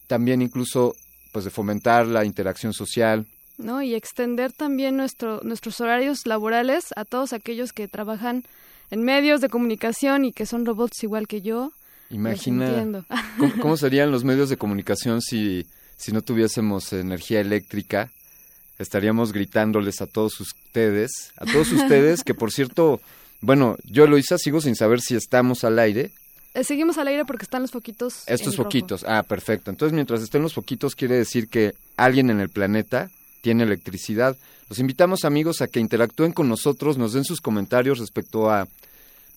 [0.06, 0.95] también incluso
[1.32, 3.26] pues de fomentar la interacción social,
[3.57, 3.82] ¿no?
[3.82, 8.44] Y extender también nuestro, nuestros horarios laborales a todos aquellos que trabajan
[8.91, 11.72] en medios de comunicación y que son robots igual que yo.
[12.11, 13.03] Imagina.
[13.38, 15.65] ¿cómo, cómo serían los medios de comunicación si,
[15.97, 18.11] si no tuviésemos energía eléctrica.
[18.79, 22.99] Estaríamos gritándoles a todos ustedes, a todos ustedes, que por cierto,
[23.39, 26.11] bueno, yo Eloisa sigo sin saber si estamos al aire.
[26.53, 28.23] Eh, Seguimos al aire porque están los foquitos.
[28.27, 28.63] Estos en rojo.
[28.63, 29.71] foquitos, ah, perfecto.
[29.71, 33.09] Entonces, mientras estén los foquitos, quiere decir que alguien en el planeta
[33.41, 34.35] tiene electricidad.
[34.69, 38.67] Los invitamos, amigos, a que interactúen con nosotros, nos den sus comentarios respecto a,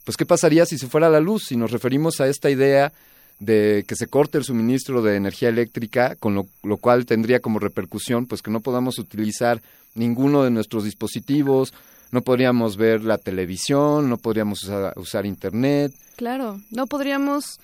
[0.05, 2.93] pues, qué pasaría si se fuera la luz, si nos referimos a esta idea
[3.41, 8.27] de que se corte el suministro de energía eléctrica, con lo, cual tendría como repercusión,
[8.27, 9.61] pues, que no podamos utilizar
[9.95, 11.75] ninguno de nuestros dispositivos,
[12.13, 17.59] no podríamos ver la televisión, no podríamos usar, usar internet, Claro, no podríamos,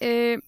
[0.00, 0.40] eh,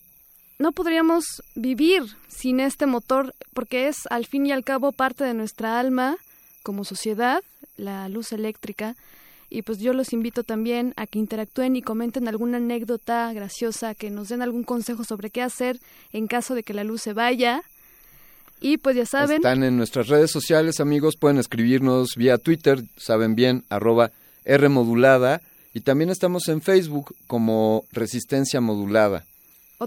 [0.59, 5.35] no podríamos vivir sin este motor porque es al fin y al cabo parte de
[5.35, 6.17] nuestra alma
[6.63, 7.43] como sociedad,
[7.77, 8.97] la luz eléctrica.
[9.55, 14.11] Y pues yo los invito también a que interactúen y comenten alguna anécdota graciosa, que
[14.11, 15.79] nos den algún consejo sobre qué hacer
[16.13, 17.63] en caso de que la luz se vaya.
[18.61, 21.15] Y pues ya saben, Están en nuestras redes sociales, amigos.
[21.17, 24.11] Pueden escribirnos vía Twitter, saben bien, arroba
[24.45, 25.41] R modulada.
[25.73, 29.25] Y también estamos en Facebook como Resistencia Modulada.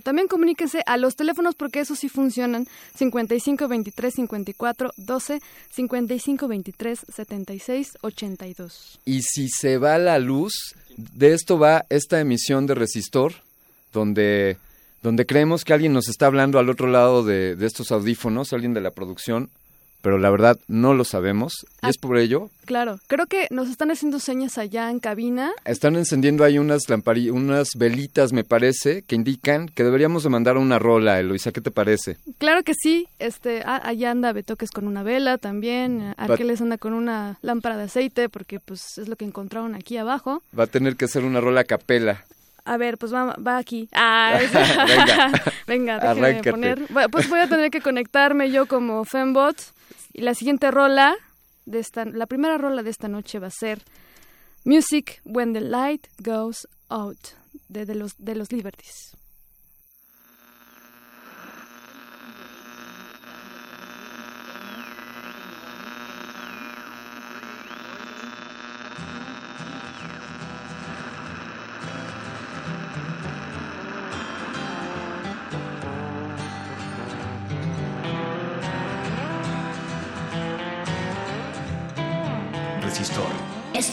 [0.01, 2.67] También comuníquense a los teléfonos porque esos sí funcionan.
[2.95, 5.41] 55 23 54 12,
[5.71, 8.99] 55 23 76 82.
[9.05, 13.33] Y si se va la luz, de esto va esta emisión de Resistor,
[13.93, 14.57] donde,
[15.03, 18.73] donde creemos que alguien nos está hablando al otro lado de, de estos audífonos, alguien
[18.73, 19.49] de la producción,
[20.07, 21.65] pero la verdad no lo sabemos.
[21.83, 25.51] Y es por ello Claro, creo que nos están haciendo señas allá en cabina.
[25.65, 30.55] Están encendiendo ahí unas lampari- unas velitas, me parece, que indican que deberíamos de mandar
[30.57, 32.15] una rola, Eloisa, ¿qué te parece?
[32.37, 36.93] Claro que sí, este, ah, allá anda Betoques con una vela también, Arqueles anda con
[36.93, 40.41] una lámpara de aceite porque pues es lo que encontraron aquí abajo.
[40.57, 42.23] Va a tener que ser una rola a capela.
[42.65, 43.87] A ver, pues va, va aquí.
[43.93, 45.31] Ah, es- Venga.
[45.67, 46.81] Venga, poner.
[47.11, 49.55] Pues voy a tener que conectarme yo como Fembot.
[50.17, 51.15] Y la siguiente rola,
[51.67, 53.83] de esta, la primera rola de esta noche va a ser
[54.65, 57.19] Music When the Light Goes Out,
[57.69, 59.16] de, de los, de los Liberties.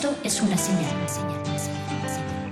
[0.05, 0.93] Esto es una señal.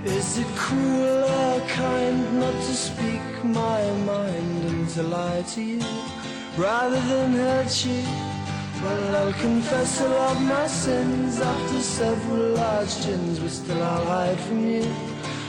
[0.05, 5.79] Is it cruel or kind not to speak my mind and to lie to you
[6.57, 8.01] rather than hurt you?
[8.81, 14.39] Well, I'll confess all of my sins after several large gins, but still I'll hide
[14.39, 14.91] from you.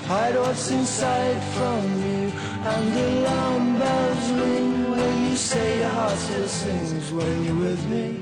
[0.05, 2.31] Hide what's inside from you,
[2.71, 7.83] and the alarm bells ring when you say your heart still sings when you're with
[7.89, 8.21] me.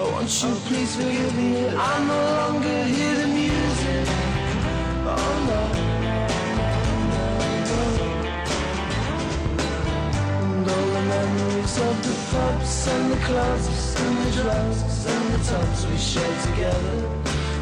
[0.00, 1.68] Oh, won't you please forgive me?
[1.68, 4.08] I no longer hear the music.
[5.04, 5.60] Oh no.
[10.40, 15.40] And all the memories of the pubs and the clubs and the drugs and the
[15.44, 16.96] tubs we shared together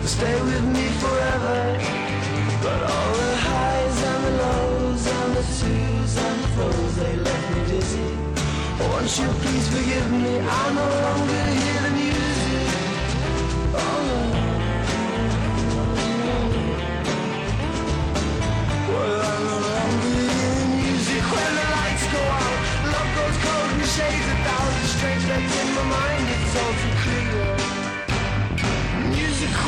[0.00, 1.58] will stay with me forever.
[2.62, 7.56] But all the highs and the lows and the twos and the throws, they left
[7.56, 8.08] me dizzy.
[8.80, 10.38] Oh, won't you please forgive me?
[10.38, 12.09] I no longer hear the music.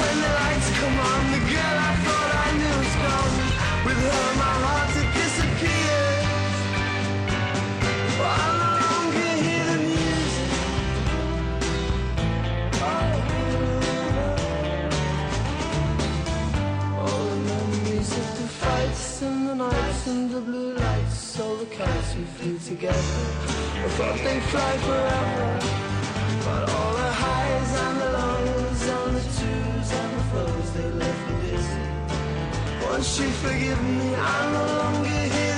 [0.03, 1.23] When the lights come on.
[1.35, 3.35] The girl I thought I knew is gone.
[3.85, 4.82] With her, my heart
[19.71, 22.99] and the blue lights, all the kites we flew together.
[22.99, 25.49] I thought they'd fly forever,
[26.45, 31.23] but all the highs and the lows and the twos and the flows, they left
[31.29, 31.85] me dizzy.
[32.83, 34.15] Won't you forgive me?
[34.15, 35.52] I'm no longer hear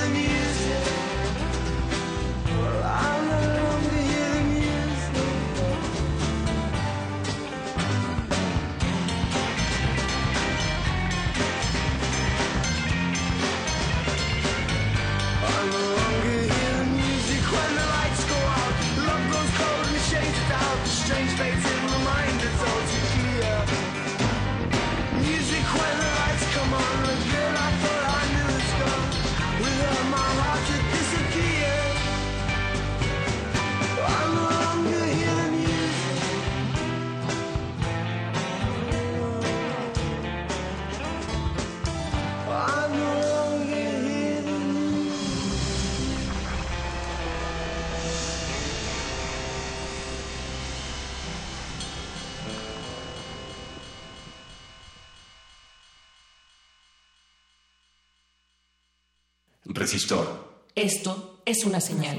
[60.84, 62.18] Esto es una señal.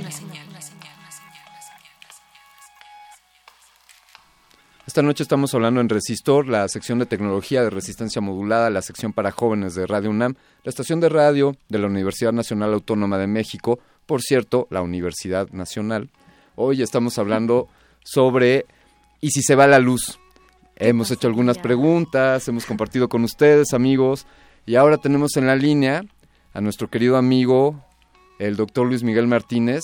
[4.88, 9.14] Esta noche estamos hablando en Resistor, la sección de tecnología de resistencia modulada, la sección
[9.14, 10.34] para jóvenes de Radio UNAM,
[10.64, 13.78] la estación de radio de la Universidad Nacional Autónoma de México,
[14.08, 16.10] por cierto, la Universidad Nacional.
[16.56, 17.68] Hoy estamos hablando
[18.04, 18.66] sobre
[19.22, 20.18] ¿y si se va la luz?
[20.76, 24.26] Hemos hecho algunas preguntas, hemos compartido con ustedes, amigos,
[24.66, 26.04] y ahora tenemos en la línea
[26.52, 27.86] a nuestro querido amigo,
[28.40, 29.84] el doctor Luis Miguel Martínez,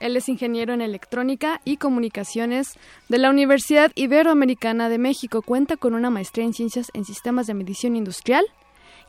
[0.00, 2.68] Él es ingeniero en electrónica y comunicaciones
[3.08, 5.40] de la Universidad Iberoamericana de México.
[5.40, 8.44] Cuenta con una maestría en ciencias en sistemas de medición industrial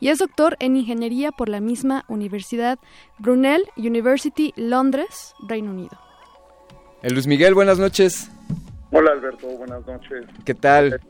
[0.00, 2.78] y es doctor en ingeniería por la misma Universidad
[3.18, 5.98] Brunel University, Londres, Reino Unido.
[7.02, 8.30] El Luis Miguel, buenas noches.
[8.92, 10.24] Hola Alberto, buenas noches.
[10.44, 11.00] ¿Qué tal?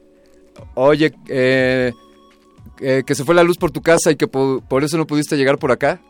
[0.74, 1.92] Oye, eh,
[2.80, 5.06] eh, que se fue la luz por tu casa y que po- por eso no
[5.06, 6.00] pudiste llegar por acá.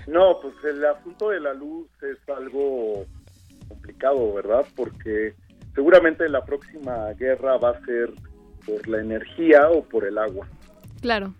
[0.08, 3.06] No, pues el asunto de la luz es algo
[3.70, 4.66] complicado, ¿verdad?
[4.76, 5.34] Porque
[5.74, 8.12] seguramente la próxima guerra va a ser
[8.66, 10.46] por la energía o por el agua.
[11.02, 11.34] Claro,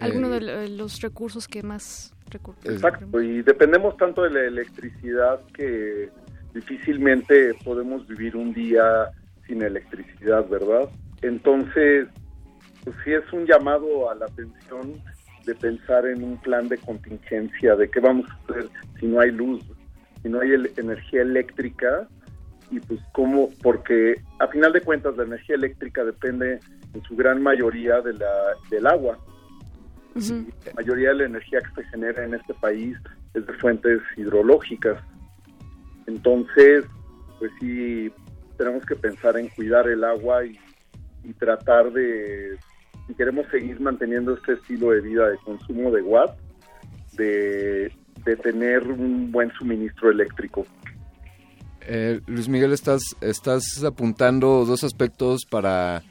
[0.00, 2.64] algunos Eh, de lo- los recursos que más recursos.
[2.72, 6.10] Exacto, y dependemos tanto de la electricidad que
[6.54, 9.10] difícilmente podemos vivir un día
[9.46, 10.88] sin electricidad, ¿verdad?
[11.22, 12.08] Entonces,
[12.84, 15.00] pues sí es un llamado a la atención
[15.44, 18.68] de pensar en un plan de contingencia, de qué vamos a hacer
[18.98, 19.62] si no hay luz,
[20.22, 22.08] si no hay el- energía eléctrica,
[22.70, 26.58] y pues cómo, porque a final de cuentas la energía eléctrica depende
[26.94, 28.32] en su gran mayoría de la,
[28.70, 29.18] del agua.
[30.66, 32.96] La mayoría de la energía que se genera en este país
[33.34, 35.02] es de fuentes hidrológicas.
[36.06, 36.84] Entonces,
[37.38, 38.10] pues sí,
[38.56, 40.58] tenemos que pensar en cuidar el agua y,
[41.24, 42.56] y tratar de,
[43.06, 46.36] si queremos seguir manteniendo este estilo de vida de consumo de watt,
[47.14, 47.92] de,
[48.24, 50.66] de tener un buen suministro eléctrico.
[51.82, 56.02] Eh, Luis Miguel, estás, estás apuntando dos aspectos para,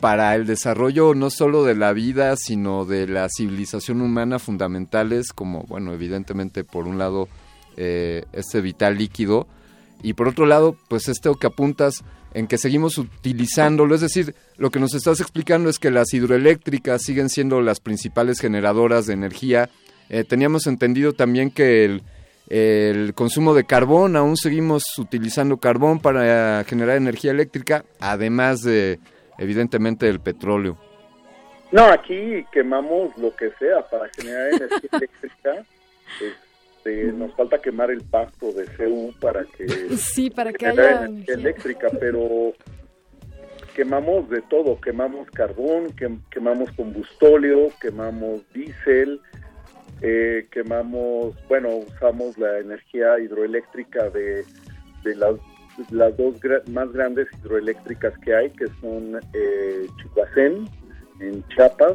[0.00, 5.64] para el desarrollo no solo de la vida, sino de la civilización humana fundamentales, como,
[5.64, 7.28] bueno, evidentemente, por un lado,
[7.76, 9.46] eh, este vital líquido,
[10.02, 14.70] y por otro lado, pues esto que apuntas en que seguimos utilizándolo, es decir, lo
[14.70, 19.70] que nos estás explicando es que las hidroeléctricas siguen siendo las principales generadoras de energía.
[20.08, 22.02] Eh, teníamos entendido también que el,
[22.48, 28.98] el consumo de carbón, aún seguimos utilizando carbón para generar energía eléctrica, además de,
[29.38, 30.78] evidentemente, del petróleo.
[31.70, 35.66] No, aquí quemamos lo que sea para generar energía eléctrica.
[36.14, 36.34] Este,
[37.12, 39.66] nos falta quemar el pasto de CU para que
[39.96, 42.52] Sí, para que haya energía eléctrica, pero
[43.74, 49.20] quemamos de todo, quemamos carbón, quem- quemamos combustóleo, quemamos diésel,
[50.02, 54.44] eh, quemamos, bueno, usamos la energía hidroeléctrica de,
[55.04, 55.34] de las,
[55.90, 60.68] las dos gra- más grandes hidroeléctricas que hay, que son eh, Chihuacén,
[61.20, 61.94] en Chiapas,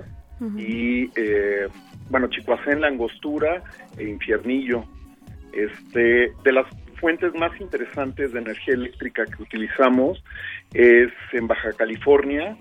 [0.58, 1.68] y, eh,
[2.10, 3.64] bueno, Chihuacén, La Angostura
[3.98, 4.86] e Infiernillo.
[5.54, 6.66] Este, de las
[7.00, 10.24] fuentes más interesantes de energía eléctrica que utilizamos
[10.74, 12.58] es en Baja California,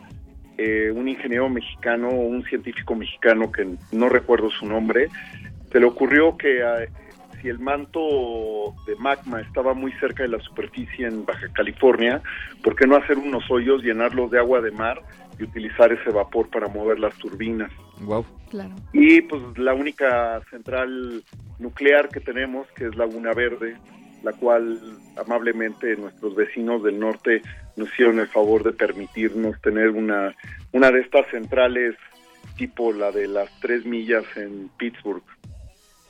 [0.58, 5.08] eh, un ingeniero mexicano, un científico mexicano que no recuerdo su nombre,
[5.70, 6.84] se le ocurrió que ah,
[7.42, 12.22] si el manto de magma estaba muy cerca de la superficie en Baja California,
[12.62, 15.02] ¿por qué no hacer unos hoyos, llenarlos de agua de mar
[15.38, 17.70] y utilizar ese vapor para mover las turbinas?
[18.00, 18.24] Wow.
[18.50, 18.74] Claro.
[18.92, 21.22] Y pues la única central
[21.58, 23.76] nuclear que tenemos, que es Laguna Verde,
[24.22, 24.78] la cual
[25.16, 27.42] amablemente nuestros vecinos del norte
[27.76, 30.34] nos hicieron el favor de permitirnos tener una,
[30.72, 31.96] una de estas centrales
[32.56, 35.24] tipo la de las tres millas en Pittsburgh.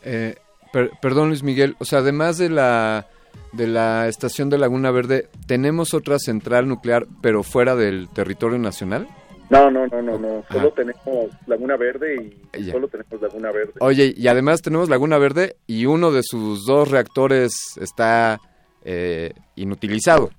[0.05, 0.35] Eh,
[0.73, 3.07] per- perdón, Luis Miguel, o sea, además de la,
[3.53, 9.07] de la estación de Laguna Verde, ¿tenemos otra central nuclear, pero fuera del territorio nacional?
[9.51, 10.45] No, no, no, no, no.
[10.51, 10.75] Solo Ajá.
[10.77, 12.17] tenemos Laguna Verde
[12.55, 12.73] y Ya.
[12.73, 13.73] solo tenemos Laguna Verde.
[13.81, 18.41] Oye, y además tenemos Laguna Verde y uno de sus dos reactores está
[18.85, 20.31] eh, inutilizado.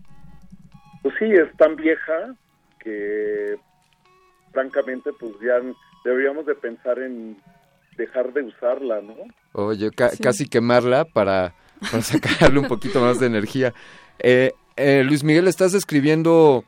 [1.03, 2.33] Pues sí, es tan vieja
[2.79, 3.55] que
[4.51, 5.55] francamente pues ya
[6.03, 7.37] deberíamos de pensar en
[7.97, 9.15] dejar de usarla, ¿no?
[9.53, 10.21] Oye, ca- Sí.
[10.23, 11.53] casi quemarla para,
[11.91, 13.73] para sacarle un poquito más de energía.
[14.19, 16.63] Eh, eh, Luis Miguel, estás describiendo,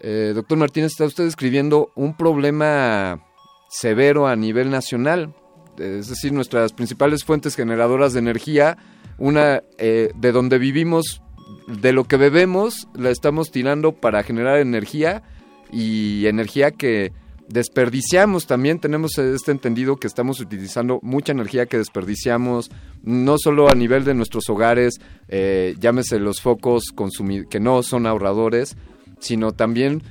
[0.00, 3.20] eh, doctor Martínez, está usted describiendo un problema
[3.68, 5.34] severo a nivel nacional.
[5.78, 8.76] Es decir, nuestras principales fuentes generadoras de energía,
[9.18, 11.22] una eh, de donde vivimos,
[11.68, 15.22] de lo que bebemos, la estamos tirando para generar energía
[15.72, 17.12] y energía que
[17.50, 22.70] desperdiciamos también tenemos este entendido que estamos utilizando mucha energía que desperdiciamos
[23.02, 26.84] no solo a nivel de nuestros hogares eh, llámese los focos
[27.50, 28.76] que no son ahorradores
[29.18, 30.02] sino también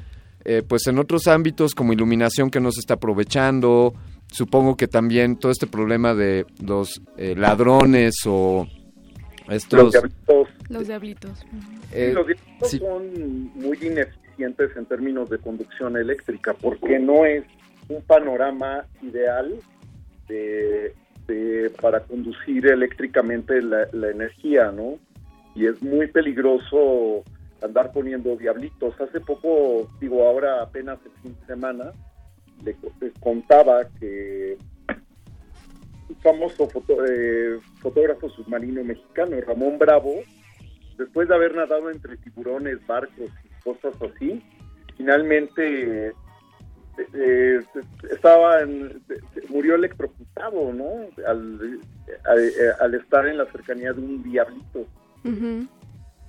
[0.44, 3.94] eh, pues en otros ámbitos como iluminación que no se está aprovechando
[4.28, 8.68] supongo que también todo este problema de los eh, ladrones o
[9.50, 10.48] estos Los diablitos.
[10.70, 11.32] Los diablitos.
[11.92, 12.78] eh, Sí, los diablitos sí.
[12.80, 13.78] son muy
[14.40, 17.44] ineficientes en términos de conducción eléctrica porque no es
[17.90, 19.56] un panorama ideal
[20.28, 20.94] de,
[21.82, 25.00] para conducir eléctricamente la, energía, ¿no?
[25.56, 27.24] Y es muy peligroso
[27.62, 29.00] andar poniendo diablitos.
[29.02, 31.92] Hace poco, digo, ahora apenas el fin de semana,
[32.64, 32.76] le,
[33.20, 34.58] contaba que
[36.10, 40.16] un famoso foto- eh, fotógrafo submarino mexicano, Ramón Bravo,
[40.98, 44.42] después de haber nadado entre tiburones, barcos y cosas así,
[44.98, 46.14] finalmente eh,
[47.14, 47.62] eh,
[48.12, 49.02] estaba en-
[49.50, 51.08] murió electrocutado, ¿no?
[51.26, 51.80] Al,
[52.26, 54.86] al- al estar en la cercanía de un diablito.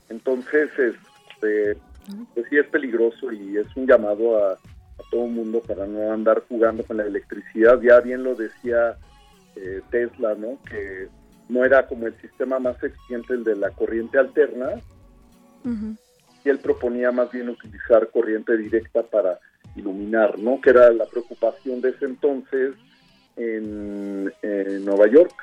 [0.09, 1.77] Entonces, este,
[2.35, 6.13] pues sí es peligroso y es un llamado a, a todo el mundo para no
[6.13, 7.81] andar jugando con la electricidad.
[7.81, 8.97] Ya bien lo decía
[9.57, 10.59] eh, Tesla, ¿no?
[10.69, 11.09] Que
[11.49, 14.71] no era como el sistema más eficiente el de la corriente alterna,
[16.45, 19.39] y él proponía más bien utilizar corriente directa para
[19.77, 20.61] iluminar, ¿no?
[20.61, 22.75] Que era la preocupación de ese entonces
[23.37, 25.35] en, en Nueva York.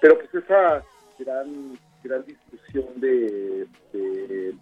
[0.00, 0.82] Pero pues esa
[1.18, 4.54] gran, gran discusión de, de-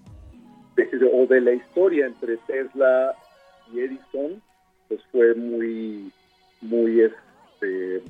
[0.76, 3.14] de- o de la historia entre Tesla
[3.72, 4.42] y Edison,
[4.88, 6.12] pues fue muy,
[6.60, 8.02] muy, este,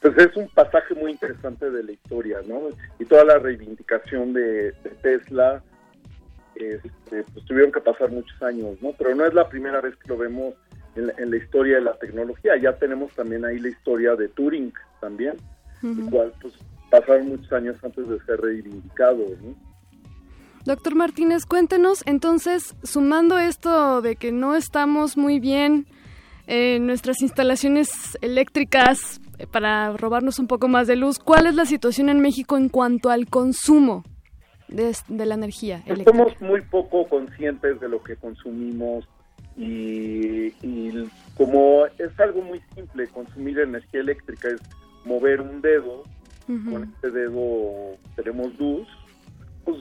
[0.00, 2.68] pues es un pasaje muy interesante de la historia, ¿no?
[2.98, 5.62] Y toda la reivindicación de, de Tesla,
[6.56, 8.92] este, pues tuvieron que pasar muchos años, ¿no?
[8.96, 10.54] Pero no es la primera vez que lo vemos
[10.96, 12.56] en la, en la historia de la tecnología.
[12.56, 15.36] Ya tenemos también ahí la historia de Turing también,
[15.82, 16.54] el cual pues
[16.90, 19.54] pasaron muchos años antes de ser reivindicado, ¿no?
[20.64, 25.86] Doctor Martínez, cuéntenos entonces, sumando esto de que no estamos muy bien
[26.46, 31.66] en nuestras instalaciones eléctricas eh, para robarnos un poco más de luz, ¿cuál es la
[31.66, 34.04] situación en México en cuanto al consumo
[34.68, 36.24] de, de la energía Pues eléctrica?
[36.24, 39.06] somos muy poco conscientes de lo que consumimos
[39.56, 44.60] y, y como es algo muy simple, consumir energía eléctrica es
[45.04, 46.02] mover un dedo,
[46.46, 48.86] con este dedo tenemos luz,
[49.64, 49.78] pues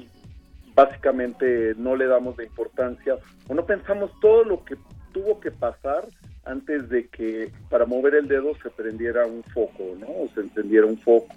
[0.76, 3.16] básicamente no le damos la importancia
[3.48, 4.76] o no pensamos todo lo que
[5.12, 6.06] tuvo que pasar
[6.46, 10.08] antes de que para mover el dedo se prendiera un foco, ¿no?
[10.08, 11.34] O se encendiera un foco.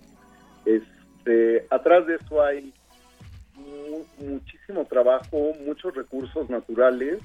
[0.64, 2.72] Este, atrás de eso hay
[3.56, 7.18] mu- muchísimo trabajo, muchos recursos naturales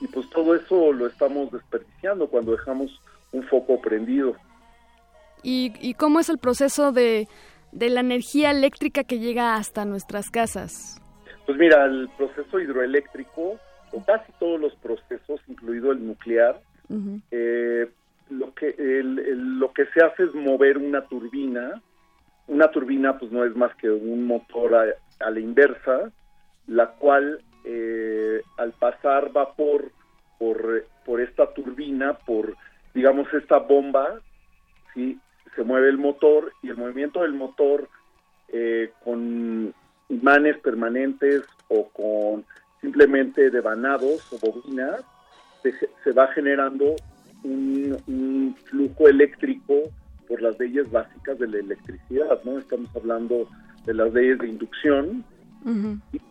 [0.00, 3.00] y pues todo eso lo estamos desperdiciando cuando dejamos
[3.32, 4.36] un foco prendido.
[5.42, 7.28] ¿Y, y cómo es el proceso de,
[7.72, 11.00] de la energía eléctrica que llega hasta nuestras casas?
[11.46, 13.58] Pues mira, el proceso hidroeléctrico,
[13.92, 16.60] o casi todos los procesos, incluido el nuclear,
[17.30, 17.88] eh,
[18.30, 21.80] lo que el- el- lo que se hace es mover una turbina.
[22.46, 24.74] Una turbina, pues no es más que un motor
[25.20, 26.10] a, la inversa,
[26.66, 29.90] la cual eh, al pasar vapor
[30.38, 32.54] por, esta turbina, por
[32.94, 34.20] digamos esta bomba,
[34.94, 35.18] sí,
[35.56, 37.88] se mueve el motor y el movimiento del motor
[38.48, 39.74] eh, con
[40.08, 42.44] imanes permanentes o con
[42.80, 45.02] simplemente devanados o bobinas,
[45.62, 45.72] se,
[46.04, 46.94] se va generando
[47.42, 49.74] un, un flujo eléctrico
[50.28, 52.58] por las leyes básicas de la electricidad, ¿no?
[52.58, 53.48] Estamos hablando
[53.88, 55.24] de las leyes de inducción,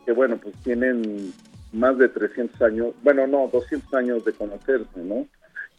[0.05, 1.33] que bueno, pues tienen
[1.73, 5.27] más de 300 años, bueno, no, 200 años de conocerse, ¿no?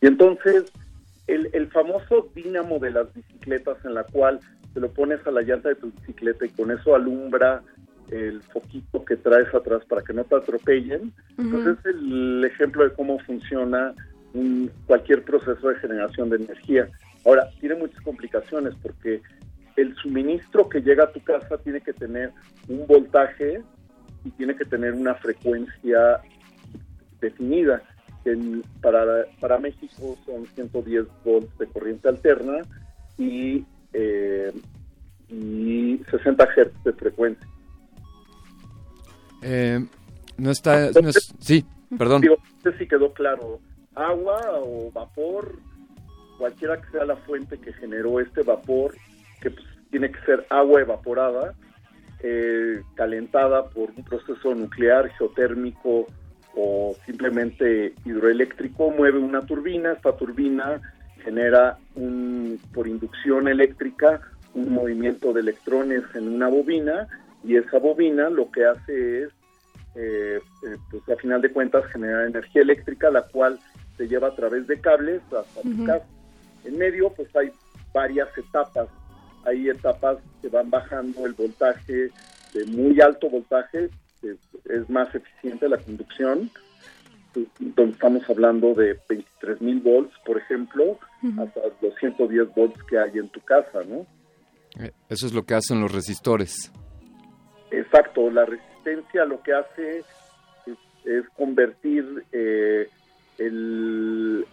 [0.00, 0.64] Y entonces,
[1.28, 4.40] el, el famoso dínamo de las bicicletas en la cual
[4.74, 7.62] te lo pones a la llanta de tu bicicleta y con eso alumbra
[8.10, 12.92] el foquito que traes atrás para que no te atropellen, pues es el ejemplo de
[12.94, 13.94] cómo funciona
[14.34, 16.88] un- cualquier proceso de generación de energía.
[17.24, 19.20] Ahora, tiene muchas complicaciones porque
[19.80, 22.32] el suministro que llega a tu casa tiene que tener
[22.68, 23.62] un voltaje
[24.24, 26.20] y tiene que tener una frecuencia
[27.20, 27.82] definida.
[28.24, 32.58] En- para, para México son 110 volts de corriente alterna
[33.16, 34.52] y, eh,
[35.28, 37.46] y 60 hertz de frecuencia.
[39.42, 39.84] Eh,
[40.36, 40.90] no está...
[41.00, 41.64] no es- sí,
[41.96, 42.20] perdón.
[42.22, 43.60] Digo, no sé si quedó claro.
[43.94, 45.56] Agua o vapor,
[46.38, 48.94] cualquiera que sea la fuente que generó este vapor,
[49.40, 51.54] que pues, tiene que ser agua evaporada,
[52.20, 56.06] eh, calentada por un proceso nuclear, geotérmico
[56.54, 59.92] o simplemente hidroeléctrico, mueve una turbina.
[59.92, 60.80] Esta turbina
[61.22, 64.20] genera un, por inducción eléctrica
[64.54, 67.06] un movimiento de electrones en una bobina
[67.44, 69.30] y esa bobina lo que hace es
[69.94, 73.58] eh, eh, pues a final de cuentas generar energía eléctrica, la cual
[73.96, 75.84] se lleva a través de cables hasta Ujú.
[75.84, 76.06] casa.
[76.64, 77.50] En medio, pues hay
[77.92, 78.88] varias etapas.
[79.44, 82.10] Hay etapas que van bajando el voltaje
[82.54, 83.90] de muy alto voltaje,
[84.22, 86.50] es más eficiente la conducción,
[87.58, 90.98] donde estamos hablando de 23 mil volts, por ejemplo,
[91.38, 94.06] hasta los 110 volts que hay en tu casa, ¿no?
[94.82, 96.72] Eh, Eso es lo que hacen los resistores.
[97.70, 100.06] Exacto, la resistencia lo que hace es,
[101.04, 102.88] es convertir eh,
[103.38, 104.44] el,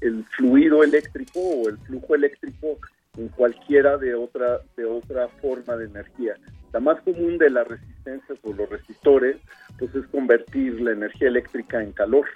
[0.00, 2.78] el fluido eléctrico o el flujo eléctrico
[3.16, 6.34] en cualquiera de otra de otra forma de energía.
[6.72, 9.36] La más común de las resistencias o los resistores,
[9.78, 12.26] pues es convertir la energía eléctrica en calor.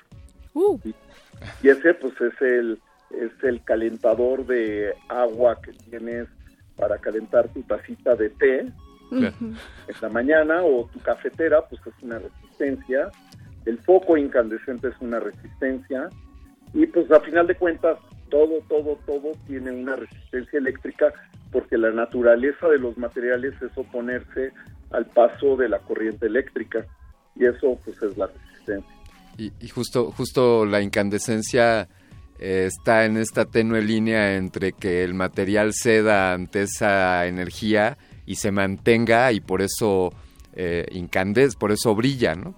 [0.84, 0.94] Y,
[1.62, 2.80] y ese pues es el
[3.10, 6.28] es el calentador de agua que tienes
[6.76, 8.72] para calentar tu tacita de té
[9.10, 9.44] en
[10.00, 13.10] la mañana o tu cafetera, pues es una resistencia.
[13.64, 16.08] El foco incandescente es una resistencia.
[16.74, 17.98] Y pues a final de cuentas,
[18.28, 21.12] todo, todo, todo tiene una resistencia eléctrica
[21.52, 24.52] porque la naturaleza de los materiales es oponerse
[24.90, 26.86] al paso de la corriente eléctrica.
[27.36, 28.94] Y eso pues es la resistencia.
[29.36, 31.88] Y, y justo, justo la incandescencia
[32.38, 38.36] eh, está en esta tenue línea entre que el material ceda ante esa energía y
[38.36, 40.12] se mantenga y por eso
[40.54, 42.54] eh, incandesce, por eso brilla, ¿no?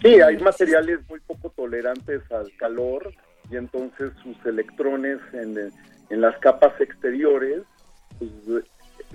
[0.00, 3.12] Sí, hay materiales muy poco tolerantes al calor
[3.50, 5.72] y entonces sus electrones en,
[6.10, 7.62] en las capas exteriores
[8.18, 8.64] pues,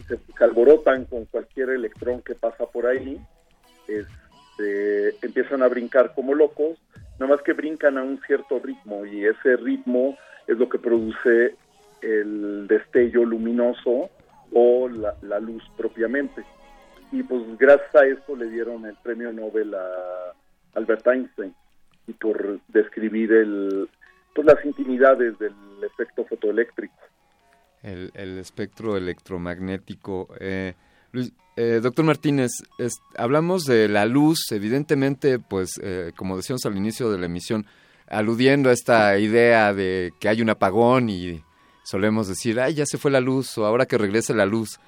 [0.08, 3.20] se, se alborotan con cualquier electrón que pasa por ahí,
[3.88, 6.78] este, empiezan a brincar como locos,
[7.20, 11.56] nada más que brincan a un cierto ritmo y ese ritmo es lo que produce
[12.02, 14.10] el destello luminoso
[14.54, 16.44] o la, la luz propiamente.
[17.12, 20.34] Y pues gracias a esto le dieron el premio Nobel a
[20.76, 21.54] Albert Einstein
[22.08, 23.90] y por describir el,
[24.42, 25.54] pues las intimidades del
[25.84, 26.94] efecto fotoeléctrico.
[27.84, 30.30] El, el espectro electromagnético.
[30.40, 30.74] Eh,
[31.12, 36.78] Luis- eh, doctor Martínez, es- hablamos de la luz, evidentemente, pues, eh, como decíamos al
[36.78, 37.66] inicio de la emisión,
[38.08, 41.44] aludiendo a esta idea de que hay un apagón y
[41.84, 44.80] solemos decir, ay, ya se fue la luz o ahora que regrese la luz.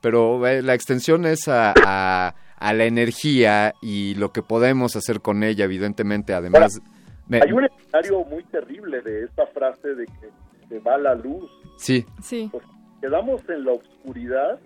[0.00, 5.20] Pero eh, la extensión es a, a- a la energía y lo que podemos hacer
[5.20, 6.80] con ella, evidentemente, además...
[7.28, 10.28] me- Hay un escenario muy terrible de esta frase de que
[10.68, 11.50] se va la luz.
[11.76, 12.48] Sí, Sí.
[12.50, 12.64] Pues,
[13.00, 14.58] quedamos en la oscuridad,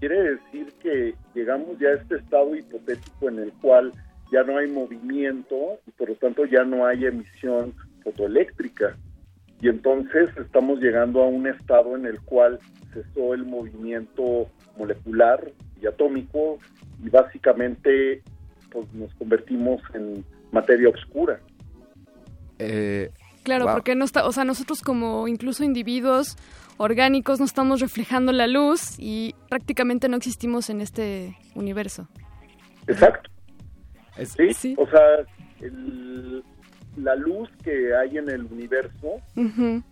[0.00, 3.92] quiere decir que llegamos ya a este estado hipotético en el cual
[4.32, 8.96] ya no hay movimiento y por lo tanto ya no hay emisión fotoeléctrica.
[9.60, 12.58] Y entonces estamos llegando a un estado en el cual
[12.92, 15.50] cesó el movimiento molecular
[15.80, 16.58] y atómico
[17.04, 18.22] y básicamente
[18.70, 21.38] pues nos convertimos en materia oscura.
[22.64, 23.10] Eh,
[23.42, 23.74] Claro, Wow.
[23.74, 26.36] porque no está, o sea, nosotros como incluso individuos
[26.78, 32.08] orgánicos no estamos reflejando la luz y prácticamente no existimos en este universo.
[32.86, 33.30] Exacto.
[34.16, 34.74] Es- ¿Sí?
[34.78, 35.00] O sea,
[35.60, 36.42] el-
[36.96, 39.82] la luz que hay en el universo, Ujú.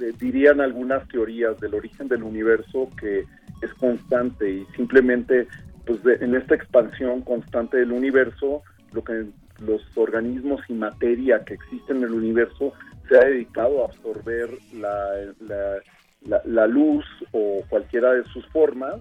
[0.00, 3.24] eh, dirían algunas teorías del origen del universo que
[3.62, 5.48] es constante y simplemente
[5.86, 8.62] pues de- en esta expansión constante del universo,
[8.92, 9.26] lo que
[9.60, 12.72] los organismos y materia que existen en el universo
[13.08, 15.10] se ha dedicado a absorber la,
[15.40, 15.78] la-
[16.26, 18.96] la- la luz o cualquiera de sus formas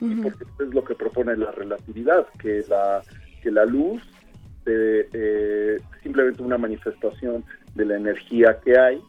[0.00, 3.02] y porque esto es lo que propone la relatividad, que la,
[3.42, 4.02] que la luz
[4.66, 7.44] eh, eh, simplemente una manifestación
[7.74, 9.00] de la energía que hay,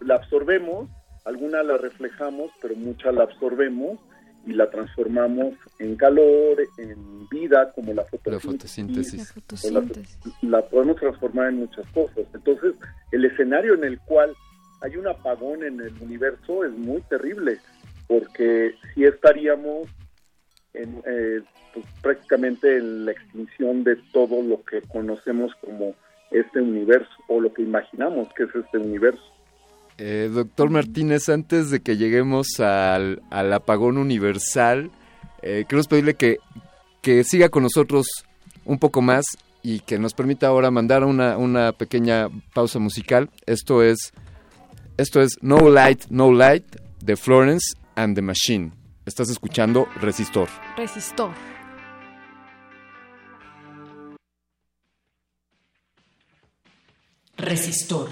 [0.00, 0.88] la absorbemos,
[1.24, 3.98] alguna la reflejamos, pero mucha la absorbemos
[4.46, 9.32] y la transformamos en calor, en vida, como la la fotosíntesis.
[9.32, 10.18] fotosíntesis.
[10.22, 12.26] o la, la podemos transformar en muchas cosas.
[12.34, 12.74] Entonces,
[13.12, 14.34] el escenario en el cual
[14.82, 17.58] hay un apagón en el universo es muy terrible,
[18.06, 19.88] porque si estaríamos
[20.74, 21.40] en, eh,
[21.72, 25.94] pues, prácticamente en la extinción de todo lo que conocemos como
[26.30, 29.33] este universo o lo que imaginamos que es este universo.
[29.96, 34.90] Eh, doctor Martínez, antes de que lleguemos al, al apagón universal,
[35.42, 36.38] eh, queremos pedirle que,
[37.00, 38.06] que siga con nosotros
[38.64, 39.24] un poco más
[39.62, 43.30] y que nos permita ahora mandar una, una pequeña pausa musical.
[43.46, 44.12] Esto es,
[44.96, 46.64] esto es No Light, No Light
[47.00, 48.72] de Florence and the Machine.
[49.06, 50.48] Estás escuchando Resistor.
[50.76, 51.30] Resistor.
[57.36, 58.08] Resistor.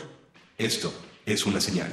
[0.59, 0.93] Esto
[1.27, 1.93] es una señal.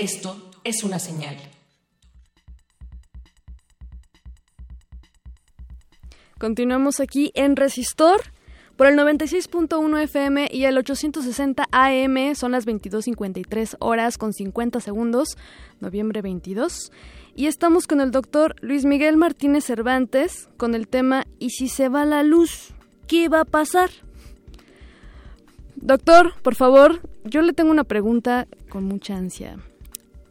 [0.00, 1.36] Esto es una señal.
[6.38, 8.22] Continuamos aquí en Resistor
[8.78, 12.34] por el 96.1 FM y el 860 AM.
[12.34, 15.36] Son las 22.53 horas con 50 segundos,
[15.80, 16.90] noviembre 22.
[17.36, 21.90] Y estamos con el doctor Luis Miguel Martínez Cervantes con el tema ¿Y si se
[21.90, 22.72] va la luz?
[23.06, 23.90] ¿Qué va a pasar?
[25.76, 29.58] Doctor, por favor, yo le tengo una pregunta con mucha ansia.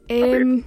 [0.09, 0.63] Em,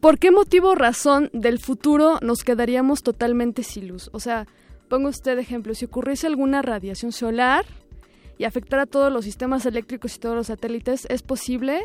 [0.00, 4.10] ¿Por qué motivo o razón del futuro nos quedaríamos totalmente sin luz?
[4.12, 4.46] O sea,
[4.88, 7.64] ponga usted ejemplo, si ocurriese alguna radiación solar
[8.36, 11.80] y afectara todos los sistemas eléctricos y todos los satélites, ¿es posible?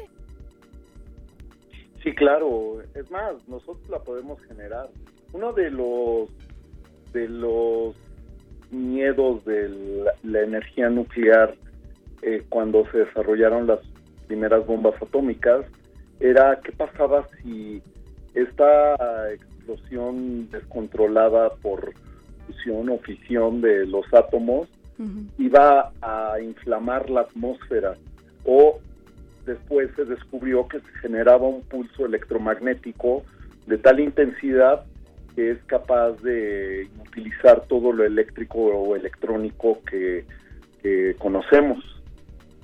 [2.03, 2.81] Sí, claro.
[2.93, 4.89] Es más, nosotros la podemos generar.
[5.33, 6.29] Uno de los
[7.13, 7.95] de los
[8.71, 11.55] miedos de la, la energía nuclear
[12.21, 13.79] eh, cuando se desarrollaron las
[14.27, 15.65] primeras bombas atómicas
[16.19, 17.81] era qué pasaba si
[18.33, 21.93] esta explosión descontrolada por
[22.47, 24.67] fusión o fisión de los átomos
[25.37, 27.95] iba a inflamar la atmósfera
[28.43, 28.79] o
[29.45, 33.23] después se descubrió que se generaba un pulso electromagnético
[33.65, 34.83] de tal intensidad
[35.35, 40.25] que es capaz de utilizar todo lo eléctrico o electrónico que,
[40.81, 41.98] que conocemos.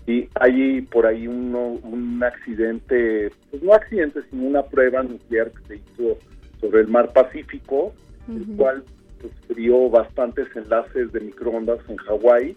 [0.07, 5.63] Y hay por ahí uno, un accidente, pues no accidente, sino una prueba nuclear que
[5.67, 6.17] se hizo
[6.61, 7.93] sobre el mar Pacífico,
[8.29, 8.83] el cual
[9.19, 12.55] pues, frió bastantes enlaces de microondas en Hawái,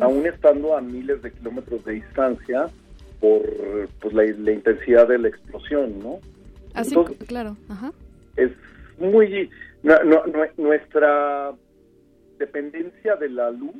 [0.00, 2.66] aún estando a miles de kilómetros de distancia
[3.20, 3.42] por
[4.00, 6.18] pues, la, la intensidad de la explosión, ¿no?
[6.74, 7.92] Así, Entonces, claro, ajá.
[8.36, 8.50] es
[8.98, 9.48] muy
[9.84, 10.24] no- no-
[10.56, 11.52] nuestra
[12.38, 13.76] dependencia de la luz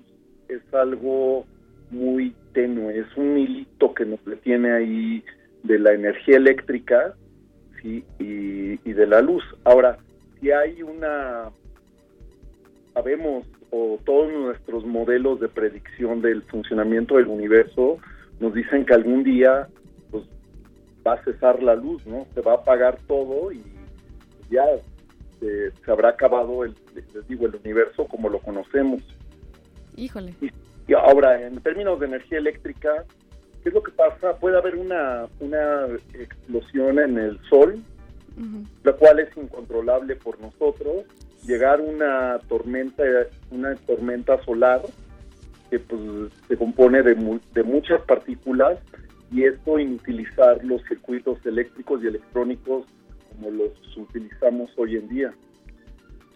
[0.49, 1.45] es algo
[1.91, 5.25] muy tenue es un hilito que nos detiene ahí
[5.63, 7.15] de la energía eléctrica
[7.83, 9.99] sí y, y de la luz ahora
[10.41, 11.51] si hay una
[12.95, 17.99] sabemos o todos nuestros modelos de predicción del funcionamiento del universo
[18.41, 19.69] nos dicen que algún día
[20.11, 20.25] pues
[21.07, 23.63] va a cesar la luz no se va a apagar todo y
[24.51, 24.65] ya
[25.45, 29.03] eh, se habrá acabado el, les digo, el universo como lo conocemos.
[29.97, 30.35] Híjole.
[30.41, 30.51] Y
[30.93, 33.05] ahora, en términos de energía eléctrica,
[33.63, 34.37] ¿qué es lo que pasa?
[34.37, 37.79] Puede haber una, una explosión en el sol,
[38.83, 41.05] la cual es incontrolable por nosotros,
[41.47, 43.03] llegar una tormenta,
[43.51, 44.83] una tormenta solar
[45.71, 46.01] que pues,
[46.49, 48.79] se compone de, mu- de muchas partículas
[49.33, 52.85] y esto inutilizar los circuitos eléctricos y electrónicos
[53.31, 55.35] como los utilizamos hoy en día.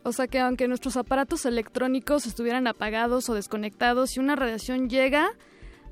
[0.09, 5.29] O sea que aunque nuestros aparatos electrónicos estuvieran apagados o desconectados, si una radiación llega,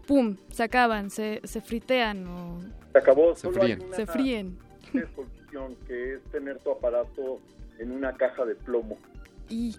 [0.07, 0.37] ¡pum!
[0.51, 2.59] Se acaban, se, se fritean o
[2.93, 3.87] Se acabó, Se solo hay fríen.
[3.87, 4.59] una- se fríen.
[4.95, 7.39] una solución que es tener tu aparato
[7.79, 8.97] en una caja de plomo.
[9.49, 9.77] Y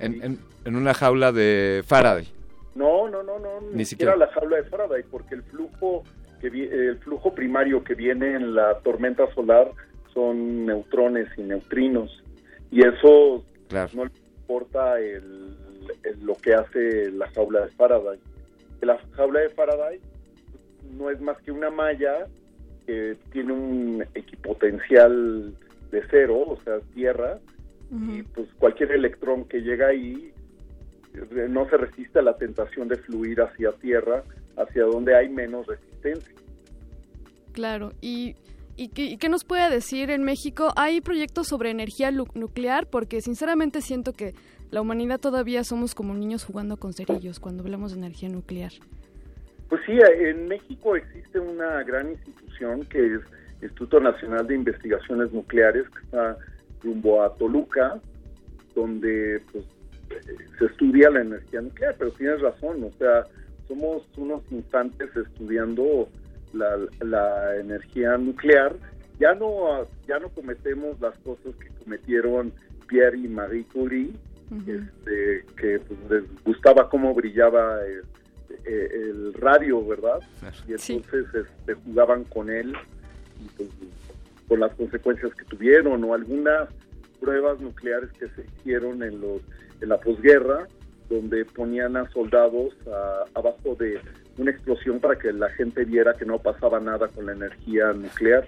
[0.00, 2.26] En, en- en una jaula de Faraday.
[2.74, 4.16] No, no, no, no, ni, Ni siquiera, siquiera.
[4.16, 6.02] la jaula de Faraday, porque el flujo
[6.40, 9.70] que vi- el flujo primario que viene en la tormenta solar
[10.12, 12.10] son neutrones y neutrinos
[12.70, 13.90] y eso Claro.
[13.94, 15.56] no le importa el,
[16.04, 18.18] el- lo que hace la jaula de Faraday.
[18.82, 20.00] La jaula de Faraday
[20.96, 22.26] no es más que una malla
[22.86, 25.54] que tiene un equipotencial
[25.90, 27.38] de cero, o sea, tierra,
[28.08, 30.32] y pues cualquier electrón que llega ahí
[31.14, 34.22] eh, no se resiste a la tentación de fluir hacia tierra,
[34.56, 36.34] hacia donde hay menos resistencia.
[37.52, 38.34] Claro, y,
[38.82, 40.72] y, qué, y qué nos puede decir en México?
[40.76, 42.86] ¿Hay proyectos sobre energía nuclear?
[42.86, 44.34] Porque sinceramente siento que
[44.70, 48.72] la humanidad todavía somos como niños jugando con cerillos cuando hablamos de energía nuclear.
[49.68, 53.20] Pues sí, en México existe una gran institución que es
[53.62, 56.36] Instituto Nacional de Investigaciones Nucleares, que está
[56.82, 58.00] rumbo a Toluca,
[58.74, 59.64] donde pues,
[60.58, 63.24] se estudia la energía nuclear, pero tienes razón, o sea,
[63.68, 66.08] somos unos instantes estudiando
[66.52, 68.74] la, la energía nuclear.
[69.18, 72.52] Ya no, ya no cometemos las cosas que cometieron
[72.88, 74.10] Pierre y Marie Curie,
[74.66, 78.02] este, que pues, les gustaba cómo brillaba el,
[78.64, 80.20] el radio, ¿verdad?
[80.68, 82.74] Y entonces este, jugaban con él
[83.42, 83.68] y, pues,
[84.48, 86.68] con las consecuencias que tuvieron o algunas
[87.20, 89.40] pruebas nucleares que se hicieron en los
[89.80, 90.66] en la posguerra
[91.08, 94.00] donde ponían a soldados a- abajo de
[94.38, 98.46] una explosión para que la gente viera que no pasaba nada con la energía nuclear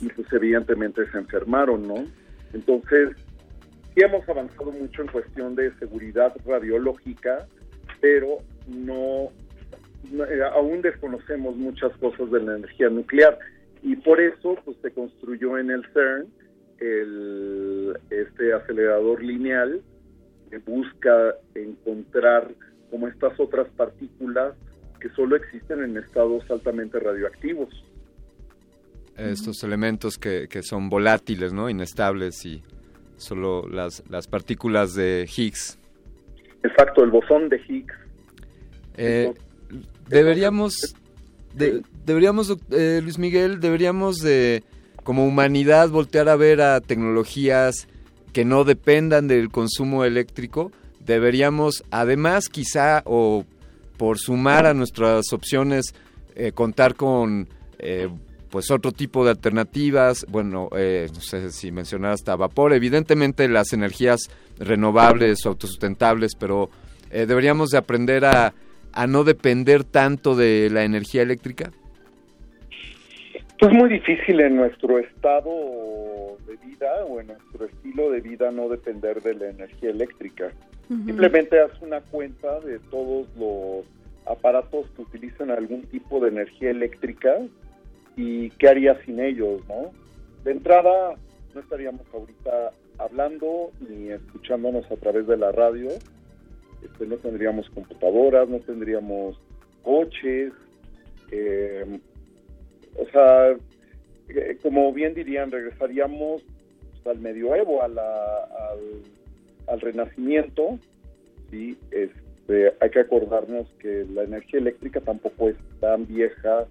[0.00, 2.04] y pues evidentemente se enfermaron, ¿no?
[2.52, 3.10] Entonces,
[3.94, 7.46] sí hemos avanzado mucho en cuestión de seguridad radiológica,
[8.00, 9.30] pero no
[10.10, 13.38] no, eh, aún desconocemos muchas cosas de la energía nuclear
[13.82, 16.26] y por eso pues se construyó en el CERN
[16.78, 19.82] el este acelerador lineal
[20.50, 22.50] que busca encontrar
[22.90, 24.54] como estas otras partículas
[25.00, 27.68] que solo existen en estados altamente radioactivos.
[29.16, 31.68] Estos elementos que, que son volátiles, ¿no?
[31.68, 32.62] Inestables y
[33.16, 35.78] solo las, las partículas de Higgs.
[36.62, 37.94] Exacto, el bosón de Higgs.
[38.96, 39.32] Eh,
[40.08, 40.94] deberíamos,
[41.54, 44.62] de- deberíamos, eh, Luis Miguel, deberíamos de,
[45.04, 47.88] como humanidad, voltear a ver a tecnologías
[48.32, 50.72] que no dependan del consumo eléctrico.
[51.04, 53.44] Deberíamos, además, quizá, o
[54.00, 55.94] por sumar a nuestras opciones,
[56.34, 57.46] eh, contar con,
[57.78, 58.08] eh,
[58.50, 60.24] pues, otro tipo de alternativas.
[60.26, 62.72] Bueno, eh, no sé si mencionar hasta vapor.
[62.72, 64.20] Evidentemente, las energías
[64.58, 66.70] renovables, autosustentables, pero
[67.10, 68.54] eh, deberíamos de aprender a,
[68.94, 71.70] a no depender tanto de la energía eléctrica.
[73.58, 78.70] Es muy difícil en nuestro estado de vida o en nuestro estilo de vida no
[78.70, 80.50] depender de la energía eléctrica.
[81.06, 83.84] Simplemente haz una cuenta de todos los
[84.26, 87.38] aparatos que utilizan algún tipo de energía eléctrica
[88.16, 89.92] y qué harías sin ellos, ¿no?
[90.44, 91.14] De entrada,
[91.54, 95.88] no estaríamos ahorita hablando ni escuchándonos a través de la radio.
[96.82, 99.40] Este, no tendríamos computadoras, no tendríamos
[99.82, 100.52] coches.
[101.32, 102.00] eh,
[102.96, 103.50] o sea,
[104.28, 106.42] eh, como bien dirían, regresaríamos
[107.04, 108.42] al medioevo, a la-
[108.72, 108.80] al,
[109.70, 110.78] al renacimiento.
[111.50, 116.66] Sí, este, hay que acordarnos que la energía eléctrica tampoco es tan vieja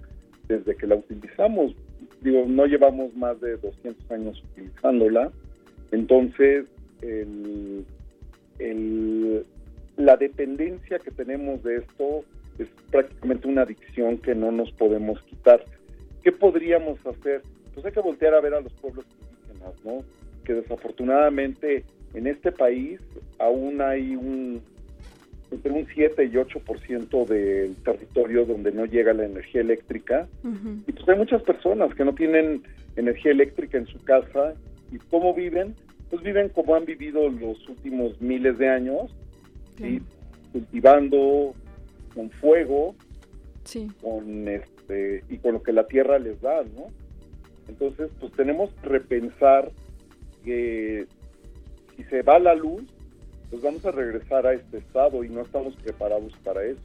[0.47, 1.73] desde que la utilizamos.
[2.21, 5.31] Digo, no llevamos más de 200 años utilizándola.
[5.91, 6.65] Entonces,
[7.01, 7.85] el,
[9.97, 12.23] la dependencia que tenemos de esto
[12.57, 15.63] es prácticamente una adicción que no nos podemos quitar.
[16.23, 17.41] ¿Qué podríamos hacer?
[17.73, 20.03] Pues hay que voltear a ver a los pueblos indígenas, ¿no?
[20.43, 22.99] Que desafortunadamente en este país
[23.37, 24.61] aún hay un
[25.51, 30.27] entre un 7 y 8% del territorio donde no llega la energía eléctrica.
[30.85, 32.61] Y pues hay muchas personas que no tienen
[32.95, 34.53] energía eléctrica en su casa.
[34.91, 35.73] Y cómo viven,
[36.09, 39.11] pues viven como han vivido los últimos miles de años,
[39.77, 40.01] ¿sí?
[40.51, 41.53] cultivando
[42.13, 42.95] con fuego,
[44.01, 46.87] con este y con lo que la tierra les da, ¿no?
[47.67, 49.71] Entonces, pues tenemos que repensar
[50.43, 51.05] que
[51.99, 52.83] si se va la luz,
[53.49, 56.81] pues vamos a regresar a este estado y no estamos preparados para eso.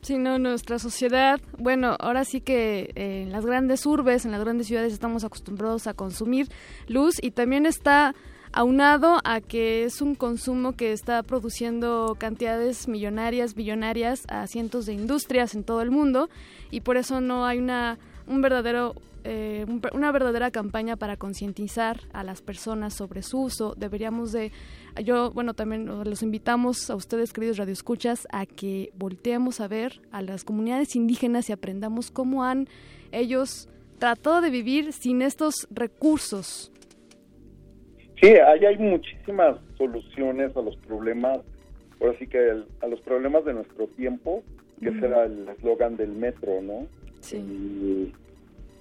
[0.00, 4.40] Sí, no, nuestra sociedad, bueno, ahora sí que eh, en las grandes urbes, en las
[4.40, 6.48] grandes ciudades estamos acostumbrados a consumir
[6.88, 8.16] luz y también está
[8.52, 14.94] aunado a que es un consumo que está produciendo cantidades millonarias, billonarias a cientos de
[14.94, 16.28] industrias en todo el mundo
[16.72, 22.00] y por eso no hay una un verdadero eh, un- una verdadera campaña para concientizar
[22.12, 23.74] a las personas sobre su uso.
[23.76, 24.52] Deberíamos de,
[25.04, 30.22] yo, bueno, también los invitamos a ustedes, queridos radioescuchas, a que volteemos a ver a
[30.22, 32.68] las comunidades indígenas y aprendamos cómo han
[33.12, 33.68] ellos
[33.98, 36.72] tratado de vivir sin estos recursos.
[38.20, 41.40] Sí, ahí hay muchísimas soluciones a los problemas,
[42.00, 44.42] ahora sí que el- a los problemas de nuestro tiempo,
[44.80, 46.86] que ese era el eslogan del metro, ¿no?
[47.32, 48.12] El,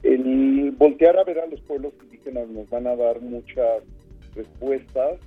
[0.03, 3.83] el voltear a ver a los pueblos indígenas nos van a dar muchas
[4.35, 5.19] respuestas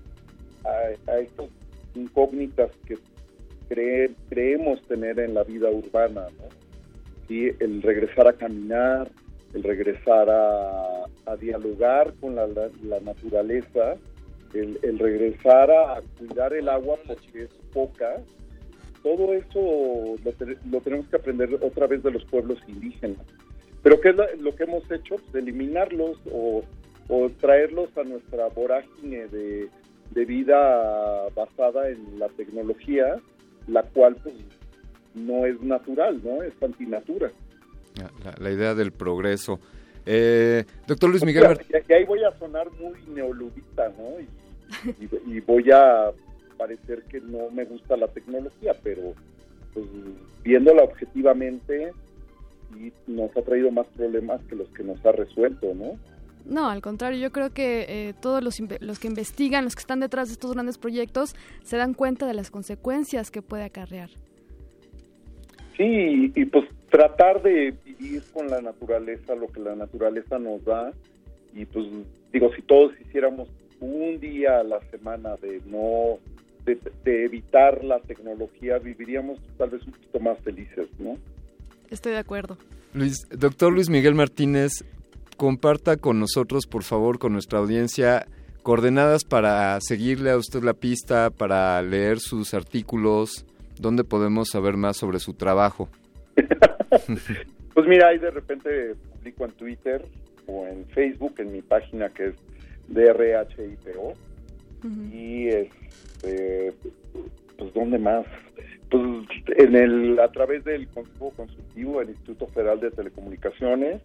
[0.65, 1.47] a, a estas
[1.95, 2.97] incógnitas que
[3.69, 6.49] cree- creemos tener en la vida urbana, ¿no?
[7.61, 9.11] El regresar a caminar,
[9.55, 11.05] el regresar a,
[11.37, 12.47] dialogar con la,
[13.01, 13.97] naturaleza,
[14.53, 18.21] el, regresar a cuidar el agua porque es poca,
[19.03, 20.17] todo eso
[20.71, 23.25] lo tenemos que aprender otra vez de los pueblos indígenas.
[23.85, 25.17] Pero ¿qué es la- lo que hemos hecho?
[25.17, 26.65] Pues eliminarlos o,
[27.09, 29.69] o traerlos a nuestra vorágine de,
[30.11, 33.21] de vida basada en la tecnología,
[33.69, 34.35] la cual pues
[35.15, 36.43] no es natural, ¿no?
[36.43, 37.31] Es antinatura.
[38.25, 39.61] La, la- idea del progreso.
[40.07, 44.19] Eh, doctor Luis Miguel, Y, Ber- y ahí voy a sonar muy neoludita, ¿no?
[44.21, 46.11] Y, y- y voy a
[46.59, 49.15] parecer que no me gusta la tecnología, pero
[49.73, 49.87] pues,
[50.43, 51.93] viéndola objetivamente,
[52.75, 55.99] sí nos ha traído más problemas que los que nos ha resuelto, ¿no?
[56.45, 58.57] No, al contrario, yo creo que eh, todos los,
[59.01, 62.51] que investigan, los que están detrás de estos grandes proyectos, se dan cuenta de las
[62.51, 64.11] consecuencias que puede acarrear.
[65.77, 70.65] Sí, y, y, pues tratar de vivir con la naturaleza, lo que la naturaleza nos
[70.65, 70.93] da,
[71.55, 71.87] y pues
[72.33, 73.49] digo, si todos hiciéramos
[73.81, 76.19] un día a la semana de no
[76.65, 81.17] de, de evitar la tecnología, viviríamos tal vez un poquito más felices, ¿no?
[81.95, 82.59] Estoy de acuerdo.
[82.93, 84.85] Luis, doctor Luis Miguel Martínez,
[85.37, 88.27] comparta con nosotros, por favor, con nuestra audiencia,
[88.65, 93.47] coordenadas para seguirle a usted la pista, para leer sus artículos,
[93.79, 95.89] dónde podemos saber más sobre su trabajo.
[97.75, 100.07] Pues mira, ahí de repente publico en Twitter
[100.47, 102.35] o en Facebook, en mi página que es
[102.87, 104.15] DRHIPO.
[105.13, 106.73] Y este,
[107.59, 108.25] pues ¿dónde más?
[108.95, 114.01] Pues en el, a través del Consejo Consultivo del Instituto Federal de Telecomunicaciones,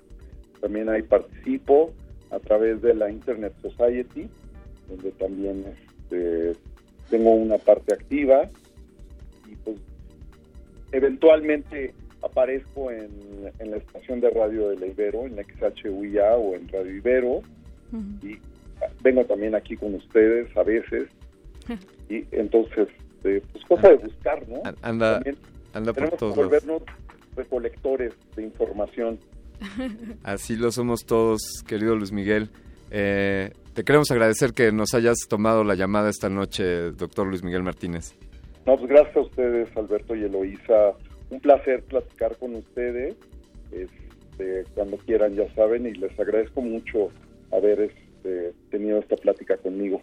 [0.62, 1.94] también ahí participo,
[2.32, 4.28] a través de la Internet Society,
[4.88, 6.56] donde también este,
[7.12, 8.50] tengo una parte activa,
[9.48, 9.78] y pues
[10.92, 11.94] eventualmente
[12.24, 13.12] aparezco en,
[13.60, 17.42] en la estación de radio de la Ibero, en la XHUIA o en Radio Ibero,
[18.24, 18.40] y
[19.04, 21.10] vengo también aquí con ustedes a veces,
[22.10, 22.88] y entonces,
[23.26, 24.62] eh, pues cosa de buscar, ¿no?
[24.82, 25.38] Anda, También
[25.74, 26.50] anda por tenemos que todos lados.
[26.52, 26.82] volvernos
[27.36, 29.20] recolectores de información.
[30.24, 32.50] Así lo somos todos, querido Luis Miguel.
[32.92, 37.64] Eh, te queremos agradecer que nos hayas tomado la llamada esta noche, doctor Luis Miguel
[37.64, 38.16] Martínez.
[38.66, 40.94] No, pues gracias a ustedes, Alberto y Eloísa.
[41.30, 43.16] Un placer platicar con ustedes.
[43.72, 47.10] Este, cuando quieran, ya saben, y les agradezco mucho
[47.52, 50.02] haber este, tenido esta plática conmigo.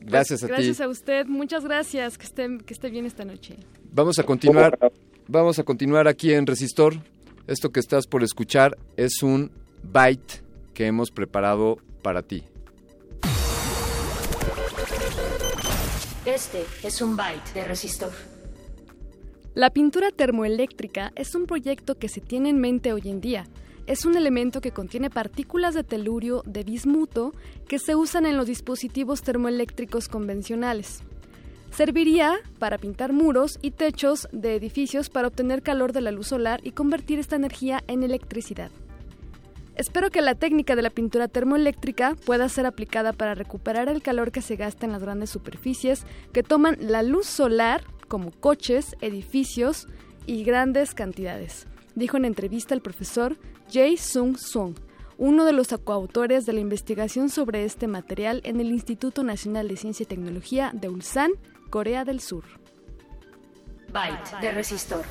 [0.00, 0.52] Gracias a ti.
[0.52, 2.18] Gracias a usted, muchas gracias.
[2.18, 3.56] Que esté, que esté bien esta noche.
[3.92, 4.78] Vamos a continuar.
[5.28, 6.94] Vamos a continuar aquí en Resistor.
[7.46, 9.50] Esto que estás por escuchar es un
[9.82, 10.42] byte
[10.74, 12.44] que hemos preparado para ti.
[16.24, 18.12] Este es un byte de resistor.
[19.54, 23.46] La pintura termoeléctrica es un proyecto que se tiene en mente hoy en día.
[23.90, 27.34] Es un elemento que contiene partículas de telurio de bismuto
[27.66, 31.02] que se usan en los dispositivos termoeléctricos convencionales.
[31.72, 36.60] Serviría para pintar muros y techos de edificios para obtener calor de la luz solar
[36.62, 38.70] y convertir esta energía en electricidad.
[39.74, 44.30] Espero que la técnica de la pintura termoeléctrica pueda ser aplicada para recuperar el calor
[44.30, 49.88] que se gasta en las grandes superficies que toman la luz solar, como coches, edificios
[50.26, 51.66] y grandes cantidades,
[52.00, 53.36] dijo en entrevista el profesor
[53.72, 54.74] Jae Sung Sung,
[55.18, 59.76] uno de los coautores de la investigación sobre este material en el Instituto Nacional de
[59.76, 61.30] Ciencia y Tecnología de Ulsan,
[61.68, 62.44] Corea del Sur.
[63.92, 65.04] Byte de resistor.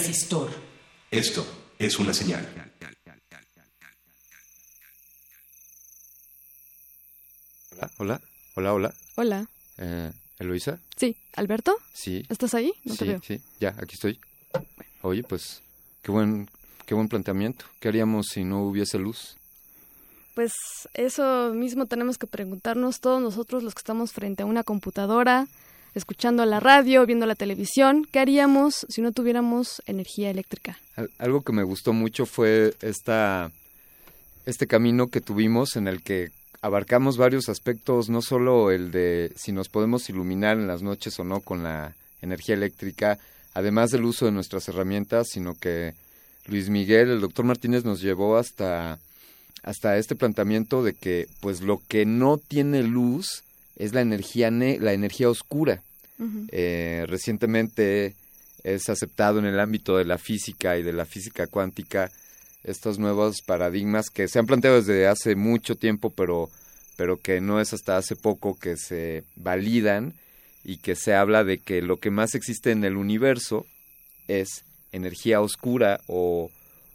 [0.00, 0.48] Resistor.
[1.10, 1.46] Esto
[1.78, 2.48] es una señal.
[7.76, 8.20] Hola, hola,
[8.54, 8.94] hola, hola.
[9.16, 9.46] Hola.
[9.76, 10.78] Eh, ¿Eloisa?
[10.96, 11.76] Sí, Alberto.
[11.92, 12.24] Sí.
[12.30, 12.72] ¿Estás ahí?
[12.84, 13.20] No te sí, veo.
[13.22, 14.18] sí, ya, aquí estoy.
[15.02, 15.60] Oye, pues,
[16.00, 16.48] qué buen,
[16.86, 17.66] qué buen planteamiento.
[17.78, 19.36] ¿Qué haríamos si no hubiese luz?
[20.34, 20.52] Pues
[20.94, 25.46] eso mismo tenemos que preguntarnos todos nosotros los que estamos frente a una computadora,
[25.94, 30.78] escuchando la radio, viendo la televisión, ¿qué haríamos si no tuviéramos energía eléctrica?
[30.96, 33.50] Al- Algo que me gustó mucho fue esta,
[34.46, 36.30] este camino que tuvimos en el que
[36.62, 41.24] abarcamos varios aspectos, no solo el de si nos podemos iluminar en las noches o
[41.24, 43.18] no con la energía eléctrica,
[43.54, 45.94] además del uso de nuestras herramientas, sino que
[46.46, 48.98] Luis Miguel, el doctor Martínez nos llevó hasta,
[49.62, 53.42] hasta este planteamiento de que pues lo que no tiene luz
[53.80, 55.82] es la energía, ne- la energía oscura.
[56.52, 58.14] Eh, recientemente
[58.62, 62.10] es aceptado en el ámbito de la física y de la física cuántica
[62.62, 66.50] estos nuevos paradigmas que se han planteado desde hace mucho tiempo, pero,
[66.96, 70.12] pero que no es hasta hace poco que se validan
[70.62, 73.64] y que se habla de que lo que más existe en el universo
[74.28, 76.50] es energía oscura o,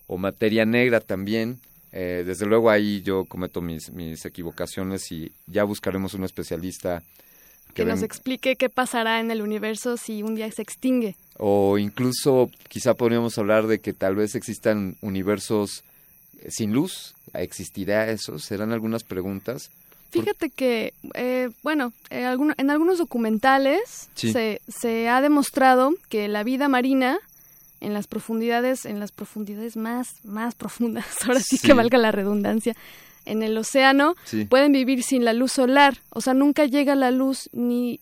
[0.06, 1.60] o materia negra también.
[1.98, 7.02] Eh, desde luego ahí yo cometo mis, mis equivocaciones y ya buscaremos un especialista
[7.74, 11.16] Que nos ven- explique qué pasará en el universo si un día se extingue.
[11.38, 15.84] o incluso quizá podríamos hablar de que tal vez existan universos
[16.42, 17.14] eh, sin luz.
[17.34, 18.40] ¿Existirá eso?
[18.40, 19.70] ¿Serán algunas preguntas?
[20.12, 22.26] Fíjate que, eh, bueno, eh,
[22.58, 24.32] en algunos documentales Sí.
[24.34, 27.20] se, se ha demostrado que la vida marina
[27.82, 31.68] en las profundidades, en las profundidades más, más profundas, ahora sí, Sí.
[31.68, 32.76] que valga la redundancia,
[33.26, 34.46] en el océano, Sí.
[34.46, 35.98] pueden vivir sin la luz solar.
[36.12, 38.00] O sea, nunca llega la luz ni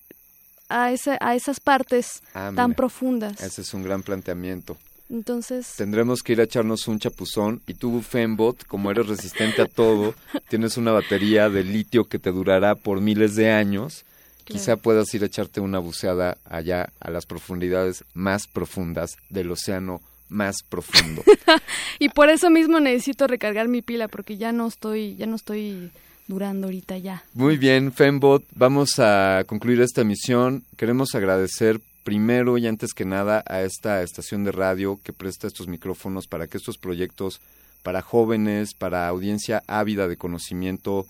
[0.69, 3.41] a, esa, a esas partes Ah, tan mira, profundas.
[3.41, 4.77] Ese es un gran planteamiento.
[5.09, 9.65] Entonces, Tendremos que ir a echarnos un chapuzón y tú, Fembot, como eres resistente a
[9.67, 10.15] todo,
[10.49, 14.05] tienes una batería de litio que te durará por miles de años.
[14.45, 20.01] Quizá puedas ir a echarte una buceada allá a las profundidades más profundas del océano
[20.29, 21.23] más profundo.
[21.99, 25.91] y por eso mismo necesito recargar mi pila porque ya no estoy, ya no estoy
[26.27, 27.23] durando ahorita ya.
[27.33, 30.63] Muy bien, Fembot, vamos a concluir esta emisión.
[30.77, 35.67] Queremos agradecer primero y antes que nada a esta estación de radio que presta estos
[35.67, 37.39] micrófonos para que estos proyectos
[37.81, 41.05] para jóvenes, para audiencia ávida de conocimiento,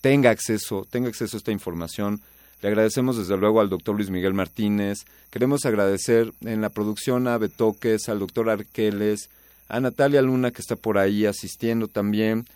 [0.00, 2.20] tenga acceso, tenga acceso a esta información.
[2.60, 5.04] Le agradecemos desde luego al doctor Luis Miguel Martínez.
[5.30, 9.30] Queremos agradecer en la producción a Betoques, al doctor Arqueles,
[9.68, 12.46] a Natalia Luna que está por ahí asistiendo también.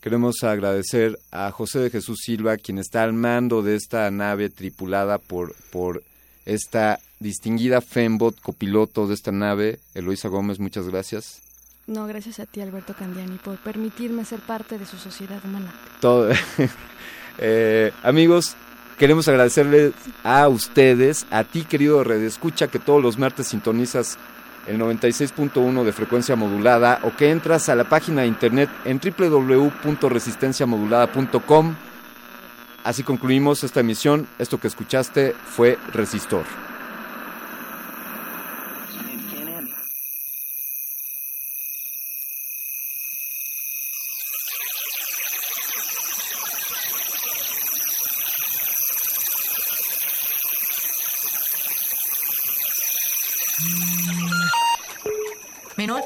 [0.00, 5.18] Queremos agradecer a José de Jesús Silva, quien está al mando de esta nave tripulada
[5.18, 6.02] por, por
[6.44, 9.80] esta distinguida Fembot, copiloto de esta nave.
[9.94, 11.42] Eloisa Gómez, muchas gracias.
[11.86, 15.74] No, gracias a ti, Alberto Candiani, por permitirme ser parte de su sociedad humana.
[16.00, 16.30] Todo.
[17.38, 18.56] Eh, amigos,
[18.98, 19.92] queremos agradecerles
[20.24, 24.18] a ustedes, a ti querido Radio Escucha, que todos los martes sintonizas
[24.66, 31.74] el 96.1 de frecuencia modulada o que entras a la página de internet en www.resistenciamodulada.com.
[32.84, 34.28] Así concluimos esta emisión.
[34.38, 36.44] Esto que escuchaste fue Resistor.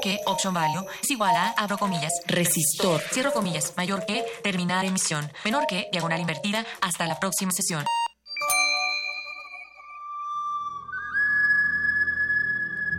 [0.00, 5.30] Que, option value, es igual a, abro comillas, resistor, cierro comillas, mayor que, terminar emisión,
[5.44, 7.84] menor que, diagonal invertida, hasta la próxima sesión.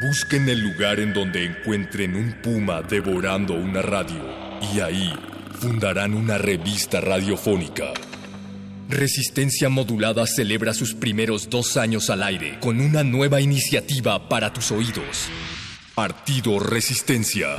[0.02, 4.26] Busquen el lugar en donde encuentren un puma devorando una radio
[4.74, 5.14] y ahí
[5.60, 7.94] fundarán una revista radiofónica.
[8.90, 14.72] Resistencia Modulada celebra sus primeros dos años al aire con una nueva iniciativa para tus
[14.72, 15.30] oídos.
[15.96, 17.58] Partido Resistencia.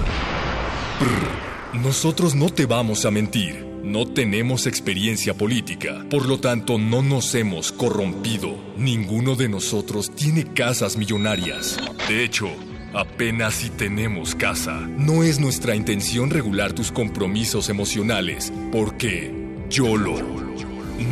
[1.75, 3.63] Nosotros no te vamos a mentir.
[3.85, 8.57] No tenemos experiencia política, por lo tanto no nos hemos corrompido.
[8.79, 11.77] Ninguno de nosotros tiene casas millonarias.
[12.09, 12.49] De hecho,
[12.95, 14.81] apenas si tenemos casa.
[14.81, 19.31] No es nuestra intención regular tus compromisos emocionales, porque
[19.69, 20.17] YOLO.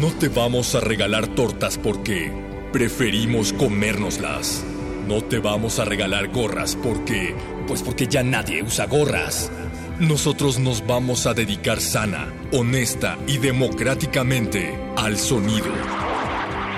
[0.01, 2.33] No te vamos a regalar tortas porque
[2.73, 4.65] preferimos comérnoslas.
[5.11, 7.35] No te vamos a regalar gorras porque...
[7.67, 9.51] Pues porque ya nadie usa gorras.
[9.99, 15.67] Nosotros nos vamos a dedicar sana, honesta y democráticamente al sonido.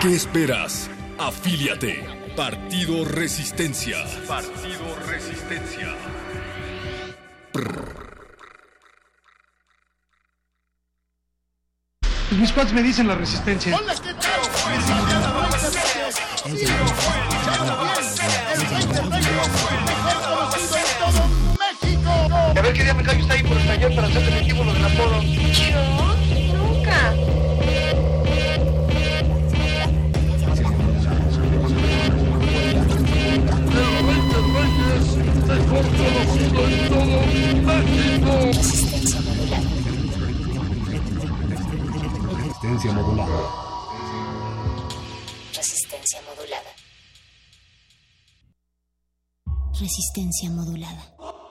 [0.01, 0.89] ¿Qué esperas?
[1.19, 2.07] Afíliate.
[2.35, 3.99] Partido Resistencia.
[4.27, 5.95] Partido Resistencia.
[12.33, 13.77] Pues mis cuates me dicen la resistencia.
[13.77, 13.81] A
[22.73, 24.85] ver qué día me callo está ahí por el taller para hacer definitivo lo del
[24.85, 25.23] apodo.
[25.23, 25.83] Yo
[26.57, 27.15] nunca.
[42.63, 43.41] Resistencia modulada.
[45.55, 46.71] Resistencia modulada.
[49.79, 51.42] Resistencia modulada.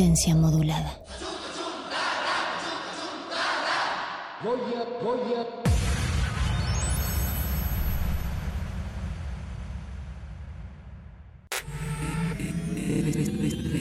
[0.00, 0.98] Resistencia modulada.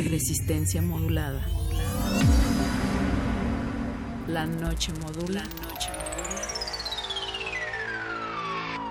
[0.10, 1.42] Resistencia modulada.
[4.28, 5.44] La noche modula.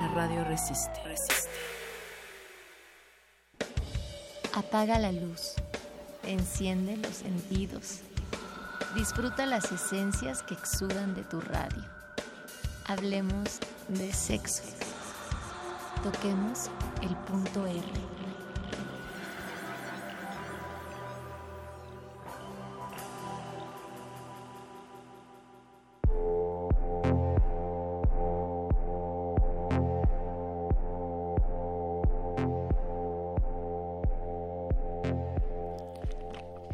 [0.01, 1.03] La radio resiste.
[4.55, 5.68] Apaga la luz.
[6.29, 8.01] Enciende los sentidos.
[8.95, 11.83] Disfruta las esencias que exudan de tu radio.
[12.85, 14.63] Hablemos de sexo.
[16.03, 16.69] Toquemos
[17.01, 18.18] el punto R.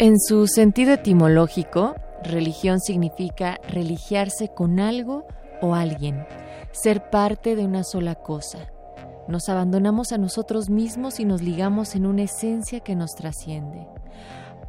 [0.05, 5.27] En su sentido etimológico, religión significa religiarse con algo
[5.63, 6.27] o alguien,
[6.73, 8.71] ser parte de una sola cosa.
[9.29, 13.87] Nos abandonamos a nosotros mismos y nos ligamos en una esencia que nos trasciende.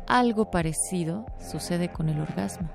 [0.08, 2.70] Algo parecido sucede con el orgasmo.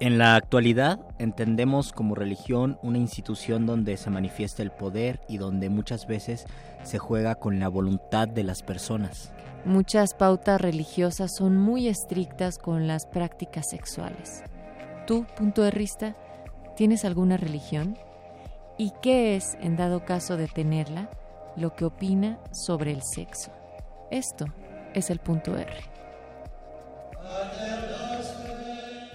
[0.00, 5.70] En la actualidad entendemos como religión una institución donde se manifiesta el poder y donde
[5.70, 6.46] muchas veces
[6.82, 9.32] se juega con la voluntad de las personas.
[9.64, 14.42] Muchas pautas religiosas son muy estrictas con las prácticas sexuales.
[15.06, 15.70] ¿Tú, punto de
[16.76, 17.96] tienes alguna religión?
[18.76, 21.08] ¿Y qué es, en dado caso de tenerla,
[21.56, 23.52] lo que opina sobre el sexo?
[24.10, 24.46] Esto
[24.92, 25.72] es el punto R.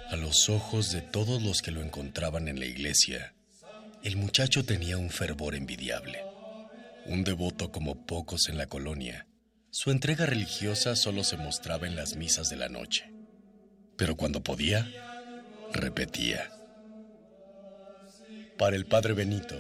[0.10, 3.36] A los ojos de todos los que lo encontraban en la iglesia,
[4.04, 6.24] el muchacho tenía un fervor envidiable.
[7.06, 9.28] Un devoto como pocos en la colonia,
[9.70, 13.14] su entrega religiosa solo se mostraba en las misas de la noche.
[13.98, 14.90] Pero cuando podía,
[15.72, 16.50] repetía.
[18.58, 19.58] Para el padre Benito,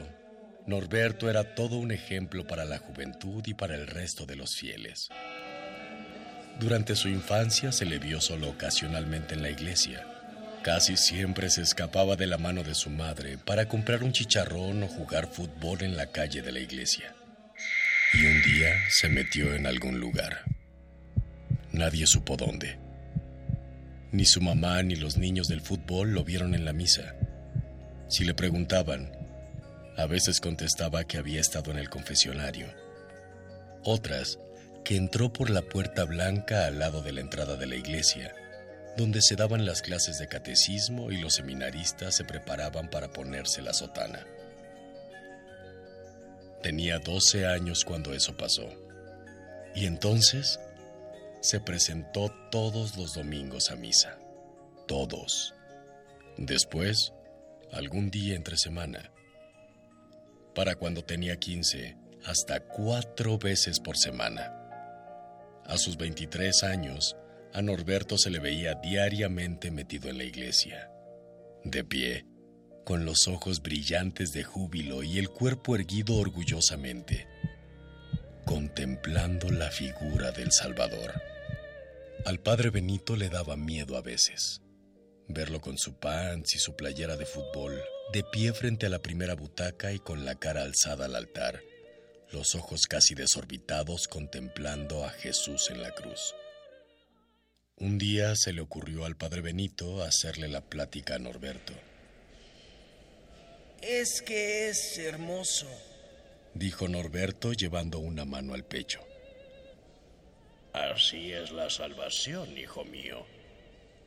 [0.65, 5.09] Norberto era todo un ejemplo para la juventud y para el resto de los fieles.
[6.59, 10.07] Durante su infancia se le vio solo ocasionalmente en la iglesia.
[10.64, 14.88] Casi siempre se escapaba de la mano de su madre para comprar un chicharrón o
[14.88, 17.15] jugar fútbol en la calle de la iglesia.
[18.14, 20.44] Y un día se metió en algún lugar.
[21.72, 22.77] Nadie supo dónde.
[24.11, 27.15] Ni su mamá ni los niños del fútbol lo vieron en la misa.
[28.10, 29.11] Si le preguntaban,
[29.95, 32.68] a veces contestaba que había estado en el confesionario.
[33.84, 34.40] Otras,
[34.84, 38.34] que entró por la puerta blanca al lado de la entrada de la iglesia,
[38.99, 43.71] donde se daban las clases de catecismo y los seminaristas se preparaban para ponerse la
[43.71, 44.27] sotana.
[46.61, 48.67] Tenía 12 años cuando eso pasó.
[49.73, 50.59] Y entonces
[51.39, 54.19] se presentó todos los domingos a misa.
[54.85, 55.53] Todos.
[56.35, 57.13] Después,
[57.71, 59.13] algún día entre semana.
[60.53, 61.95] Para cuando tenía 15,
[62.26, 64.53] hasta cuatro veces por semana.
[65.65, 67.15] A sus 23 años,
[67.53, 70.91] a Norberto se le veía diariamente metido en la iglesia,
[71.63, 72.26] de pie,
[72.85, 77.27] con los ojos brillantes de júbilo y el cuerpo erguido orgullosamente,
[78.45, 81.21] contemplando la figura del Salvador.
[82.26, 84.61] Al padre Benito le daba miedo a veces.
[85.27, 87.80] Verlo con su pants y su playera de fútbol,
[88.11, 91.61] de pie frente a la primera butaca y con la cara alzada al altar,
[92.31, 96.34] los ojos casi desorbitados contemplando a Jesús en la cruz.
[97.80, 101.72] Un día se le ocurrió al padre Benito hacerle la plática a Norberto.
[103.81, 105.68] Es que es hermoso.
[106.53, 108.99] Dijo Norberto llevando una mano al pecho.
[110.73, 113.26] Así es la salvación, hijo mío.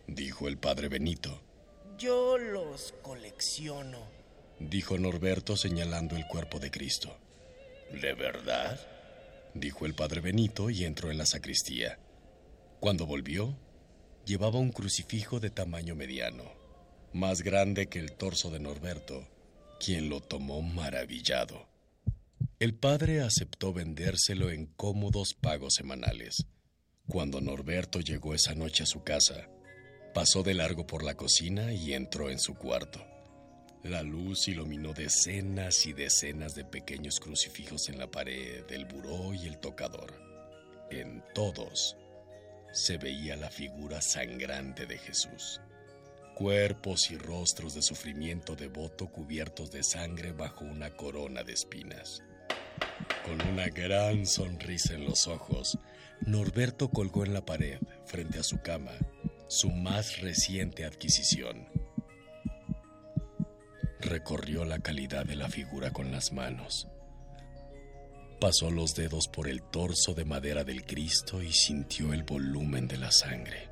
[0.06, 1.40] Dijo el padre Benito.
[1.96, 4.06] Yo los colecciono.
[4.58, 7.16] Dijo Norberto señalando el cuerpo de Cristo.
[7.90, 8.78] ¿De verdad?
[9.54, 11.98] Dijo el padre Benito y entró en la sacristía.
[12.82, 13.56] Cuando volvió,
[14.26, 16.42] llevaba un crucifijo de tamaño mediano,
[17.12, 19.24] más grande que el torso de Norberto,
[19.78, 21.68] quien lo tomó maravillado.
[22.58, 26.44] El padre aceptó vendérselo en cómodos pagos semanales.
[27.06, 29.48] Cuando Norberto llegó esa noche a su casa,
[30.12, 33.00] pasó de largo por la cocina y entró en su cuarto.
[33.84, 39.46] La luz iluminó decenas y decenas de pequeños crucifijos en la pared, el buró y
[39.46, 40.20] el tocador.
[40.90, 41.96] En todos
[42.72, 45.60] se veía la figura sangrante de Jesús.
[46.34, 52.22] Cuerpos y rostros de sufrimiento devoto cubiertos de sangre bajo una corona de espinas.
[53.24, 55.78] Con una gran sonrisa en los ojos,
[56.22, 58.92] Norberto colgó en la pared, frente a su cama,
[59.46, 61.68] su más reciente adquisición.
[64.00, 66.88] Recorrió la calidad de la figura con las manos.
[68.42, 72.96] Pasó los dedos por el torso de madera del Cristo y sintió el volumen de
[72.96, 73.68] la sangre.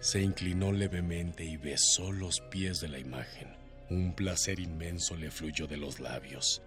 [0.00, 3.54] Se inclinó levemente y besó los pies de la imagen.
[3.90, 6.62] Un placer inmenso le fluyó de los labios.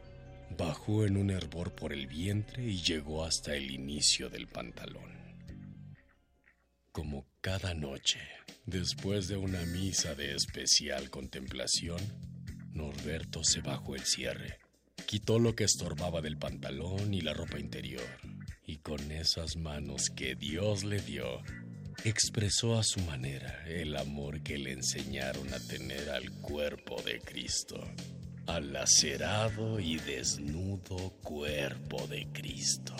[0.55, 5.11] Bajó en un hervor por el vientre y llegó hasta el inicio del pantalón.
[6.91, 8.19] Como cada noche,
[8.67, 11.99] después de una misa de especial contemplación,
[12.71, 14.60] Norberto se bajó el cierre,
[15.11, 18.07] quitó lo que estorbaba del pantalón y la ropa interior,
[18.65, 21.41] y con esas manos que Dios le dio,
[22.05, 27.83] expresó a su manera el amor que le enseñaron a tener al cuerpo de Cristo,
[28.47, 32.95] al lacerado y desnudo cuerpo de Cristo.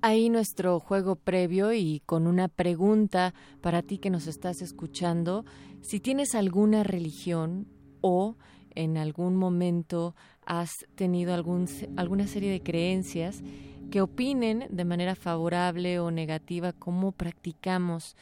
[0.00, 5.44] Ahí nuestro juego previo y con una pregunta para ti que nos estás escuchando,
[5.80, 7.66] si tienes alguna religión
[8.00, 8.36] o
[8.70, 13.42] en algún momento has tenido alguna serie de creencias
[13.90, 18.16] que opinen de manera favorable o negativa cómo practicamos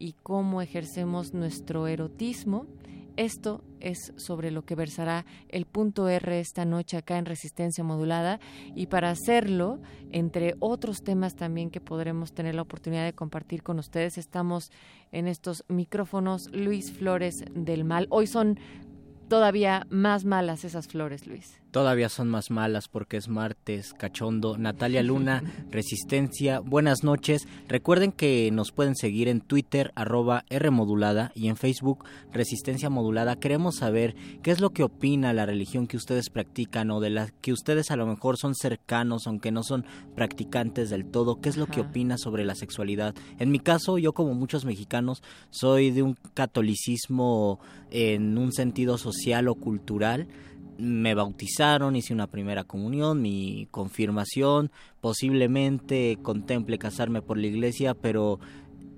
[0.00, 2.66] y cómo ejercemos nuestro erotismo.
[3.16, 8.40] Esto es sobre lo que versará el punto R esta noche acá en Resistencia Modulada
[8.74, 9.78] y para hacerlo,
[10.10, 14.70] entre otros temas también que podremos tener la oportunidad de compartir con ustedes, estamos
[15.12, 18.06] en estos micrófonos Luis Flores del Mal.
[18.10, 18.58] Hoy son
[19.28, 21.60] todavía más malas esas flores, Luis.
[21.70, 24.58] Todavía son más malas porque es martes, cachondo.
[24.58, 27.46] Natalia Luna, Resistencia, buenas noches.
[27.68, 33.36] Recuerden que nos pueden seguir en Twitter, arroba Rmodulada y en Facebook, Resistencia Modulada.
[33.36, 37.28] Queremos saber qué es lo que opina la religión que ustedes practican o de la
[37.40, 39.84] que ustedes a lo mejor son cercanos, aunque no son
[40.16, 41.40] practicantes del todo.
[41.40, 43.14] ¿Qué es lo que opina sobre la sexualidad?
[43.38, 47.60] En mi caso, yo como muchos mexicanos, soy de un catolicismo
[47.92, 50.26] en un sentido social o cultural
[50.80, 58.40] me bautizaron, hice una primera comunión, mi confirmación, posiblemente contemple casarme por la iglesia, pero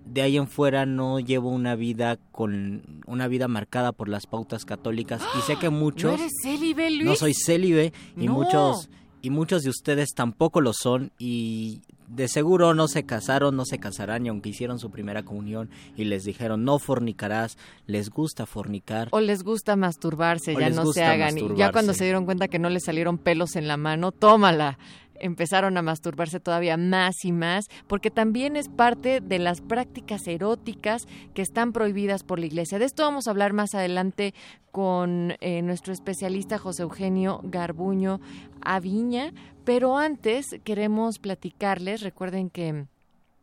[0.07, 4.65] de ahí en fuera no llevo una vida con una vida marcada por las pautas
[4.65, 7.05] católicas y sé que muchos ¿No eres célibe, Luis?
[7.05, 8.35] no soy célibe y No.
[8.35, 8.89] muchos
[9.21, 11.83] y muchos de ustedes tampoco lo son y
[12.15, 16.05] de seguro no se casaron, no se casarán y aunque hicieron su primera comunión y
[16.05, 19.09] les dijeron no fornicarás, les gusta fornicar.
[19.13, 21.39] O les gusta masturbarse, O ya no se hagan.
[21.39, 24.79] Y ya cuando se dieron cuenta que no les salieron pelos en la mano, tómala.
[25.23, 31.07] Empezaron a masturbarse todavía más y más, porque también es parte de las prácticas eróticas
[31.33, 32.79] que están prohibidas por la iglesia.
[32.79, 34.35] De esto vamos a hablar más adelante
[34.73, 38.21] con eh, nuestro especialista José Eugenio Garbuño
[38.61, 39.33] Aviña,
[39.65, 42.87] pero antes queremos platicarles, recuerden que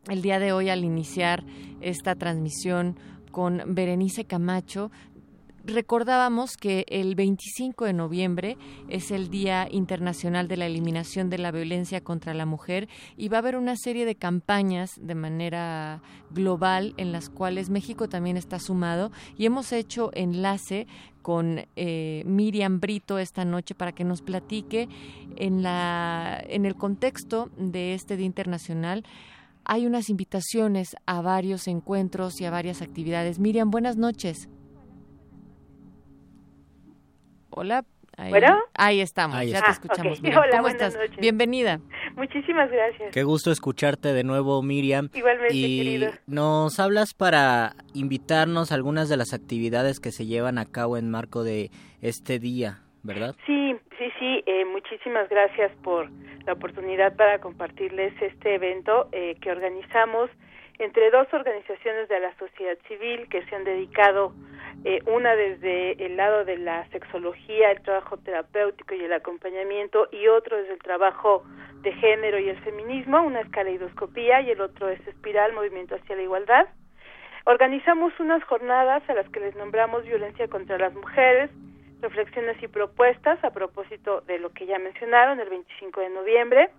[0.10, 1.44] el día de hoy al iniciar
[1.82, 2.98] esta transmisión
[3.32, 4.92] con Berenice Camacho,
[5.70, 8.58] recordábamos que el 25 de noviembre
[8.88, 13.38] es el Día Internacional de la Eliminación de la Violencia contra la Mujer y va
[13.38, 18.60] a haber una serie de campañas de manera global en las cuales México también está
[18.60, 20.88] sumado y hemos hecho enlace
[21.22, 24.88] con eh, Miriam Brito esta noche para que nos platique
[25.36, 29.04] en la en el contexto de este Día Internacional
[29.66, 33.38] hay unas invitaciones a varios encuentros y a varias actividades.
[33.38, 34.50] Miriam, buenas noches.
[37.52, 37.84] Hola.
[38.18, 38.60] Ahí, ¿Bueno?
[38.74, 39.68] ahí estamos, Ahí ya está.
[39.68, 40.18] te escuchamos.
[40.20, 40.24] ok.
[40.24, 40.42] Miriam.
[40.42, 40.96] Hola, ¿Cómo buenas estás?
[41.02, 41.18] noches.
[41.22, 41.80] Bienvenida.
[42.16, 43.14] Muchísimas gracias.
[43.14, 45.10] Qué gusto escucharte de nuevo, Miriam.
[45.14, 46.12] Igualmente, y querido.
[46.28, 51.10] nos hablas para invitarnos a algunas de las actividades que se llevan a cabo en
[51.10, 51.72] marco de
[52.02, 53.36] este día, ¿verdad?
[53.46, 54.44] Sí, sí, sí.
[54.46, 56.10] eh, muchísimas gracias por
[56.46, 60.30] la oportunidad para compartirles este evento eh, que organizamos
[60.80, 64.34] entre dos organizaciones de la sociedad civil que se han dedicado,
[64.86, 70.28] eh, una desde el lado de la sexología, el trabajo terapéutico y el acompañamiento, y
[70.28, 71.44] otro desde el trabajo
[71.82, 76.16] de género y el feminismo, una es caleidoscopía y el otro es espiral, movimiento hacia
[76.16, 76.68] la igualdad.
[77.46, 81.50] Organizamos unas jornadas a las que les nombramos violencia contra las mujeres,
[82.02, 86.70] reflexiones y propuestas a propósito de lo que ya mencionaron el 25 de noviembre.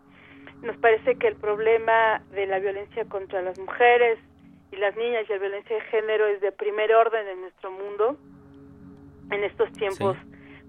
[0.62, 4.18] Nos parece que el problema de la violencia contra las mujeres
[4.72, 8.16] y las niñas y la violencia de género es de primer orden en nuestro mundo
[9.30, 10.16] en estos tiempos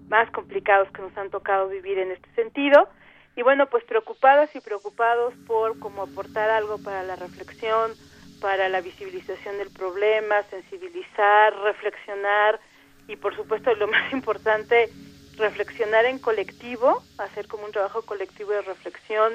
[0.08, 2.88] más complicados que nos han tocado vivir en este sentido.
[3.34, 7.92] Y bueno, pues preocupadas y preocupados por cómo aportar algo para la reflexión,
[8.40, 12.60] para la visibilización del problema, sensibilizar, reflexionar
[13.08, 14.90] y por supuesto lo más importante,
[15.38, 19.32] reflexionar en colectivo, hacer como un trabajo colectivo de reflexión,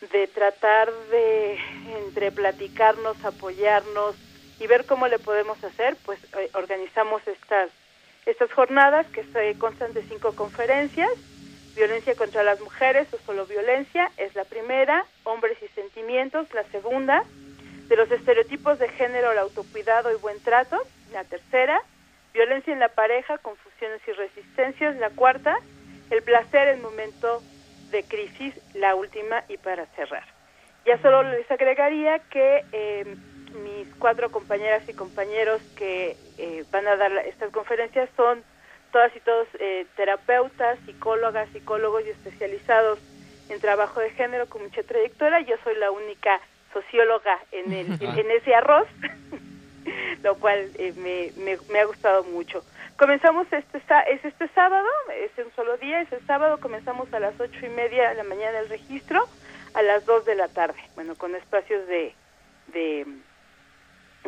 [0.00, 1.58] de tratar de
[1.98, 4.16] entre platicarnos, apoyarnos
[4.60, 7.70] y ver cómo le podemos hacer, pues eh, organizamos estas
[8.26, 9.24] estas jornadas que
[9.58, 11.08] constan de cinco conferencias,
[11.74, 17.24] violencia contra las mujeres o solo violencia es la primera, hombres y sentimientos la segunda,
[17.88, 20.76] de los estereotipos de género, el autocuidado y buen trato
[21.12, 21.80] la tercera,
[22.34, 25.58] violencia en la pareja, confusiones y resistencias la cuarta,
[26.10, 27.42] el placer en momento
[27.90, 30.24] de crisis la última y para cerrar.
[30.86, 33.16] Ya solo les agregaría que eh,
[33.64, 38.42] mis cuatro compañeras y compañeros que eh, van a dar estas conferencias son
[38.92, 42.98] todas y todos eh, terapeutas, psicólogas, psicólogos y especializados
[43.48, 45.40] en trabajo de género con mucha trayectoria.
[45.40, 46.40] Yo soy la única
[46.72, 48.88] socióloga en, el, en, en ese arroz,
[50.22, 52.64] lo cual eh, me, me, me ha gustado mucho.
[52.98, 54.86] Comenzamos este, sa- es este sábado,
[55.24, 58.24] es un solo día, es el sábado, comenzamos a las ocho y media de la
[58.24, 59.24] mañana el registro,
[59.74, 62.12] a las dos de la tarde, bueno, con espacios de,
[62.72, 63.06] de,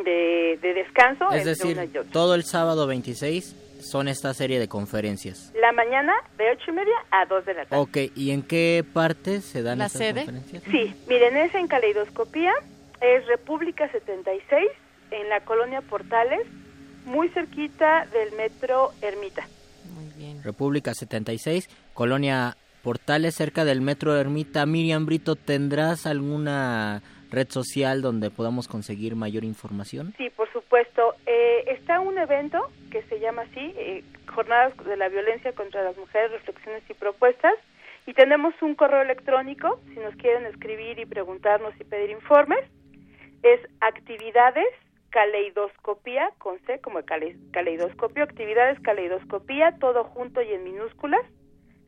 [0.04, 1.30] de, de descanso.
[1.32, 2.12] Es decir, una y otra.
[2.12, 5.52] todo el sábado 26 son esta serie de conferencias.
[5.60, 7.82] La mañana de ocho y media a dos de la tarde.
[7.82, 10.24] Ok, ¿y en qué parte se dan ¿La estas sede?
[10.26, 10.62] conferencias?
[10.70, 12.52] Sí, miren, es en Caleidoscopía,
[13.00, 14.68] es República 76,
[15.10, 16.46] en la colonia Portales,
[17.04, 19.46] muy cerquita del metro Ermita.
[20.42, 24.66] República 76, Colonia Portales, cerca del Metro Ermita.
[24.66, 30.14] Miriam Brito, ¿tendrás alguna red social donde podamos conseguir mayor información?
[30.16, 31.14] Sí, por supuesto.
[31.26, 35.96] Eh, está un evento que se llama así, eh, Jornadas de la Violencia contra las
[35.96, 37.54] Mujeres, Reflexiones y Propuestas.
[38.06, 42.64] Y tenemos un correo electrónico, si nos quieren escribir y preguntarnos y pedir informes,
[43.42, 44.66] es actividades
[45.10, 51.22] caleidoscopía, con C como cale- caleidoscopio, actividades caleidoscopía, todo junto y en minúsculas,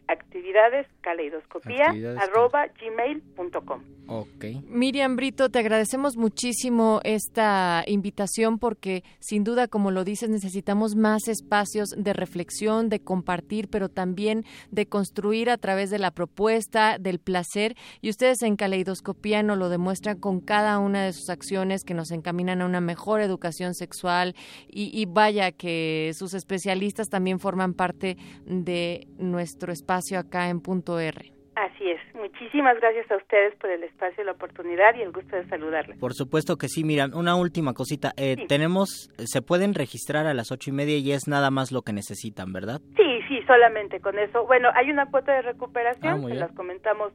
[0.08, 3.82] actividades caleidoscopía, Actividades arroba gmail.com.
[4.08, 4.44] Ok.
[4.68, 11.28] Miriam Brito, te agradecemos muchísimo esta invitación porque sin duda, como lo dices, necesitamos más
[11.28, 17.20] espacios de reflexión, de compartir, pero también de construir a través de la propuesta, del
[17.20, 17.76] placer.
[18.00, 22.10] Y ustedes en Caleidoscopía nos lo demuestran con cada una de sus acciones que nos
[22.10, 24.34] encaminan a una mejor educación sexual.
[24.68, 28.16] Y, y vaya que sus especialistas también forman parte
[28.46, 31.32] de nuestro espacio acá en Punto R.
[31.54, 32.00] Así es.
[32.14, 35.98] Muchísimas gracias a ustedes por el espacio, la oportunidad y el gusto de saludarles.
[35.98, 37.10] Por supuesto que sí, Miriam.
[37.14, 38.12] Una última cosita.
[38.16, 38.46] Eh, Sí.
[38.46, 41.92] Tenemos, se pueden registrar a las ocho y media y es nada más lo que
[41.92, 42.80] necesitan, ¿verdad?
[42.96, 44.46] Sí, sí, solamente con eso.
[44.46, 47.12] Bueno, hay una cuota de recuperación, Ah, se las comentamos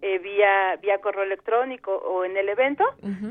[0.00, 2.84] eh, vía vía correo electrónico o en el evento,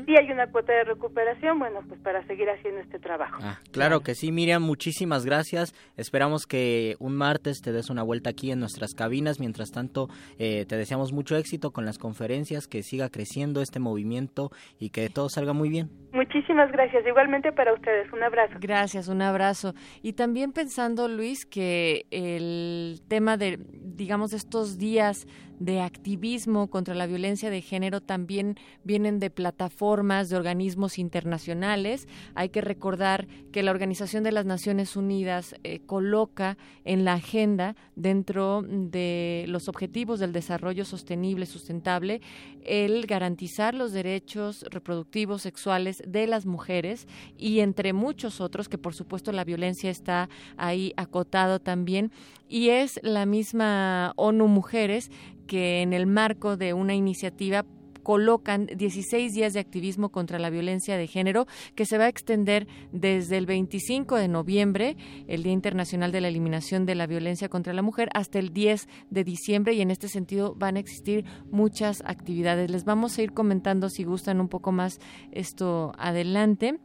[0.06, 3.38] si hay una cuota de recuperación, bueno, pues para seguir haciendo este trabajo.
[3.42, 5.74] Ah, claro que sí, Miriam, muchísimas gracias.
[5.96, 9.40] Esperamos que un martes te des una vuelta aquí en nuestras cabinas.
[9.40, 14.50] Mientras tanto, eh, te deseamos mucho éxito con las conferencias, que siga creciendo este movimiento
[14.78, 15.88] y que todo salga muy bien.
[16.12, 17.06] Muchísimas gracias.
[17.06, 18.12] Igualmente para ustedes.
[18.12, 18.54] Un abrazo.
[18.60, 19.74] Gracias, un abrazo.
[20.02, 25.26] Y también pensando, Luis, que el tema de, digamos, de estos días
[25.58, 32.08] de activismo contra la violencia de género también vienen de plataformas, de organismos internacionales.
[32.34, 37.76] Hay que recordar que la Organización de las Naciones Unidas eh, coloca en la agenda
[37.96, 42.20] dentro de los objetivos del desarrollo sostenible, sustentable,
[42.64, 47.06] el garantizar los derechos reproductivos sexuales de las mujeres
[47.36, 52.12] y entre muchos otros, que por supuesto la violencia está ahí acotado también,
[52.48, 55.10] y es la misma ONU Mujeres
[55.48, 57.64] que en el marco de una iniciativa
[58.08, 62.66] colocan 16 días de activismo contra la violencia de género que se va a extender
[62.90, 64.96] desde el 25 de noviembre,
[65.26, 68.88] el Día Internacional de la Eliminación de la Violencia contra la Mujer, hasta el 10
[69.10, 72.70] de diciembre y en este sentido van a existir muchas actividades.
[72.70, 76.78] Les vamos a ir comentando si gustan un poco más esto adelante.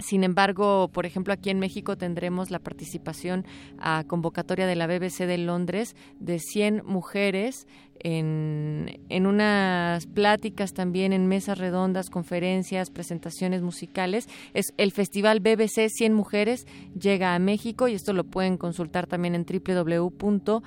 [0.00, 3.44] Sin embargo, por ejemplo, aquí en México tendremos la participación
[3.78, 7.66] a convocatoria de la BBC de Londres de 100 mujeres
[7.98, 14.28] en, en unas pláticas también, en mesas redondas, conferencias, presentaciones musicales.
[14.54, 16.68] Es el Festival BBC 100 Mujeres
[16.98, 20.64] llega a México y esto lo pueden consultar también en www.bbc.com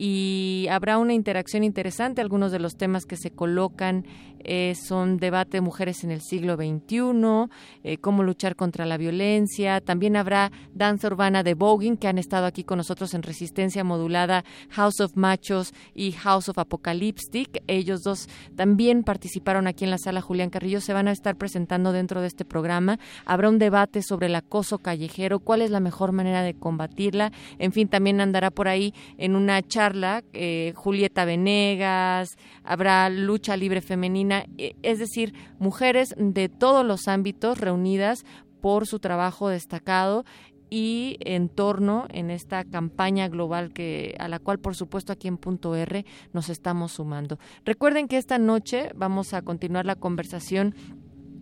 [0.00, 2.20] y habrá una interacción interesante.
[2.20, 4.06] Algunos de los temas que se colocan
[4.44, 7.48] eh, son debate de mujeres en el siglo XXI,
[7.84, 9.80] eh, cómo luchar contra la violencia.
[9.80, 14.44] También habrá danza urbana de Voguing, que han estado aquí con nosotros en Resistencia Modulada,
[14.70, 17.62] House of Machos y House of Apocalyptic.
[17.66, 20.80] Ellos dos también participaron aquí en la sala Julián Carrillo.
[20.80, 22.98] Se van a estar presentando dentro de este programa.
[23.24, 27.32] Habrá un debate sobre el acoso callejero, cuál es la mejor manera de combatirla.
[27.58, 33.80] En fin, también andará por ahí en una charla eh, Julieta Venegas, habrá lucha libre
[33.80, 38.24] femenina, eh, es decir, mujeres de todos los ámbitos reunidas
[38.60, 40.24] por su trabajo destacado
[40.70, 45.38] y en torno en esta campaña global que a la cual por supuesto aquí en
[45.38, 47.38] Punto R nos estamos sumando.
[47.64, 50.74] Recuerden que esta noche vamos a continuar la conversación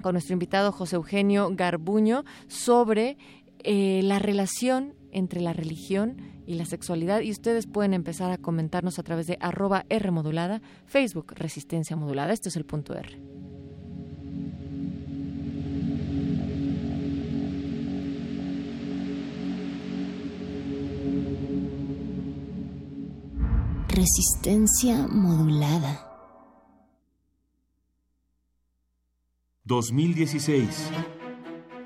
[0.03, 3.17] con nuestro invitado José Eugenio Garbuño sobre
[3.65, 8.99] eh, la relación entre la religión y la sexualidad y ustedes pueden empezar a comentarnos
[8.99, 12.33] a través de arroba R modulada, Facebook Resistencia Modulada.
[12.33, 13.19] Esto es el punto R.
[23.89, 26.03] Resistencia modulada.
[29.65, 30.91] 2016.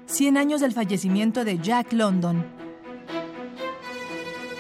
[0.07, 2.60] 100 años del fallecimiento de Jack London.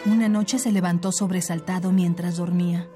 [0.06, 2.88] Una noche se levantó sobresaltado mientras dormía.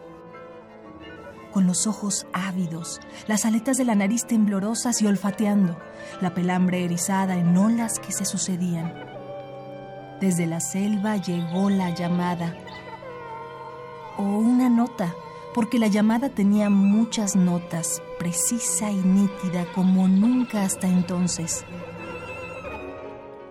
[1.52, 5.78] Con los ojos ávidos, las aletas de la nariz temblorosas y olfateando,
[6.22, 8.94] la pelambre erizada en olas que se sucedían.
[10.18, 12.56] Desde la selva llegó la llamada.
[14.16, 15.14] O una nota,
[15.52, 21.66] porque la llamada tenía muchas notas, precisa y nítida como nunca hasta entonces.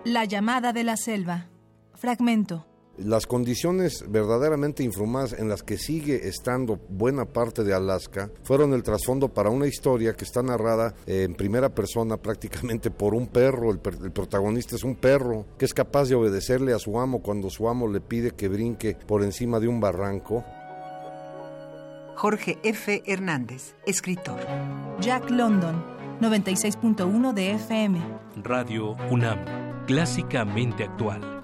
[0.04, 1.46] La llamada de la selva.
[1.94, 2.66] Fragmento.
[2.96, 8.84] Las condiciones verdaderamente infrahumanas en las que sigue estando buena parte de Alaska fueron el
[8.84, 13.72] trasfondo para una historia que está narrada eh, en primera persona prácticamente por un perro.
[13.72, 17.20] El, per- el protagonista es un perro que es capaz de obedecerle a su amo
[17.20, 20.44] cuando su amo le pide que brinque por encima de un barranco.
[22.14, 23.02] Jorge F.
[23.06, 24.38] Hernández, escritor.
[25.00, 25.84] Jack London,
[26.20, 28.00] 96.1 de FM.
[28.44, 31.43] Radio UNAM, clásicamente actual.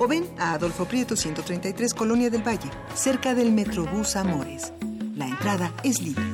[0.00, 4.72] o ven a Adolfo Prieto 133 Colonia del Valle, cerca del Metrobús Amores.
[5.14, 6.24] La entrada es libre.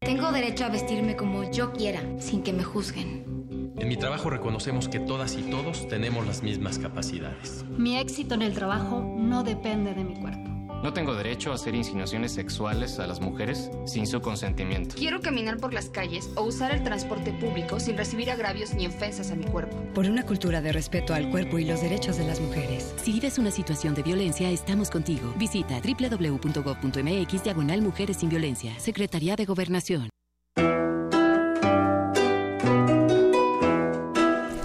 [0.00, 3.72] Tengo derecho a vestirme como yo quiera, sin que me juzguen.
[3.78, 7.64] En mi trabajo reconocemos que todas y todos tenemos las mismas capacidades.
[7.70, 10.51] Mi éxito en el trabajo no depende de mi cuerpo.
[10.82, 14.96] No tengo derecho a hacer insinuaciones sexuales a las mujeres sin su consentimiento.
[14.96, 19.30] Quiero caminar por las calles o usar el transporte público sin recibir agravios ni ofensas
[19.30, 19.76] a mi cuerpo.
[19.94, 22.92] Por una cultura de respeto al cuerpo y los derechos de las mujeres.
[23.00, 25.32] Si vives una situación de violencia, estamos contigo.
[25.36, 28.78] Visita www.gov.mx diagonal Mujeres sin Violencia.
[28.80, 30.10] Secretaría de Gobernación.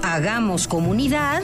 [0.01, 1.43] Hagamos comunidad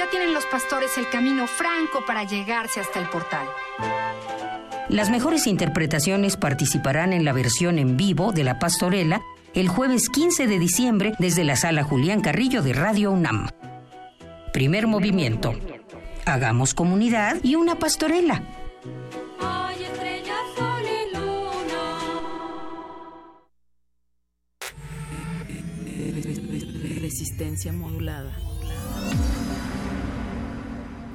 [0.00, 3.46] Ya tienen los pastores el camino franco para llegarse hasta el portal.
[4.88, 9.20] Las mejores interpretaciones participarán en la versión en vivo de La Pastorela
[9.52, 13.48] el jueves 15 de diciembre desde la sala Julián Carrillo de Radio UNAM.
[14.54, 15.52] Primer movimiento.
[16.24, 18.42] Hagamos comunidad y una pastorela.
[27.02, 28.32] Resistencia modulada.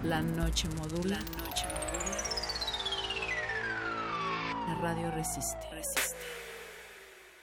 [0.08, 1.18] La noche modula.
[1.18, 2.16] La noche modula.
[4.68, 5.58] La radio resiste.
[5.72, 6.16] resiste.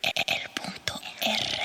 [0.03, 1.63] El punto R.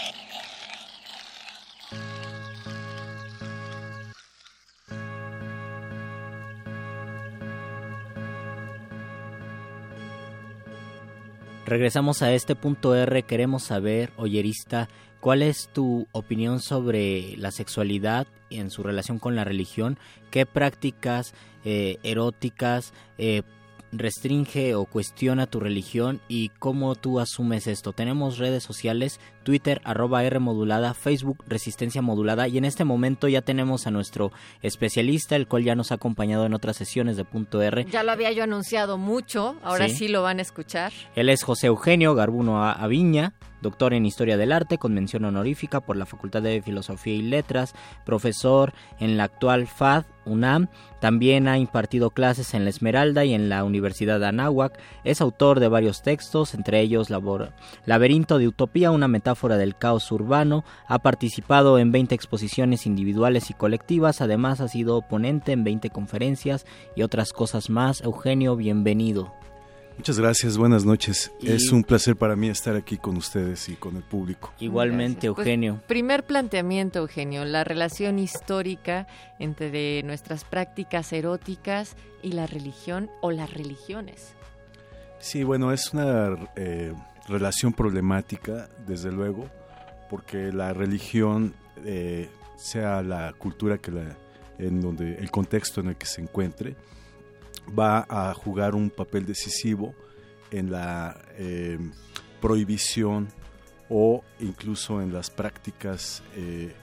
[11.67, 14.90] Regresamos a este punto R, queremos saber, oyerista,
[15.27, 19.99] ¿cuál es tu opinión sobre la sexualidad en su relación con la religión?
[20.31, 21.33] ¿Qué prácticas
[21.65, 23.43] eh, eróticas eh,
[24.00, 27.93] restringe o cuestiona tu religión y cómo tú asumes esto.
[27.93, 33.42] Tenemos redes sociales, Twitter arroba R modulada, Facebook Resistencia modulada y en este momento ya
[33.42, 37.61] tenemos a nuestro especialista, el cual ya nos ha acompañado en otras sesiones de punto
[37.61, 37.85] R.
[37.85, 40.92] Ya lo había yo anunciado mucho, ahora sí, lo van a escuchar.
[41.16, 45.98] Él es José Eugenio Garbuno Aviña, doctor en Historia del Arte con mención honorífica por
[45.98, 47.74] la Facultad de Filosofía y Letras,
[48.06, 50.67] profesor en la actual FAD UNAM,
[50.99, 55.59] también ha impartido clases en la Esmeralda y en la Universidad de Anáhuac, es autor
[55.59, 57.53] de varios textos, entre ellos Labor
[57.85, 63.53] Laberinto de Utopía, una metáfora del caos urbano, ha participado en 20 exposiciones individuales y
[63.53, 66.65] colectivas, además ha sido ponente en 20 conferencias
[66.95, 68.01] y otras cosas más.
[68.01, 69.33] Eugenio, bienvenido.
[69.98, 71.32] Muchas gracias, buenas noches.
[71.42, 74.53] Es un placer para mí estar aquí con ustedes y con el público.
[74.59, 75.76] Igualmente, Eugenio.
[75.76, 79.08] Pues, primer planteamiento, Eugenio, la relación histórica
[79.40, 84.34] entre nuestras prácticas eróticas y la religión o las religiones.
[85.19, 86.93] Sí, bueno, es una eh,
[87.27, 89.50] relación problemática, desde luego,
[90.11, 94.16] porque la religión, eh, sea la cultura que la,
[94.59, 96.76] en donde el contexto en el que se encuentre,
[97.77, 99.93] va a jugar un papel decisivo
[100.51, 101.77] en la eh,
[102.41, 103.27] prohibición
[103.89, 106.73] o incluso en las prácticas eh,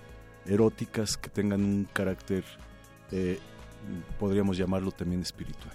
[0.46, 2.44] eróticas que tengan un carácter,
[3.12, 3.38] eh,
[4.18, 5.74] podríamos llamarlo también espiritual.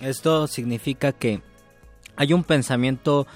[0.00, 1.40] Esto significa que
[2.16, 3.26] hay un pensamiento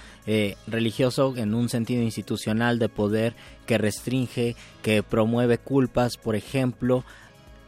[0.66, 3.34] religioso en un sentido institucional de poder
[3.66, 7.04] que restringe, que promueve culpas, por ejemplo,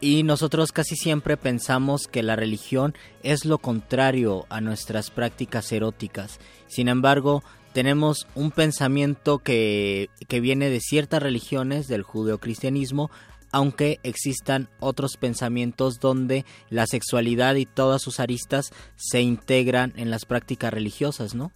[0.05, 2.93] y nosotros casi siempre pensamos que la religión
[3.23, 6.41] es lo contrario a nuestras prácticas eróticas.
[6.67, 7.43] Sin embargo,
[7.73, 13.11] tenemos un pensamiento que, que viene de ciertas religiones del judeocristianismo,
[13.51, 20.27] aunque existan otros pensamientos donde la sexualidad y todas sus aristas se integran en las
[20.27, 21.51] prácticas religiosas, ¿no?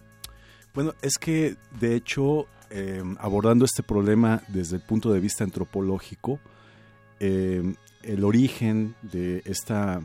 [0.73, 6.39] Bueno, es que de hecho, eh, abordando este problema desde el punto de vista antropológico,
[7.19, 10.01] eh, el origen de, esta,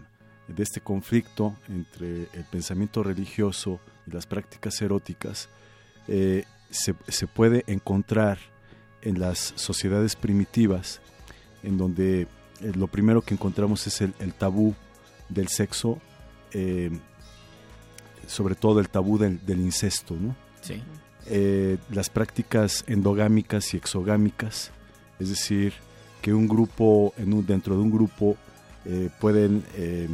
[0.48, 5.48] de este conflicto entre el pensamiento religioso y las prácticas eróticas
[6.08, 8.38] eh, se, se, puede encontrar
[9.02, 11.00] en las sociedades primitivas,
[11.62, 12.26] en donde eh,
[12.74, 14.74] lo primero que encontramos es el, el tabú
[15.28, 15.98] del sexo,
[16.52, 16.90] eh,
[18.26, 20.34] sobre todo el tabú del, del incesto, ¿no?
[20.62, 20.82] Sí.
[21.90, 24.70] las prácticas endogámicas y exogámicas,
[25.18, 25.74] es decir,
[26.24, 28.38] que un grupo, en dentro de un grupo,
[28.86, 30.08] eh, pueden eh,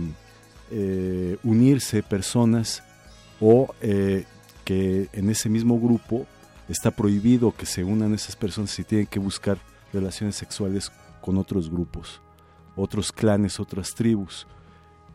[0.72, 2.82] eh, unirse personas
[3.38, 3.72] o
[4.64, 6.26] que en ese mismo grupo
[6.68, 9.58] está prohibido que se unan esas personas si tienen que buscar
[9.92, 10.90] relaciones sexuales
[11.20, 12.20] con otros grupos,
[12.74, 14.48] otros clanes, otras tribus.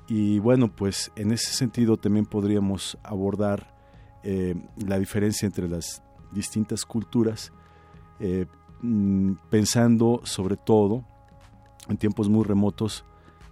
[0.07, 3.75] Y bueno, pues en ese sentido también podríamos abordar
[4.77, 6.01] la diferencia entre las
[6.31, 7.51] distintas culturas,
[9.49, 11.03] pensando sobre todo
[11.87, 13.05] en tiempos muy remotos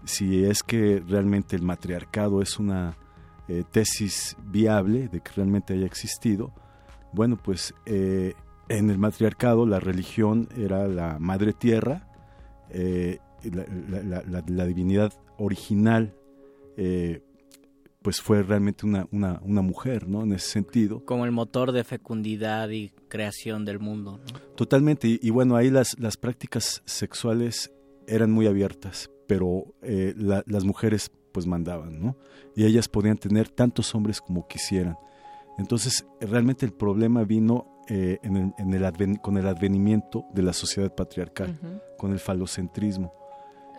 [0.06, 2.98] si es que realmente el matriarcado es una
[3.48, 6.52] eh, tesis viable de que realmente haya existido.
[7.14, 12.08] Bueno, pues en el matriarcado la religión era la madre tierra,
[13.44, 16.16] la, divinidad original
[18.04, 20.24] pues fue realmente una, una, una, mujer, ¿no?
[20.24, 21.04] En ese sentido.
[21.06, 24.20] Como el motor de fecundidad y creación del mundo.
[24.56, 27.72] Totalmente, y, bueno, ahí las, las prácticas sexuales
[28.06, 32.18] eran muy abiertas, pero eh, las mujeres pues mandaban, ¿no?
[32.56, 34.98] Y ellas podían tener tantos hombres como quisieran.
[35.58, 40.54] Entonces, realmente el problema vino eh, en el, en el con el advenimiento de la
[40.54, 43.14] sociedad patriarcal, con el falocentrismo.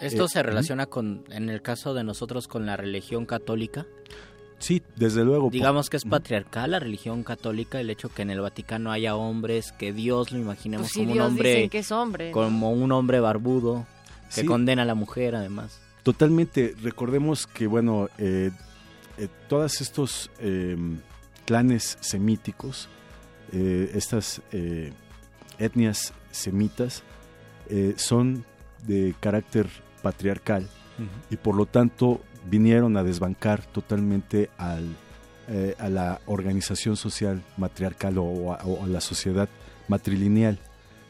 [0.01, 3.87] ¿Esto eh, se relaciona con, en el caso de nosotros, con la religión católica?
[4.59, 5.51] Sí, desde luego.
[5.51, 9.73] Digamos que es patriarcal la religión católica, el hecho que en el Vaticano haya hombres,
[9.73, 13.87] que Dios lo imaginemos pues como un hombre, que es hombre, como un hombre barbudo,
[14.35, 15.81] que condena a la mujer además.
[16.03, 16.75] Totalmente.
[16.83, 18.51] Recordemos que bueno, eh,
[19.19, 20.99] eh, todos estos em,
[21.45, 22.89] clanes semíticos,
[23.53, 24.43] estas
[25.59, 27.05] etnias semitas,
[27.97, 28.45] son
[28.87, 29.69] de carácter
[30.05, 30.69] patriarcal
[31.31, 34.95] y por lo tanto vinieron a desbancar totalmente al,
[35.49, 39.49] eh, a la organización social matriarcal o a, la sociedad
[39.89, 40.59] matrilineal.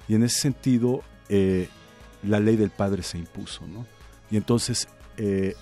[0.08, 1.68] Y en ese sentido, eh,
[2.22, 3.66] la ley del padre se impuso.
[3.66, 3.84] ¿no?
[4.30, 5.54] Y entonces, eh,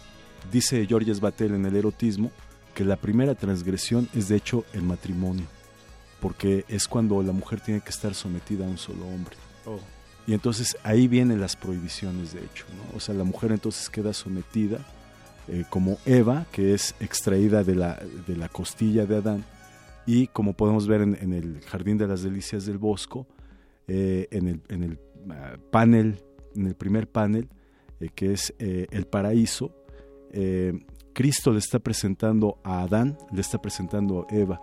[0.53, 2.31] dice Georges Batel en el erotismo,
[2.75, 5.47] que la primera transgresión es de hecho el matrimonio,
[6.21, 9.37] porque es cuando la mujer tiene que estar sometida a un solo hombre.
[9.67, 9.81] Oh.
[10.27, 12.65] Y entonces ahí vienen las prohibiciones, de hecho.
[12.77, 12.97] ¿no?
[12.97, 14.79] O sea, la mujer entonces queda sometida
[15.49, 19.45] eh, como Eva, que es extraída de la, de la costilla de Adán,
[20.07, 23.27] y como podemos ver en, el Jardín de las Delicias del Bosco,
[23.89, 24.99] eh, en el, en el
[25.31, 26.23] ah, panel,
[26.55, 27.49] en el primer panel,
[27.99, 29.75] eh, que es el paraíso,
[31.13, 34.63] Cristo le está presentando a Adán, le está presentando a Eva.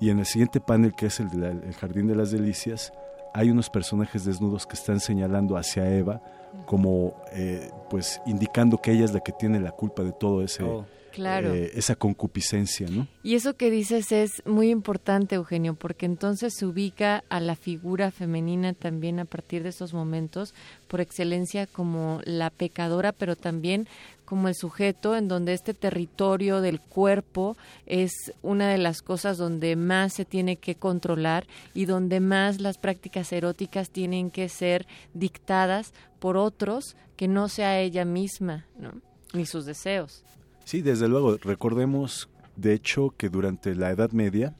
[0.00, 2.92] Y en el siguiente panel, que es el del Jardín de las Delicias,
[3.38, 6.20] hay unos personajes desnudos que están señalando hacia Eva
[6.66, 10.64] como eh, pues indicando que ella es la que tiene la culpa de todo ese
[10.64, 10.84] oh.
[11.18, 13.06] Eh, esa concupiscencia, ¿no?
[13.22, 18.10] Y eso que dices es muy importante, Eugenio, porque entonces se ubica a la figura
[18.10, 20.54] femenina también a partir de esos momentos
[20.86, 23.88] por excelencia como la pecadora, pero también
[24.24, 27.56] como el sujeto en donde este territorio del cuerpo
[27.86, 32.76] es una de las cosas donde más se tiene que controlar y donde más las
[32.76, 38.92] prácticas eróticas tienen que ser dictadas por otros que no sea ella misma, ¿no?
[39.32, 40.22] ni sus deseos.
[40.68, 41.38] Sí, desde luego.
[41.38, 44.54] Recordemos, de hecho, que durante la Edad Media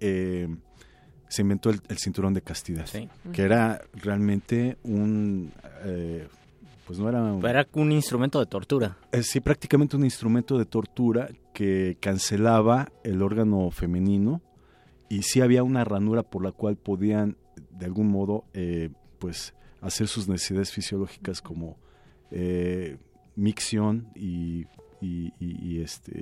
[0.00, 0.48] eh,
[1.28, 2.86] se inventó el, cinturón de castidad,
[3.32, 5.52] que era realmente un
[5.84, 6.26] eh,
[6.88, 7.22] pues no era...
[7.22, 8.96] Un, era un instrumento de tortura.
[9.12, 14.42] Eh, sí, prácticamente un instrumento de tortura que cancelaba el órgano femenino
[15.08, 17.36] y sí había una ranura por la cual podían
[17.70, 18.44] de algún modo
[19.20, 21.78] pues hacer sus necesidades fisiológicas como
[22.32, 22.98] eh,
[23.38, 24.66] micción y,
[25.00, 26.18] y, este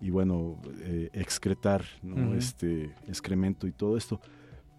[0.00, 2.34] y, bueno eh, excretar ¿no?
[2.34, 4.20] este excremento y todo esto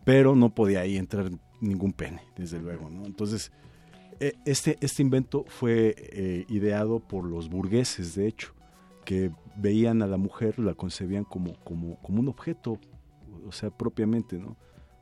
[0.04, 1.32] pero no podía ahí entrar
[1.62, 3.52] ningún pene desde luego no entonces
[4.20, 8.54] eh, este, este invento fue eh, ideado por los burgueses, de hecho,
[9.04, 12.80] que veían a la mujer, la concebían como, como, como un objeto,
[13.46, 14.56] o sea, propiamente, ¿no?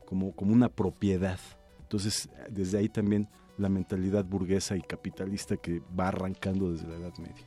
[0.05, 1.39] Como, como una propiedad.
[1.81, 7.17] Entonces, desde ahí también la mentalidad burguesa y capitalista que va arrancando desde la Edad
[7.19, 7.45] Media.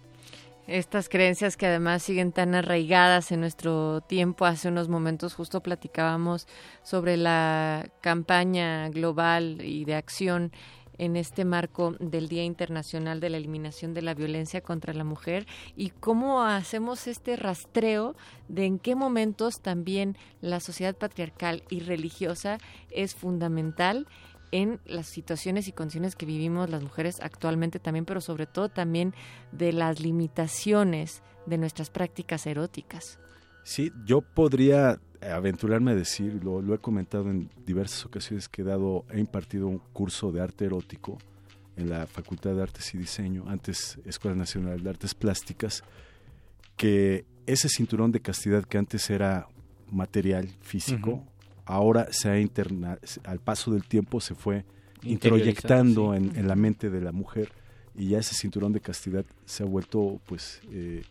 [0.66, 4.46] Estas creencias que además siguen tan arraigadas en nuestro tiempo.
[4.46, 6.48] Hace unos momentos justo platicábamos
[6.82, 10.50] sobre la campaña global y de acción
[10.98, 15.46] en este marco del Día Internacional de la Eliminación de la Violencia contra la Mujer
[15.76, 18.16] y cómo hacemos este rastreo
[18.48, 22.58] de en qué momentos también la sociedad patriarcal y religiosa
[22.90, 24.08] es fundamental
[24.52, 29.14] en las situaciones y condiciones que vivimos las mujeres actualmente también, pero sobre todo también
[29.52, 33.18] de las limitaciones de nuestras prácticas eróticas.
[33.64, 39.04] Sí, yo podría aventurarme a decir, lo, he comentado en diversas ocasiones que he dado,
[39.10, 41.18] he impartido un curso de arte erótico
[41.76, 45.82] en la Facultad de Artes y Diseño, antes Escuela Nacional de Artes Plásticas,
[46.76, 49.48] que ese cinturón de castidad que antes era
[49.90, 51.24] material, físico,
[51.66, 54.64] ahora se ha interna al paso del tiempo se fue
[55.02, 57.50] introyectando en, la mente de la mujer
[57.94, 61.02] y ya ese cinturón de castidad se ha vuelto pues eh,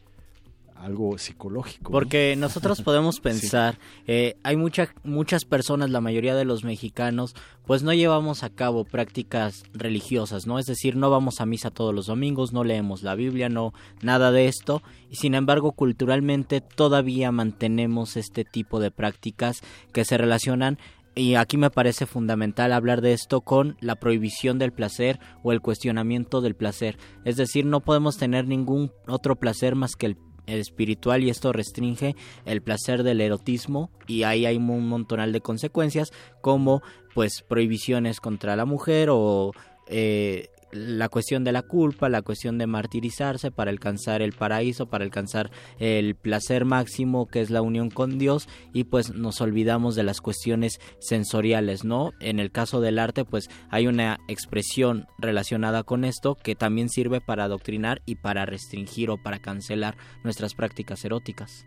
[0.75, 1.91] algo psicológico.
[1.91, 7.83] Porque nosotros podemos pensar, eh, hay muchas muchas personas, la mayoría de los mexicanos, pues
[7.83, 10.59] no llevamos a cabo prácticas religiosas, ¿no?
[10.59, 14.31] Es decir, no vamos a misa todos los domingos, no leemos la Biblia, no, nada
[14.31, 14.83] de esto.
[15.09, 19.61] Y sin embargo, culturalmente todavía mantenemos este tipo de prácticas
[19.93, 20.77] que se relacionan
[21.15, 25.61] y aquí me parece fundamental hablar de esto con la prohibición del placer o el
[25.61, 26.97] cuestionamiento del placer.
[27.23, 30.17] Es decir, no podemos tener ningún otro placer más que el
[30.47, 32.15] espiritual y esto restringe
[32.45, 36.81] el placer del erotismo y ahí hay un montonal de consecuencias como
[37.13, 39.51] pues prohibiciones contra la mujer o
[39.87, 45.03] eh, la cuestión de la culpa, la cuestión de martirizarse para alcanzar el paraíso, para
[45.03, 50.03] alcanzar el placer máximo que es la unión con Dios y pues nos olvidamos de
[50.03, 52.11] las cuestiones sensoriales, ¿no?
[52.19, 57.21] En el caso del arte pues hay una expresión relacionada con esto que también sirve
[57.21, 61.65] para adoctrinar y para restringir o para cancelar nuestras prácticas eróticas.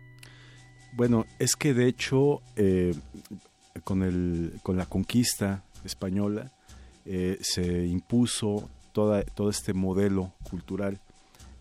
[0.93, 2.93] Bueno, es que de hecho eh,
[3.83, 6.51] con, el, con la conquista española
[7.05, 10.99] eh, se impuso todo este modelo cultural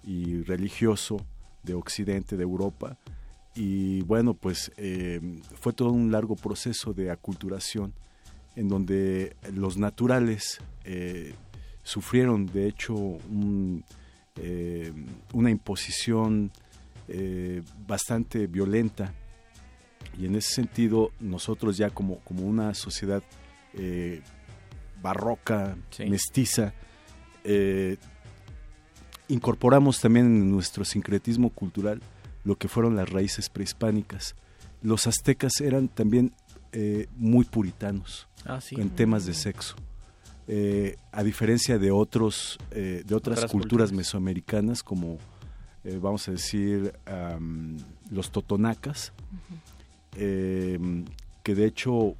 [0.05, 1.18] y religioso
[1.62, 2.97] de Occidente, de Europa.
[3.55, 5.20] Y bueno, pues eh,
[5.60, 7.92] fue todo un largo proceso de aculturación
[8.57, 11.34] en donde los naturales eh,
[11.82, 13.18] sufrieron de hecho
[14.36, 14.92] eh,
[15.32, 16.50] una imposición
[17.86, 19.15] bastante violenta
[20.18, 23.23] y en ese sentido nosotros ya como, como una sociedad
[25.00, 26.74] barroca, mestiza,
[27.51, 27.97] eh,
[29.28, 32.02] incorporamos también en nuestro sincretismo cultural
[32.44, 34.35] lo que fueron las raíces prehispánicas.
[34.83, 36.33] Los aztecas eran también
[36.73, 39.77] eh, muy puritanos ah, en temas de sexo.
[40.47, 45.18] Eh, a diferencia de otros de otras, culturas, mesoamericanas como
[46.01, 46.94] vamos a decir
[48.10, 49.12] los totonacas
[50.15, 52.15] que de hecho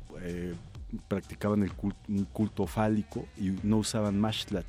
[1.07, 4.67] practicaban el culto, un culto fálico y no usaban mashtlat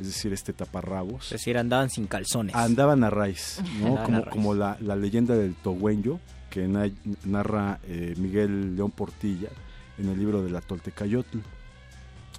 [0.00, 1.24] es decir, este taparrabos.
[1.26, 2.54] Es decir, andaban sin calzones.
[2.54, 4.02] Andaban a raíz, ¿no?
[4.30, 6.20] como, la, leyenda del Togüenyo,
[6.50, 6.68] que
[7.24, 9.48] narra eh, Miguel León Portilla
[9.98, 11.38] en el libro de la Toltecayotl.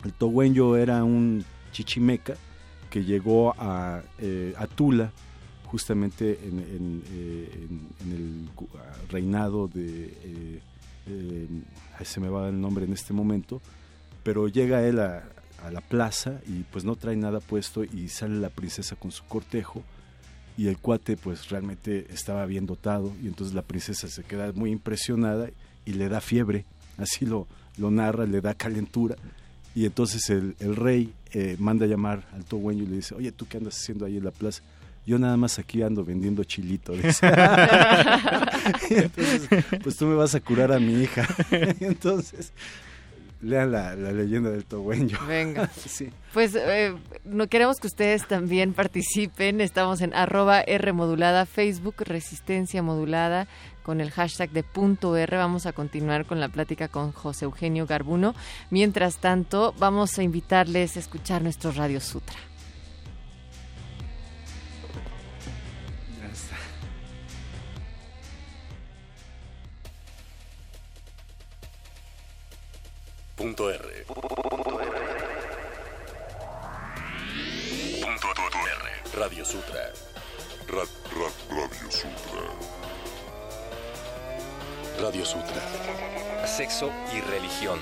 [0.05, 2.35] El Togüenyo era un chichimeca
[2.89, 5.11] que llegó a, eh, Tula
[5.65, 7.67] justamente en, eh,
[8.09, 8.49] el
[9.09, 10.61] reinado de...
[12.03, 13.61] se me va el nombre en este momento,
[14.23, 15.23] pero llega él a,
[15.63, 19.23] a la plaza y pues no trae nada puesto y sale la princesa con su
[19.25, 19.83] cortejo
[20.57, 24.71] y el cuate pues realmente estaba bien dotado y entonces la princesa se queda muy
[24.71, 25.49] impresionada
[25.85, 26.65] y le da fiebre,
[26.97, 27.47] así lo,
[27.77, 29.15] lo narra, le da calentura
[29.75, 33.57] y entonces el, rey eh, manda llamar al togüeño y le dice, oye, ¿tú qué
[33.57, 34.61] andas haciendo ahí en la plaza?
[35.05, 36.93] Yo nada más aquí ando vendiendo chilito.
[36.93, 37.23] entonces,
[39.81, 41.25] pues tú me vas a curar a mi hija.
[41.79, 42.51] entonces,
[43.41, 45.17] lean la, leyenda del Togüeño.
[45.27, 45.69] Venga.
[46.31, 46.93] Pues eh,
[47.23, 49.61] no queremos que ustedes también participen.
[49.61, 53.47] Estamos en arroba R modulada, Facebook Resistencia Modulada
[53.81, 55.37] con el hashtag de punto R.
[55.37, 58.35] Vamos a continuar con la plática con José Eugenio Garbuno.
[58.69, 62.37] Mientras tanto, vamos a invitarles a escuchar nuestro Radio Sutra.
[73.39, 74.03] Punto R.
[74.05, 74.27] Punto
[78.03, 79.17] R.
[79.17, 79.93] Radio Sutra.
[80.67, 82.41] Radio Sutra.
[84.99, 85.61] Radio Sutra.
[86.45, 87.79] Sexo y religión.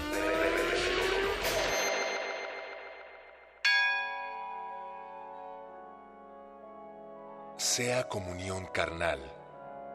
[7.57, 9.19] Sea comunión carnal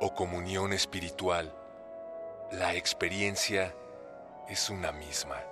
[0.01, 1.55] o comunión espiritual,
[2.51, 3.73] la experiencia
[4.49, 5.52] es una misma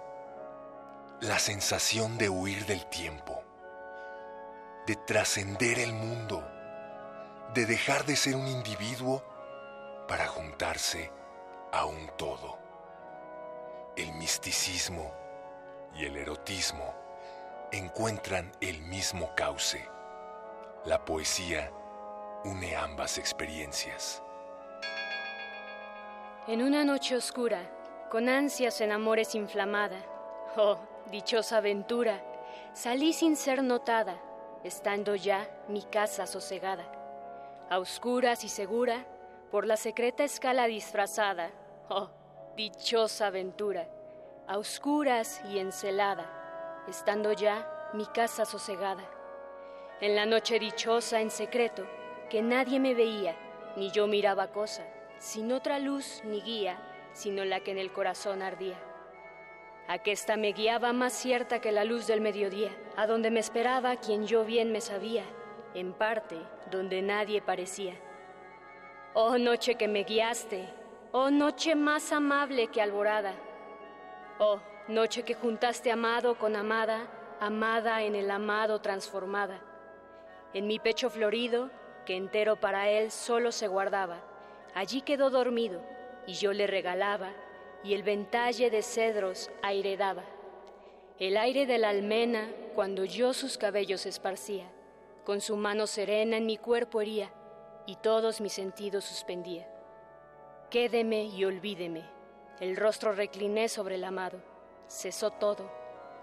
[1.20, 3.44] la sensación de huir del tiempo,
[4.86, 6.42] de trascender el mundo,
[7.52, 9.22] de dejar de ser un individuo
[10.08, 11.12] para juntarse
[11.72, 12.58] a un todo.
[13.96, 15.12] El misticismo
[15.94, 16.94] y el erotismo
[17.70, 19.86] encuentran el mismo cauce.
[20.86, 21.70] La poesía
[22.44, 24.22] une ambas experiencias.
[26.46, 27.60] En una noche oscura,
[28.10, 30.02] con ansias en amores inflamada,
[30.56, 30.78] oh,
[31.10, 32.22] dichosa aventura,
[32.72, 34.20] salí sin ser notada,
[34.64, 36.84] estando ya mi casa sosegada,
[37.68, 39.06] a oscuras y segura,
[39.50, 41.50] por la secreta escala disfrazada.
[41.88, 42.08] Oh,
[42.56, 43.88] dichosa aventura,
[44.46, 49.02] a oscuras y encelada, estando ya mi casa sosegada.
[50.00, 51.86] En la noche dichosa en secreto,
[52.28, 53.36] que nadie me veía,
[53.76, 54.86] ni yo miraba cosa,
[55.18, 56.78] sin otra luz ni guía,
[57.12, 58.78] sino la que en el corazón ardía.
[59.90, 64.24] Aquesta me guiaba más cierta que la luz del mediodía, a donde me esperaba quien
[64.24, 65.24] yo bien me sabía,
[65.74, 66.36] en parte
[66.70, 67.94] donde nadie parecía.
[69.14, 70.68] Oh noche que me guiaste,
[71.10, 73.34] oh noche más amable que alborada,
[74.38, 77.08] oh noche que juntaste amado con amada,
[77.40, 79.60] amada en el amado transformada.
[80.54, 81.68] En mi pecho florido,
[82.06, 84.20] que entero para él solo se guardaba,
[84.72, 85.82] allí quedó dormido,
[86.28, 87.32] y yo le regalaba,
[87.82, 90.24] y el ventalle de cedros aire daba.
[91.18, 94.70] El aire de la almena, cuando yo sus cabellos esparcía,
[95.24, 97.30] con su mano serena en mi cuerpo hería,
[97.86, 99.68] y todos mis sentidos suspendía.
[100.70, 102.04] Quédeme y olvídeme,
[102.60, 104.40] el rostro recliné sobre el amado,
[104.88, 105.70] cesó todo,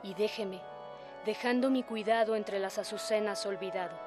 [0.03, 0.61] y déjeme,
[1.25, 3.97] dejando mi cuidado entre las azucenas olvidado.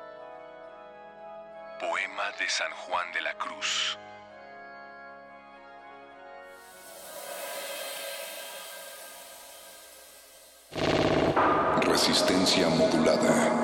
[1.79, 3.99] Poema de San Juan de la Cruz.
[12.01, 13.61] Resistencia modulada.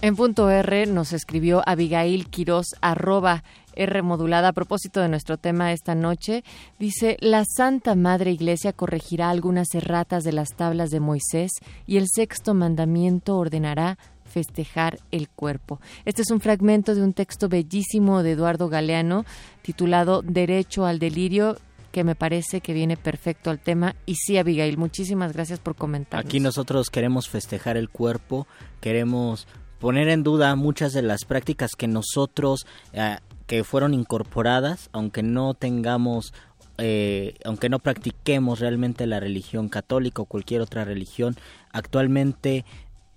[0.00, 3.42] En punto R nos escribió Abigail Quiroz arroba
[3.76, 6.42] R modulada a propósito de nuestro tema esta noche.
[6.78, 11.52] Dice, la Santa Madre Iglesia corregirá algunas erratas de las tablas de Moisés
[11.86, 15.80] y el sexto mandamiento ordenará festejar el cuerpo.
[16.04, 19.24] Este es un fragmento de un texto bellísimo de Eduardo Galeano
[19.62, 21.56] titulado Derecho al Delirio
[21.96, 23.96] que me parece que viene perfecto al tema.
[24.04, 26.20] Y sí, Abigail, muchísimas gracias por comentar.
[26.20, 28.46] Aquí nosotros queremos festejar el cuerpo,
[28.82, 29.48] queremos
[29.78, 35.54] poner en duda muchas de las prácticas que nosotros, eh, que fueron incorporadas, aunque no
[35.54, 36.32] tengamos
[36.78, 41.34] eh, aunque no practiquemos realmente la religión católica o cualquier otra religión,
[41.72, 42.66] actualmente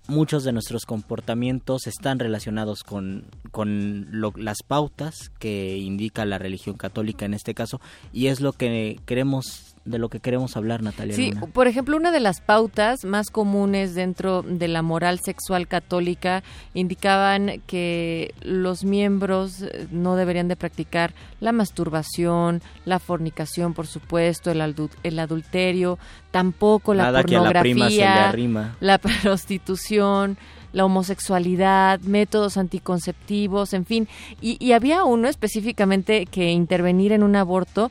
[0.08, 7.26] muchos de nuestros comportamientos están relacionados con, con las pautas que indica la religión católica
[7.26, 7.80] en este caso
[8.12, 11.14] y es lo que queremos de lo que queremos hablar, Natalia.
[11.14, 16.42] Sí, por ejemplo, una de las pautas más comunes dentro de la moral sexual católica
[16.74, 24.50] indicaban que los miembros eh, no deberían de practicar la masturbación, la fornicación, por supuesto,
[24.50, 24.60] el,
[25.02, 25.98] el adulterio,
[26.30, 28.32] tampoco la pornografía,
[28.80, 30.38] la prostitución
[30.72, 34.08] la homosexualidad, métodos anticonceptivos, en fin.
[34.40, 37.90] Y, y había uno específicamente que intervenir en un aborto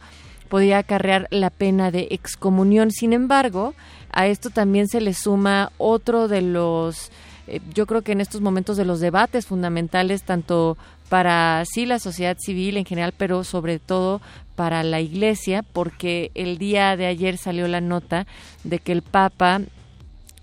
[0.49, 2.91] podía acarrear la pena de excomunión.
[2.91, 3.73] Sin embargo,
[4.11, 7.11] a esto también se le suma otro de los,
[7.47, 11.99] eh, yo creo que en estos momentos de los debates fundamentales, tanto para sí la
[11.99, 14.21] sociedad civil en general, pero sobre todo
[14.55, 18.27] para la Iglesia, porque el día de ayer salió la nota
[18.63, 19.61] de que el Papa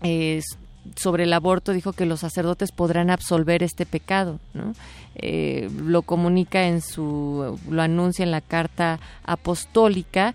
[0.02, 0.42] eh,
[0.94, 4.72] sobre el aborto dijo que los sacerdotes podrán absolver este pecado, ¿no?
[5.18, 10.34] Eh, lo comunica en su, lo anuncia en la carta apostólica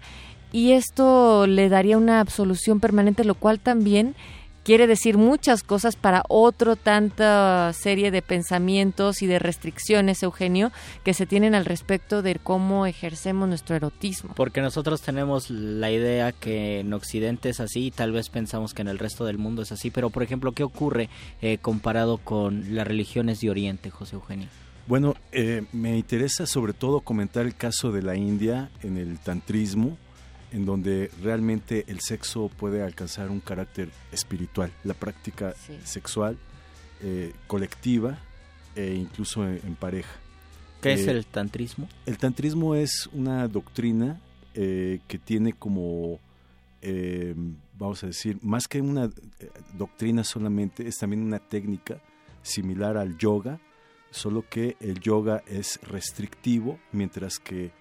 [0.52, 4.16] y esto le daría una absolución permanente, lo cual también
[4.64, 10.72] quiere decir muchas cosas para otro tanta serie de pensamientos y de restricciones, Eugenio,
[11.04, 14.34] que se tienen al respecto de cómo ejercemos nuestro erotismo.
[14.36, 18.82] Porque nosotros tenemos la idea que en Occidente es así y tal vez pensamos que
[18.82, 21.10] en el resto del mundo es así, pero por ejemplo, ¿qué ocurre
[21.42, 24.48] eh, comparado con las religiones de Oriente, José Eugenio?
[24.88, 29.98] Bueno, eh, me interesa sobre todo comentar el caso de la India en el tantrismo,
[30.52, 35.54] en donde realmente el sexo puede alcanzar un carácter espiritual, la práctica
[35.84, 36.38] sexual
[37.04, 38.20] eh, colectiva
[38.76, 40.12] e incluso en, pareja.
[40.82, 41.88] ¿Qué es eh, el tantrismo?
[42.06, 44.20] El tantrismo es una doctrina
[44.54, 46.20] eh, que tiene como,
[47.78, 49.10] vamos a decir, más que una
[49.74, 52.00] doctrina solamente, es también una técnica
[52.44, 53.60] similar al yoga,
[54.12, 57.72] solo que el yoga es restrictivo, mientras que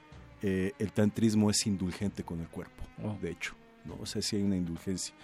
[0.42, 3.18] eh, el tantrismo es indulgente con el cuerpo, oh.
[3.20, 3.98] de hecho, ¿no?
[4.00, 5.14] O sea, sí hay una indulgencia.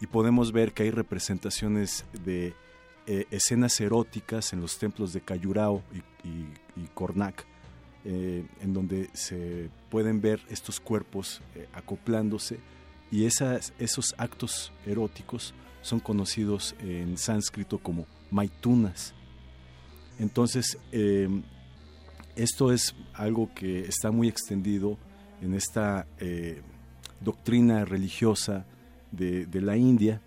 [0.00, 2.54] Y podemos ver que hay representaciones de
[3.06, 5.82] eh, escenas eróticas en los templos de Cayurao
[6.24, 6.28] y,
[6.80, 7.44] y, Kornak,
[8.04, 11.40] eh, en donde se pueden ver estos cuerpos
[11.72, 12.58] acoplándose
[13.10, 19.14] y esas, esos actos eróticos son conocidos en sánscrito como maitunas.
[20.18, 20.78] Entonces,
[22.36, 24.98] esto es algo que está muy extendido
[25.40, 26.62] en esta eh,
[27.20, 28.64] doctrina religiosa
[29.12, 30.20] de, la India.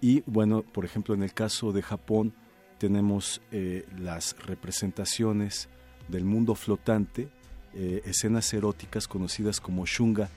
[0.00, 2.32] Y bueno, por ejemplo, en el caso de Japón
[2.78, 5.68] tenemos eh, las representaciones
[6.08, 7.28] del mundo flotante,
[7.74, 10.28] eh, escenas eróticas conocidas como shunga,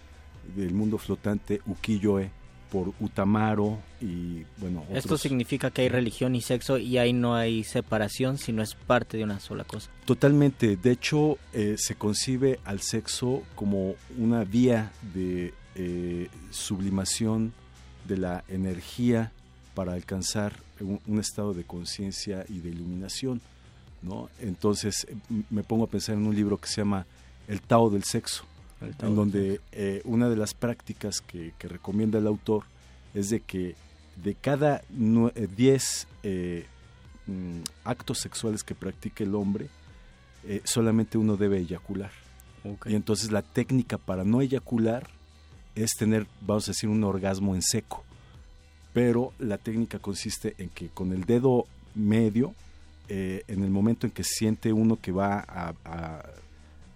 [0.55, 2.31] del mundo flotante ukiyo-e,
[2.71, 4.83] por Utamaro y bueno.
[4.93, 9.17] Esto significa que hay religión y sexo y ahí no hay separación, sino es parte
[9.17, 9.89] de una sola cosa.
[10.05, 10.75] Totalmente.
[10.75, 17.53] De hecho, eh, se concibe al sexo como una vía de eh, sublimación
[18.07, 19.31] de la energía
[19.73, 23.41] para alcanzar un, estado de conciencia y de iluminación.
[24.01, 24.29] ¿no?
[24.39, 25.07] Entonces
[25.49, 27.05] me pongo a pensar en un libro que se llama
[27.47, 28.45] El Tao del Sexo
[28.81, 32.63] en donde eh, una de las prácticas que, recomienda el autor
[33.13, 33.75] es de que
[34.23, 36.65] de cada 10 eh, eh,
[37.27, 39.69] mm, actos sexuales que practique el hombre,
[40.63, 42.11] solamente uno debe eyacular.
[42.85, 45.07] Y entonces la técnica para no eyacular
[45.75, 48.05] es tener, vamos a decir, un orgasmo en seco.
[48.93, 51.65] Pero la técnica consiste en que con el dedo
[51.95, 52.55] medio,
[53.09, 56.23] en el momento en que siente uno que va a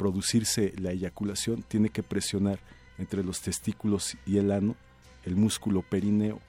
[0.02, 2.58] producirse la eyaculación, tiene que presionar
[2.98, 4.76] entre los testículos y el ano
[5.28, 6.40] el músculo perineo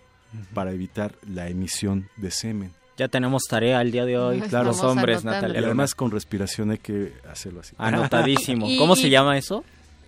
[0.55, 2.71] para evitar la emisión de semen.
[2.97, 5.61] Ya tenemos tarea el día de hoy, claro, los hombres, Natalia.
[5.61, 7.75] Y además con respiración hay que hacerlo así.
[7.77, 8.67] Anotadísimo.
[8.79, 9.65] ¿Cómo se llama eso?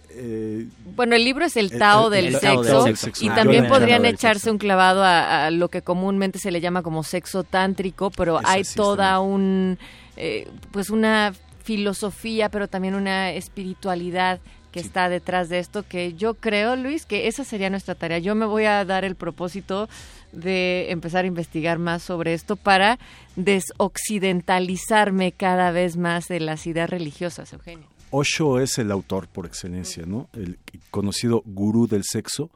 [0.08, 0.66] Eh,
[0.96, 2.86] bueno, el libro es el Tao, del, sexo,
[3.20, 7.44] y también podrían echarse un clavado a, lo que comúnmente se le llama como sexo
[7.44, 9.76] tántrico, pero hay toda un
[10.16, 11.34] eh, pues una
[11.64, 17.28] filosofía, pero también una espiritualidad que está detrás de esto, que yo creo, Luis, que
[17.28, 18.18] esa sería nuestra tarea.
[18.18, 19.88] Yo me voy a dar el propósito
[20.32, 22.98] de empezar a investigar más sobre esto para
[23.36, 27.86] desoccidentalizarme cada vez más de las ideas religiosas, Eugenio.
[28.10, 30.28] Osho es el autor por excelencia, ¿no?
[30.32, 30.58] El
[30.90, 32.50] conocido gurú del sexo,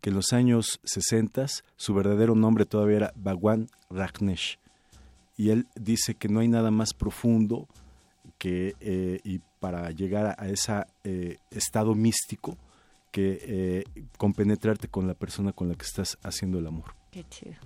[0.00, 4.58] que en los años 60 su verdadero nombre todavía era Bhagwan Rajneesh.
[5.36, 7.66] Y él dice que no hay nada más profundo
[8.44, 12.58] que, eh, y para llegar a, ese eh, estado místico
[13.10, 13.84] que eh,
[14.18, 16.94] compenetrarte con la persona con la que estás haciendo el amor.
[17.10, 17.56] Qué chido.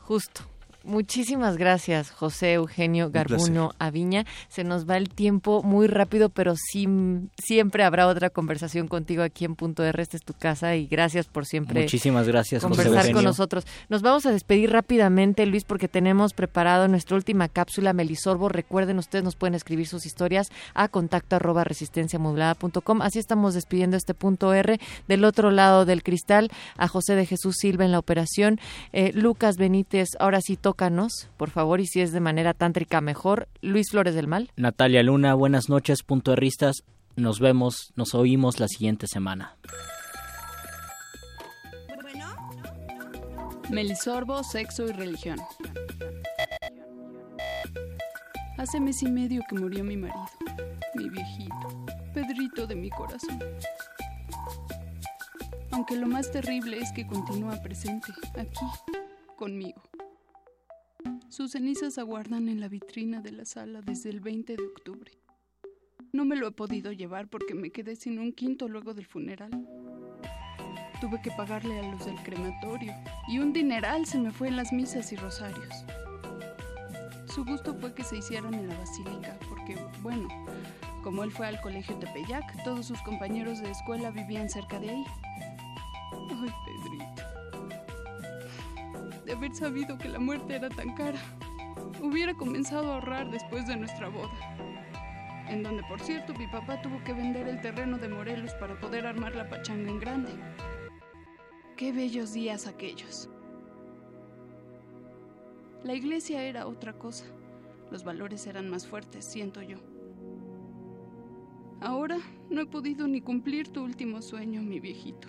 [0.00, 0.42] Justo.
[0.88, 4.24] Muchísimas gracias, José Eugenio Garbuno Aviña.
[4.48, 6.88] Se nos va el tiempo muy rápido, pero sí,
[7.36, 10.02] siempre habrá otra conversación contigo aquí en Punto R.
[10.02, 11.82] Esta es tu casa y gracias por siempre.
[11.82, 13.66] Muchísimas gracias, conversar con nosotros.
[13.90, 18.48] Nos vamos a despedir rápidamente, Luis, porque tenemos preparado nuestra última cápsula Melisorbo.
[18.48, 23.02] Recuerden, ustedes nos pueden escribir sus historias a contacto arroba resistenciamodulada.com.
[23.02, 24.80] Así estamos despidiendo este Punto R.
[25.06, 28.58] Del otro lado del cristal, a José de Jesús Silva en la operación,
[28.94, 33.48] eh, Lucas Benítez, ahora sí tócanos, por favor, y si es de manera tántrica mejor.
[33.62, 34.52] Luis Flores del Mal.
[34.54, 36.84] Natalia Luna, buenas noches, punto de ristas.
[37.16, 39.56] Nos vemos, nos oímos la siguiente semana.
[43.70, 45.40] Melisorbo, sexo y religión.
[48.56, 50.30] Hace mes y medio que murió mi marido,
[50.94, 53.40] mi viejito, Pedrito de mi corazón.
[55.72, 58.64] Aunque lo más terrible es que continúa presente, aquí,
[59.36, 59.82] conmigo.
[61.28, 65.12] Sus cenizas aguardan en la vitrina de la sala desde el 20 de octubre.
[66.10, 69.50] No me lo he podido llevar porque me quedé sin un quinto luego del funeral.
[71.02, 72.94] Tuve que pagarle a los del crematorio
[73.28, 75.84] y un dineral se me fue en las misas y rosarios.
[77.26, 80.28] Su gusto fue que se hicieran en la basílica porque, bueno,
[81.04, 85.04] como él fue al colegio Tepeyac, todos sus compañeros de escuela vivían cerca de ahí.
[86.30, 87.27] Ay, Pedrito
[89.28, 91.20] de haber sabido que la muerte era tan cara,
[92.02, 94.32] hubiera comenzado a ahorrar después de nuestra boda.
[95.46, 99.06] En donde, por cierto, mi papá tuvo que vender el terreno de Morelos para poder
[99.06, 100.30] armar la pachanga en grande.
[101.76, 103.28] Qué bellos días aquellos.
[105.84, 107.26] La iglesia era otra cosa.
[107.90, 109.76] Los valores eran más fuertes, siento yo.
[111.82, 112.16] Ahora
[112.48, 115.28] no he podido ni cumplir tu último sueño, mi viejito.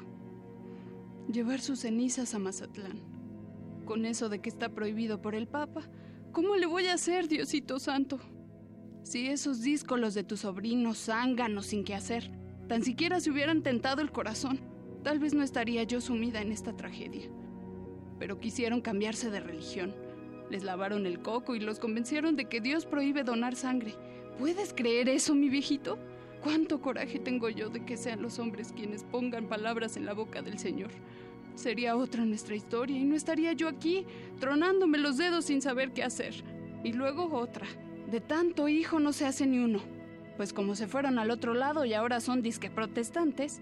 [1.29, 3.08] Llevar sus cenizas a Mazatlán
[3.89, 5.81] con eso de que está prohibido por el Papa.
[6.31, 8.19] ¿Cómo le voy a hacer, Diosito Santo?
[9.01, 12.29] Si esos díscolos de tu sobrino zánganos sin qué hacer,
[12.67, 14.59] tan siquiera se hubieran tentado el corazón,
[15.03, 17.31] tal vez no estaría yo sumida en esta tragedia.
[18.19, 19.95] Pero quisieron cambiarse de religión.
[20.51, 23.95] Les lavaron el coco y los convencieron de que Dios prohíbe donar sangre.
[24.37, 25.97] ¿Puedes creer eso, mi viejito?
[26.43, 30.43] ¿Cuánto coraje tengo yo de que sean los hombres quienes pongan palabras en la boca
[30.43, 30.91] del Señor?
[31.59, 34.05] Sería otra nuestra historia y no estaría yo aquí,
[34.39, 36.33] tronándome los dedos sin saber qué hacer.
[36.85, 37.67] Y luego otra.
[38.09, 39.81] De tanto hijo no se hace ni uno.
[40.37, 43.61] Pues como se fueron al otro lado y ahora son disque protestantes.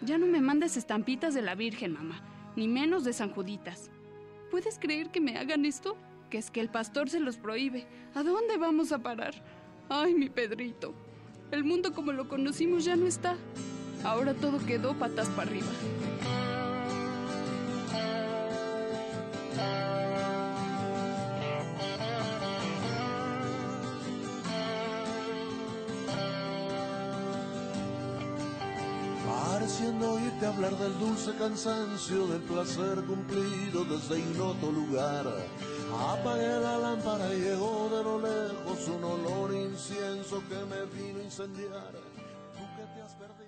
[0.00, 2.20] Ya no me mandes estampitas de la Virgen, mamá.
[2.56, 3.92] ni menos de San Juditas.
[4.50, 5.96] ¿Puedes creer que me hagan esto?
[6.30, 7.86] Que es que el pastor se los prohíbe.
[8.16, 9.34] ¿A dónde vamos a parar?
[9.88, 10.94] Ay, mi Pedrito.
[11.52, 13.36] El mundo como lo conocimos ya no está.
[14.04, 15.68] Ahora todo quedó patas para arriba.
[29.68, 35.26] pareciendo oírte hablar del dulce cansancio, del placer cumplido desde ignoto lugar.
[36.10, 41.22] Apagué la lámpara y llegó de lo lejos un olor incienso que me vino a
[41.22, 41.92] incendiar.
[42.54, 43.47] Tú que te has perdido.